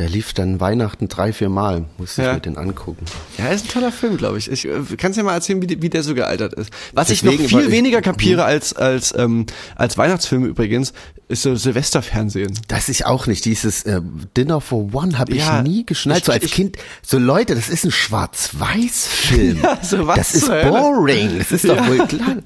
der 0.00 0.08
lief 0.08 0.32
dann 0.32 0.58
Weihnachten 0.58 1.06
drei, 1.06 1.32
vier 1.32 1.48
Mal. 1.48 1.84
Musste 1.98 2.22
Ja. 2.22 2.28
ich 2.30 2.34
mir 2.36 2.40
den 2.40 2.56
angucken. 2.56 3.04
Ja, 3.38 3.48
ist 3.50 3.66
ein 3.66 3.68
toller 3.68 3.92
Film, 3.92 4.16
glaube 4.16 4.38
ich. 4.38 4.50
Ich 4.50 4.64
äh, 4.66 4.70
kannst 4.96 5.18
dir 5.18 5.22
mal 5.22 5.34
erzählen, 5.34 5.62
wie, 5.62 5.80
wie 5.82 5.88
der 5.90 6.02
so 6.02 6.14
gealtert 6.14 6.54
ist. 6.54 6.70
Was 6.92 7.10
ich 7.10 7.20
Deswegen 7.20 7.42
noch 7.44 7.48
viel 7.50 7.60
ich- 7.66 7.70
weniger 7.70 8.00
kapiere 8.02 8.44
als 8.44 8.72
als 8.72 9.14
ähm, 9.16 9.46
als 9.76 9.96
Weihnachtsfilme 9.98 10.46
übrigens, 10.48 10.92
ist 11.28 11.42
so 11.42 11.54
Silvesterfernsehen. 11.54 12.58
Das 12.66 12.88
ich 12.88 13.06
auch 13.06 13.26
nicht. 13.28 13.44
Dieses 13.44 13.84
äh, 13.84 14.00
Dinner 14.36 14.60
for 14.60 14.92
One 14.94 15.18
habe 15.18 15.32
ich 15.32 15.38
Ja, 15.38 15.62
nie 15.62 15.86
geschnallt. 15.86 16.24
So 16.24 16.32
ich- 16.32 16.36
als 16.36 16.44
ich- 16.46 16.52
Kind, 16.52 16.76
so 17.02 17.18
Leute, 17.18 17.54
das 17.54 17.68
ist 17.68 17.84
ein 17.84 17.92
Schwarz-Weiß-Film. 17.92 19.60
Ja, 19.62 19.78
so 19.82 20.06
was 20.06 20.16
das 20.16 20.34
ist 20.34 20.46
boring. 20.48 21.38
Das 21.38 21.52
ist 21.52 21.68
doch 21.68 21.86
wohl 21.88 22.06
klar. 22.06 22.36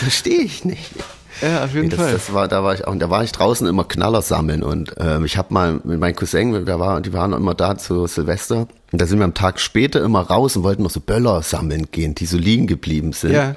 Verstehe 0.00 0.40
ich 0.42 0.64
nicht. 0.64 0.90
Ja, 1.42 1.64
auf 1.64 1.72
jeden 1.74 1.88
Nee, 1.88 1.94
Fall. 1.96 2.12
das, 2.12 2.26
das 2.26 2.34
war, 2.34 2.48
da 2.48 2.62
war 2.62 2.74
ich 2.74 2.86
auch, 2.86 2.92
und 2.92 2.98
da 3.00 3.10
war 3.10 3.22
ich 3.24 3.32
draußen 3.32 3.66
immer 3.66 3.84
Knaller 3.84 4.22
sammeln 4.22 4.62
und 4.62 4.94
ähm, 4.98 5.24
ich 5.24 5.36
habe 5.36 5.52
mal 5.54 5.80
mit 5.84 5.98
meinem 5.98 6.14
Cousin, 6.16 6.64
der 6.64 6.78
war, 6.80 7.00
die 7.00 7.12
waren 7.12 7.32
immer 7.32 7.54
da 7.54 7.76
zu 7.78 8.06
Silvester 8.06 8.68
und 8.92 9.00
da 9.00 9.06
sind 9.06 9.18
wir 9.20 9.24
am 9.24 9.34
Tag 9.34 9.60
später 9.60 10.02
immer 10.02 10.20
raus 10.22 10.56
und 10.56 10.64
wollten 10.64 10.82
noch 10.82 10.90
so 10.90 10.98
Böller 11.00 11.42
sammeln 11.42 11.86
gehen, 11.92 12.14
die 12.16 12.26
so 12.26 12.36
liegen 12.36 12.66
geblieben 12.66 13.12
sind. 13.12 13.32
Ja. 13.32 13.54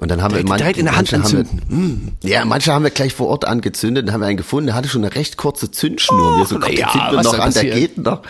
Und 0.00 0.10
dann 0.12 0.22
haben 0.22 0.30
Direkt- 0.30 0.46
wir 0.46 0.48
manche, 0.50 0.62
direkt 0.64 0.78
in 0.78 0.84
der 0.86 0.96
Hand 0.96 1.10
manche 1.12 1.36
haben 1.36 1.46
anzünden. 1.48 2.16
wir, 2.20 2.30
ja, 2.30 2.44
manche 2.44 2.72
haben 2.72 2.84
wir 2.84 2.90
gleich 2.92 3.12
vor 3.12 3.26
Ort 3.26 3.44
angezündet, 3.46 4.06
dann 4.06 4.14
haben 4.14 4.20
wir 4.20 4.28
einen 4.28 4.36
gefunden, 4.36 4.66
der 4.68 4.76
hatte 4.76 4.88
schon 4.88 5.04
eine 5.04 5.14
recht 5.16 5.36
kurze 5.36 5.70
Zündschnur. 5.72 6.38
wir 6.38 6.46
so, 6.46 6.58
komm, 6.60 6.70
den 6.70 6.78
ja, 6.78 6.88
zünden 6.92 7.10
wir 7.16 7.22
noch 7.22 7.38
an, 7.38 7.52
der 7.52 7.64
geht 7.64 7.98
noch. 7.98 8.22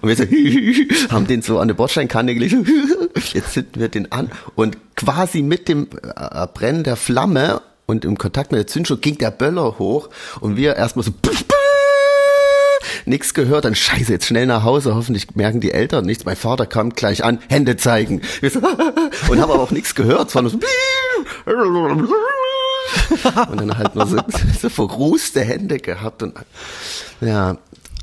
Und 0.00 0.08
wir 0.08 0.16
so, 0.16 0.24
haben 1.14 1.26
den 1.26 1.42
so 1.42 1.56
an 1.56 1.62
eine 1.62 1.74
Bordsteinkanne 1.74 2.32
gelegt, 2.34 2.54
jetzt 3.34 3.52
zünden 3.52 3.80
wir 3.80 3.88
den 3.88 4.12
an 4.12 4.30
und 4.54 4.78
quasi 4.94 5.42
mit 5.42 5.68
dem 5.68 5.88
äh, 6.16 6.46
Brennen 6.54 6.84
der 6.84 6.94
Flamme 6.96 7.60
und 7.86 8.04
im 8.04 8.18
Kontakt 8.18 8.52
mit 8.52 8.58
der 8.58 8.66
Zündschnur 8.66 9.00
ging 9.00 9.18
der 9.18 9.30
Böller 9.30 9.78
hoch 9.78 10.10
und 10.40 10.56
wir 10.56 10.76
erstmal 10.76 11.04
so 11.04 11.12
Nix 13.06 13.34
gehört, 13.34 13.64
dann 13.64 13.74
scheiße, 13.74 14.12
jetzt 14.12 14.26
schnell 14.26 14.46
nach 14.46 14.62
Hause, 14.62 14.94
hoffentlich 14.94 15.34
merken 15.34 15.60
die 15.60 15.72
Eltern 15.72 16.06
nichts. 16.06 16.24
Mein 16.24 16.36
Vater 16.36 16.66
kam 16.66 16.90
gleich 16.90 17.24
an, 17.24 17.38
Hände 17.48 17.76
zeigen. 17.76 18.22
So, 18.42 18.60
und 19.28 19.40
haben 19.40 19.50
aber 19.50 19.62
auch 19.62 19.70
nichts 19.70 19.94
gehört, 19.94 20.28
es 20.28 20.34
war 20.34 20.42
nur 20.42 20.50
so 20.50 20.58
und 23.50 23.60
dann 23.60 23.78
halt 23.78 23.94
nur 23.94 24.06
so, 24.06 24.18
so 24.60 24.68
verrußte 24.68 25.40
Hände 25.40 25.78
gehabt 25.78 26.22
und 26.22 26.34
ja. 27.20 27.56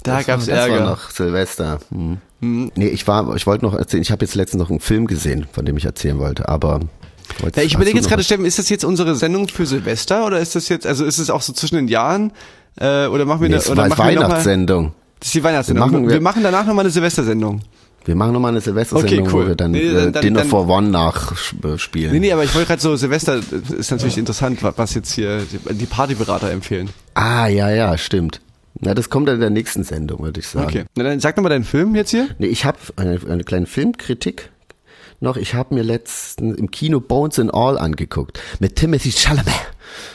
Da 0.03 0.17
das 0.17 0.25
gab's 0.25 0.47
war, 0.47 0.55
das 0.55 0.67
Ärger. 0.67 0.79
war 0.79 0.89
noch 0.89 1.11
Silvester. 1.11 1.79
Hm. 1.91 2.17
Nee, 2.39 2.87
ich 2.87 3.07
war, 3.07 3.35
ich 3.35 3.45
wollte 3.45 3.63
noch 3.63 3.75
erzählen, 3.75 4.01
ich 4.01 4.11
habe 4.11 4.25
jetzt 4.25 4.33
letztens 4.33 4.59
noch 4.59 4.71
einen 4.71 4.79
Film 4.79 5.05
gesehen, 5.05 5.47
von 5.51 5.63
dem 5.63 5.77
ich 5.77 5.85
erzählen 5.85 6.17
wollte, 6.17 6.49
aber 6.49 6.79
Ja, 7.55 7.63
ich 7.63 7.73
überlege 7.75 7.97
jetzt 7.97 8.09
gerade? 8.09 8.23
Steffen, 8.23 8.45
ist 8.45 8.59
das 8.59 8.69
jetzt 8.69 8.83
unsere 8.85 9.15
Sendung 9.15 9.47
für 9.47 9.65
Silvester 9.65 10.25
oder 10.25 10.39
ist 10.39 10.55
das 10.55 10.69
jetzt, 10.69 10.85
also 10.85 11.05
ist 11.05 11.17
es 11.17 11.29
auch 11.29 11.41
so 11.41 11.53
zwischen 11.53 11.75
den 11.75 11.87
Jahren? 11.87 12.31
Äh, 12.79 13.07
oder 13.07 13.25
machen 13.25 13.41
wir 13.41 13.49
Nee, 13.49 13.55
eine, 13.55 13.63
oder 13.65 13.87
machen 13.87 13.97
mal, 13.97 14.05
Weihnachtssendung. 14.07 14.93
Das 15.19 15.27
ist 15.27 15.35
die 15.35 15.43
Weihnachtssendung. 15.43 15.85
Wir 15.89 15.91
machen- 15.91 16.07
wir, 16.07 16.13
wir- 16.15 16.21
machen 16.21 16.43
danach 16.43 16.65
nochmal 16.65 16.85
eine 16.85 16.91
Silvestersendung. 16.91 17.61
Wir 18.05 18.15
machen 18.15 18.33
nochmal 18.33 18.51
eine 18.51 18.61
Silvestersendung, 18.61 19.27
Okay, 19.27 19.35
cool. 19.35 19.43
wo 19.43 19.47
wir 19.49 19.55
dann, 19.55 19.71
Nee, 19.71 19.79
äh, 19.81 19.93
dann- 19.93 20.13
dann- 20.13 20.21
Dinner 20.23 20.39
dann- 20.39 20.47
for 20.49 20.67
One 20.67 20.89
nachspielen. 20.89 22.11
Nee, 22.13 22.19
nee, 22.19 22.31
aber 22.31 22.43
ich 22.43 22.53
wollte 22.55 22.67
gerade 22.67 22.81
so, 22.81 22.95
Silvester 22.95 23.39
ist 23.77 23.91
natürlich 23.91 24.17
interessant, 24.17 24.63
wa- 24.63 24.73
was 24.75 24.93
jetzt 24.95 25.11
hier 25.13 25.41
die 25.69 25.85
Partyberater 25.85 26.49
empfehlen. 26.51 26.89
Ah, 27.13 27.47
ja, 27.47 27.69
ja, 27.69 27.97
stimmt. 27.97 28.41
Na, 28.79 28.93
das 28.95 29.09
kommt 29.09 29.27
dann 29.27 29.35
in 29.35 29.41
der 29.41 29.49
nächsten 29.51 29.83
Sendung, 29.83 30.23
würde 30.23 30.39
ich 30.39 30.47
sagen. 30.47 30.65
Okay. 30.67 30.85
Na, 30.95 31.03
dann 31.03 31.19
sag 31.19 31.35
doch 31.35 31.43
mal 31.43 31.49
deinen 31.49 31.65
Film 31.65 31.93
jetzt 31.95 32.09
hier. 32.11 32.27
Nee, 32.39 32.47
ich 32.47 32.65
habe 32.65 32.77
eine, 32.95 33.19
eine 33.29 33.43
kleine 33.43 33.65
Filmkritik 33.67 34.49
noch. 35.21 35.37
Ich 35.37 35.53
habe 35.53 35.75
mir 35.75 35.83
letztens 35.83 36.57
im 36.57 36.71
Kino 36.71 36.99
Bones 36.99 37.39
and 37.39 37.53
All 37.53 37.77
angeguckt 37.77 38.39
mit 38.59 38.75
Timothy 38.75 39.11
Chalamet. 39.11 39.53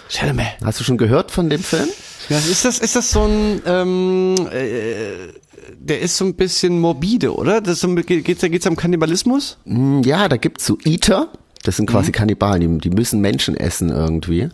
Chalamet. 0.09 0.47
Hast 0.65 0.81
du 0.81 0.85
schon 0.85 0.99
gehört 0.99 1.31
von 1.31 1.51
dem 1.51 1.63
Film? 1.63 1.89
Ja, 2.29 2.39
ist 2.39 2.65
das, 2.65 2.79
ist 2.79 2.97
das 2.97 3.11
so 3.11 3.25
ein, 3.25 3.63
ähm, 3.67 4.35
äh, 4.51 5.33
der 5.79 6.01
ist 6.01 6.17
so 6.17 6.25
ein 6.25 6.35
bisschen 6.35 6.81
morbide, 6.81 7.35
oder? 7.35 7.61
Das 7.61 7.81
so, 7.81 7.95
geht's, 7.95 8.41
da 8.41 8.49
geht's 8.49 8.67
am 8.67 8.77
Kannibalismus? 8.77 9.59
Mm, 9.65 10.03
Ja, 10.03 10.29
da 10.29 10.37
gibt's 10.37 10.67
so 10.67 10.79
Eater. 10.85 11.29
Das 11.67 11.77
sind 11.77 11.89
Mhm. 11.89 11.95
quasi 11.95 12.13
Kannibalen, 12.13 12.61
die, 12.81 12.89
die 12.89 12.95
müssen 12.95 13.21
Menschen 13.21 13.57
essen 13.57 13.91
irgendwie. 13.91 14.49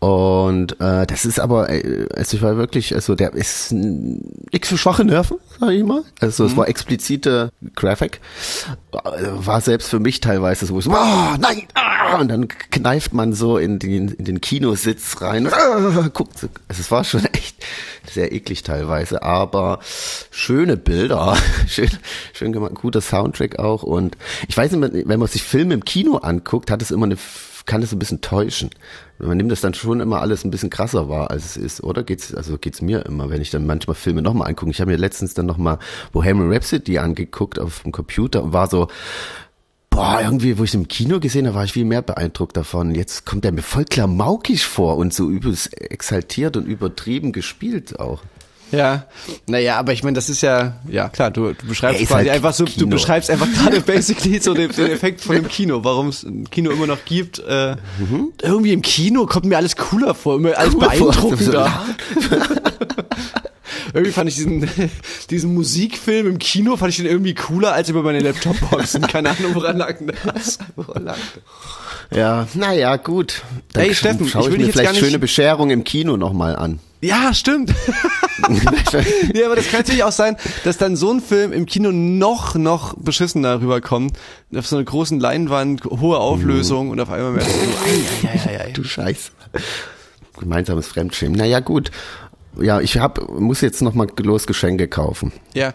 Und 0.00 0.80
äh, 0.80 1.06
das 1.06 1.24
ist 1.24 1.38
aber, 1.38 1.70
äh, 1.70 2.08
also 2.16 2.36
ich 2.36 2.42
war 2.42 2.56
wirklich, 2.56 2.94
also 2.94 3.14
der 3.14 3.32
ist 3.34 3.70
nichts 3.72 4.68
für 4.68 4.76
schwache 4.76 5.04
Nerven, 5.04 5.36
sag 5.60 5.70
ich 5.70 5.84
mal. 5.84 6.02
Also 6.20 6.42
Mhm. 6.44 6.50
es 6.50 6.56
war 6.56 6.68
explizite 6.68 7.50
Graphic. 7.76 8.20
Äh, 8.92 8.98
War 9.46 9.60
selbst 9.60 9.88
für 9.88 10.00
mich 10.00 10.20
teilweise 10.20 10.66
so, 10.66 10.80
so 10.80 10.90
oh, 10.90 11.36
nein, 11.38 11.62
ah, 11.74 12.18
und 12.18 12.28
dann 12.28 12.48
kneift 12.48 13.12
man 13.14 13.32
so 13.32 13.58
in 13.58 13.78
den, 13.78 14.08
in 14.08 14.24
den 14.24 14.40
Kinositz 14.40 15.20
rein, 15.22 15.46
ah, 15.52 16.08
guckt, 16.12 16.38
so. 16.38 16.48
also 16.68 16.80
es 16.80 16.90
war 16.90 17.04
schon 17.04 17.24
echt 17.26 17.56
sehr 18.12 18.32
eklig 18.32 18.62
teilweise, 18.62 19.22
aber 19.22 19.80
schöne 20.30 20.76
Bilder, 20.76 21.36
schön, 21.66 21.90
schön 22.32 22.52
gemacht, 22.52 22.74
guter 22.74 23.00
Soundtrack 23.00 23.58
auch 23.58 23.82
und 23.82 24.16
ich 24.48 24.56
weiß 24.56 24.72
nicht, 24.72 25.08
wenn 25.08 25.18
man 25.18 25.28
sich 25.28 25.42
Filme 25.42 25.74
im 25.74 25.84
Kino 25.84 26.16
anguckt, 26.16 26.70
hat 26.70 26.82
es 26.82 26.90
immer 26.90 27.06
eine, 27.06 27.16
kann 27.66 27.82
es 27.82 27.92
ein 27.92 27.98
bisschen 27.98 28.20
täuschen. 28.20 28.70
Man 29.18 29.36
nimmt 29.36 29.52
das 29.52 29.60
dann 29.60 29.72
schon 29.72 30.00
immer 30.00 30.20
alles 30.20 30.44
ein 30.44 30.50
bisschen 30.50 30.70
krasser 30.70 31.08
wahr, 31.08 31.30
als 31.30 31.44
es 31.44 31.56
ist, 31.56 31.84
oder? 31.84 32.02
Geht's, 32.02 32.34
also 32.34 32.58
geht's 32.58 32.82
mir 32.82 33.06
immer, 33.06 33.30
wenn 33.30 33.40
ich 33.40 33.50
dann 33.50 33.66
manchmal 33.66 33.94
Filme 33.94 34.20
nochmal 34.20 34.48
angucke. 34.48 34.72
Ich 34.72 34.80
habe 34.80 34.90
mir 34.90 34.96
letztens 34.96 35.34
dann 35.34 35.46
nochmal 35.46 35.78
Bohemian 36.10 36.52
Rhapsody 36.52 36.98
angeguckt 36.98 37.60
auf 37.60 37.84
dem 37.84 37.92
Computer 37.92 38.42
und 38.42 38.52
war 38.52 38.68
so, 38.68 38.88
boah, 39.92 40.20
irgendwie, 40.22 40.58
wo 40.58 40.64
ich 40.64 40.74
im 40.74 40.88
Kino 40.88 41.20
gesehen 41.20 41.46
habe, 41.46 41.56
war 41.56 41.64
ich 41.64 41.72
viel 41.72 41.84
mehr 41.84 42.02
beeindruckt 42.02 42.56
davon. 42.56 42.94
Jetzt 42.94 43.24
kommt 43.26 43.44
er 43.44 43.52
mir 43.52 43.62
voll 43.62 43.84
klamaukig 43.84 44.64
vor 44.64 44.96
und 44.96 45.14
so 45.14 45.28
übelst 45.30 45.80
exaltiert 45.80 46.56
und 46.56 46.66
übertrieben 46.66 47.32
gespielt 47.32 48.00
auch. 48.00 48.20
Ja, 48.72 49.04
naja, 49.46 49.78
aber 49.78 49.92
ich 49.92 50.02
meine, 50.02 50.14
das 50.14 50.30
ist 50.30 50.40
ja, 50.40 50.76
ja 50.88 51.10
klar, 51.10 51.30
du, 51.30 51.52
du 51.52 51.66
beschreibst 51.66 52.00
quasi 52.06 52.24
halt 52.24 52.30
einfach 52.30 52.54
so, 52.54 52.64
du 52.64 52.70
Kino. 52.70 52.86
beschreibst 52.86 53.28
einfach 53.30 53.46
gerade 53.52 53.82
basically 53.82 54.40
so 54.40 54.54
den, 54.54 54.70
den 54.70 54.86
Effekt 54.90 55.20
von 55.20 55.36
dem 55.36 55.46
Kino, 55.46 55.84
warum 55.84 56.08
es 56.08 56.22
ein 56.22 56.48
Kino 56.48 56.70
immer 56.70 56.86
noch 56.86 57.04
gibt. 57.04 57.38
Äh, 57.40 57.76
Irgendwie 58.40 58.72
im 58.72 58.80
Kino 58.80 59.26
kommt 59.26 59.44
mir 59.44 59.58
alles 59.58 59.76
cooler 59.76 60.14
vor, 60.14 60.36
immer 60.36 60.56
alles 60.56 60.72
Cooler 60.72 60.88
beeindruckender. 60.88 61.70
irgendwie 63.94 64.12
fand 64.12 64.28
ich 64.28 64.36
diesen, 64.36 64.68
diesen 65.30 65.54
Musikfilm 65.54 66.26
im 66.26 66.38
Kino, 66.38 66.76
fand 66.76 66.90
ich 66.90 66.96
den 66.96 67.06
irgendwie 67.06 67.34
cooler 67.34 67.72
als 67.72 67.88
über 67.88 68.02
meine 68.02 68.20
Laptopboxen. 68.20 69.02
Keine 69.02 69.30
Ahnung, 69.30 69.54
woran 69.54 69.76
lag 69.76 69.96
das? 70.24 70.58
Woran 70.76 71.04
lag 71.04 71.16
das? 71.34 72.18
Ja, 72.18 72.46
naja, 72.54 72.96
gut. 72.96 73.42
Dann 73.72 73.84
Ey, 73.84 73.94
Steffen, 73.94 74.28
schaue 74.28 74.48
ich 74.48 74.54
ich, 74.54 74.58
mir 74.58 74.66
jetzt 74.66 74.78
vielleicht 74.78 74.96
schöne 74.96 75.18
Bescherung 75.18 75.70
im 75.70 75.84
Kino 75.84 76.16
nochmal 76.16 76.56
an. 76.56 76.78
Ja, 77.00 77.34
stimmt. 77.34 77.70
ja, 79.34 79.46
aber 79.46 79.56
das 79.56 79.68
kann 79.68 79.80
natürlich 79.80 80.04
auch 80.04 80.12
sein, 80.12 80.36
dass 80.62 80.78
dann 80.78 80.94
so 80.94 81.10
ein 81.10 81.20
Film 81.20 81.52
im 81.52 81.66
Kino 81.66 81.90
noch, 81.90 82.54
noch 82.54 82.94
beschissener 82.96 83.60
rüberkommt. 83.60 84.16
Auf 84.54 84.68
so 84.68 84.76
einer 84.76 84.84
großen 84.84 85.18
Leinwand, 85.18 85.84
hohe 85.84 86.18
Auflösung 86.18 86.90
und 86.90 87.00
auf 87.00 87.10
einmal 87.10 87.32
merkst 87.32 87.50
du, 87.50 87.60
ei, 87.60 88.28
ei, 88.28 88.34
ei, 88.34 88.50
ei, 88.50 88.60
ei. 88.66 88.70
Du 88.70 88.84
Scheiße. 88.84 89.32
Gemeinsames 90.38 90.86
Fremdschämen. 90.86 91.36
Naja, 91.36 91.58
gut. 91.58 91.90
Ja, 92.60 92.80
ich 92.80 92.98
hab, 92.98 93.30
muss 93.30 93.60
jetzt 93.60 93.82
nochmal 93.82 94.08
los 94.22 94.46
Geschenke 94.46 94.88
kaufen. 94.88 95.32
Ja, 95.54 95.72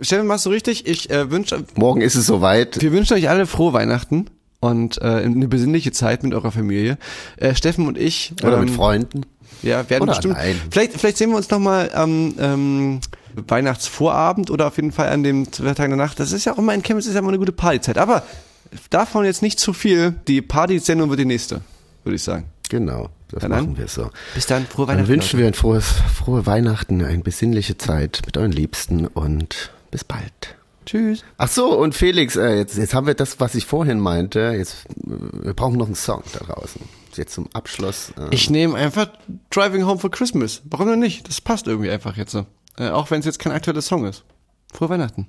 Steffen, 0.00 0.26
machst 0.26 0.46
du 0.46 0.50
richtig. 0.50 0.86
Ich 0.86 1.10
äh, 1.10 1.30
wünsche, 1.30 1.64
Morgen 1.74 2.00
ist 2.00 2.14
es 2.14 2.26
soweit. 2.26 2.80
wir 2.80 2.92
wünschen 2.92 3.14
euch 3.14 3.28
alle 3.28 3.46
frohe 3.46 3.72
Weihnachten 3.72 4.26
und 4.60 5.00
äh, 5.00 5.04
eine 5.04 5.48
besinnliche 5.48 5.92
Zeit 5.92 6.22
mit 6.22 6.34
eurer 6.34 6.52
Familie. 6.52 6.98
Äh, 7.36 7.54
Steffen 7.54 7.86
und 7.86 7.96
ich. 7.96 8.32
Oder 8.42 8.58
mit 8.58 8.70
ähm, 8.70 8.74
Freunden. 8.74 9.26
Ja, 9.62 9.88
werden 9.88 10.02
Oder 10.02 10.12
bestimmt. 10.12 10.36
allein. 10.36 10.60
Vielleicht, 10.70 10.92
vielleicht 10.92 11.16
sehen 11.16 11.30
wir 11.30 11.36
uns 11.36 11.50
noch 11.50 11.58
mal 11.58 11.90
am 11.92 12.34
ähm, 12.38 13.00
Weihnachtsvorabend 13.34 14.50
oder 14.50 14.68
auf 14.68 14.76
jeden 14.76 14.92
Fall 14.92 15.08
an 15.08 15.22
dem 15.22 15.50
zwei 15.52 15.74
Tagen 15.74 15.90
danach. 15.90 16.14
Das 16.14 16.32
ist 16.32 16.44
ja 16.44 16.52
auch 16.52 16.58
immer 16.58 16.74
in 16.74 16.82
Chemnitz 16.82 17.06
ist 17.06 17.14
ja 17.14 17.20
immer 17.20 17.28
eine 17.28 17.38
gute 17.38 17.52
Partyzeit. 17.52 17.98
Aber 17.98 18.22
davon 18.90 19.24
jetzt 19.24 19.42
nicht 19.42 19.58
zu 19.58 19.72
viel. 19.72 20.14
Die 20.28 20.42
Partysendung 20.42 21.10
wird 21.10 21.20
die 21.20 21.24
nächste, 21.24 21.62
würde 22.04 22.16
ich 22.16 22.22
sagen. 22.22 22.44
Genau, 22.68 23.08
das 23.30 23.40
dann 23.42 23.50
machen 23.50 23.68
an. 23.70 23.78
wir 23.78 23.88
so. 23.88 24.10
Bis 24.34 24.46
dann, 24.46 24.66
frohe 24.66 24.88
Weihnachten. 24.88 25.06
Dann 25.06 25.08
wünschen 25.08 25.38
wir 25.38 25.46
ein 25.46 25.54
frohes, 25.54 25.94
frohe 26.14 26.46
Weihnachten, 26.46 27.04
eine 27.04 27.22
besinnliche 27.22 27.78
Zeit 27.78 28.22
mit 28.26 28.36
euren 28.36 28.52
Liebsten 28.52 29.06
und 29.06 29.70
bis 29.90 30.04
bald. 30.04 30.56
Tschüss. 30.86 31.22
Ach 31.36 31.48
so, 31.48 31.78
und 31.78 31.94
Felix, 31.94 32.36
äh, 32.36 32.56
jetzt, 32.56 32.78
jetzt 32.78 32.94
haben 32.94 33.06
wir 33.06 33.14
das, 33.14 33.40
was 33.40 33.54
ich 33.54 33.66
vorhin 33.66 34.00
meinte. 34.00 34.54
Jetzt, 34.56 34.86
wir 35.04 35.52
brauchen 35.52 35.76
noch 35.76 35.86
einen 35.86 35.94
Song 35.94 36.22
da 36.32 36.38
draußen. 36.38 36.80
Jetzt 37.14 37.34
zum 37.34 37.48
Abschluss. 37.52 38.12
Äh. 38.16 38.34
Ich 38.34 38.48
nehme 38.48 38.76
einfach 38.76 39.08
Driving 39.50 39.84
Home 39.84 39.98
for 39.98 40.10
Christmas. 40.10 40.62
Warum 40.64 40.88
denn 40.88 41.00
nicht? 41.00 41.28
Das 41.28 41.40
passt 41.40 41.66
irgendwie 41.66 41.90
einfach 41.90 42.16
jetzt 42.16 42.32
so. 42.32 42.46
Äh, 42.78 42.90
auch 42.90 43.10
wenn 43.10 43.20
es 43.20 43.26
jetzt 43.26 43.38
kein 43.38 43.52
aktueller 43.52 43.82
Song 43.82 44.06
ist. 44.06 44.24
Frohe 44.72 44.88
Weihnachten. 44.88 45.26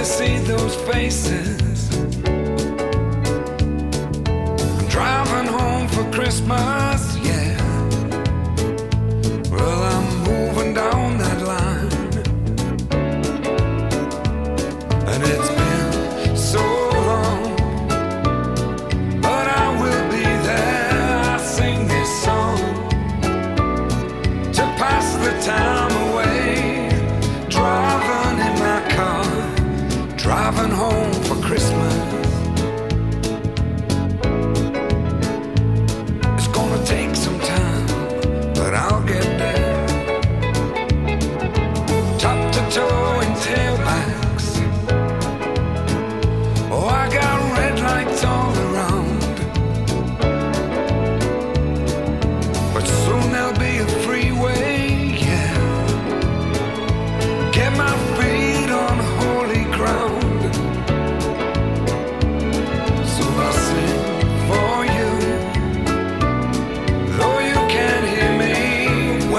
to 0.00 0.06
see 0.06 0.38
those 0.38 0.74
faces. 0.76 1.94
I'm 4.78 4.88
driving 4.88 5.52
home 5.52 5.88
for 5.88 6.10
Christmas. 6.10 6.89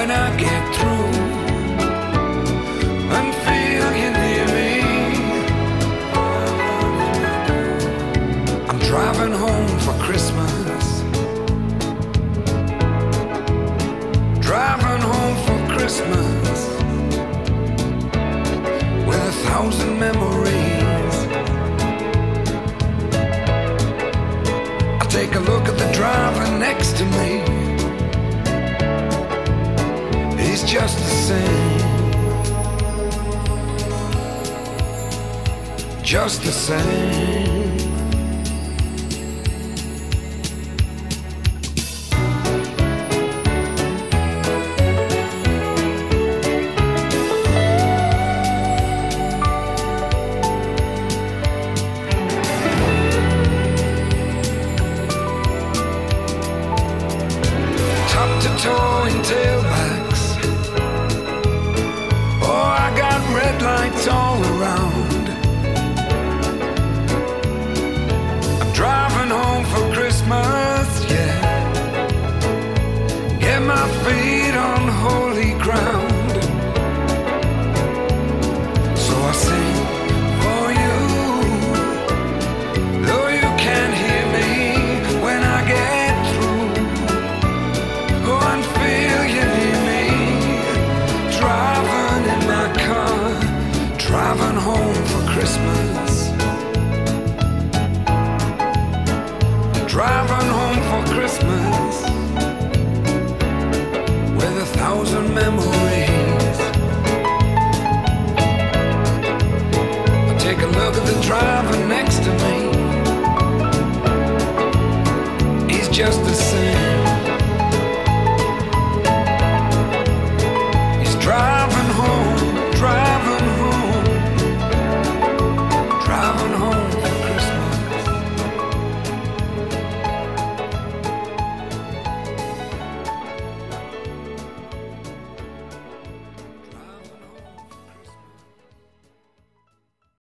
when 0.01 0.09
I 0.09 0.35
get 0.35 0.75
through. 0.75 0.80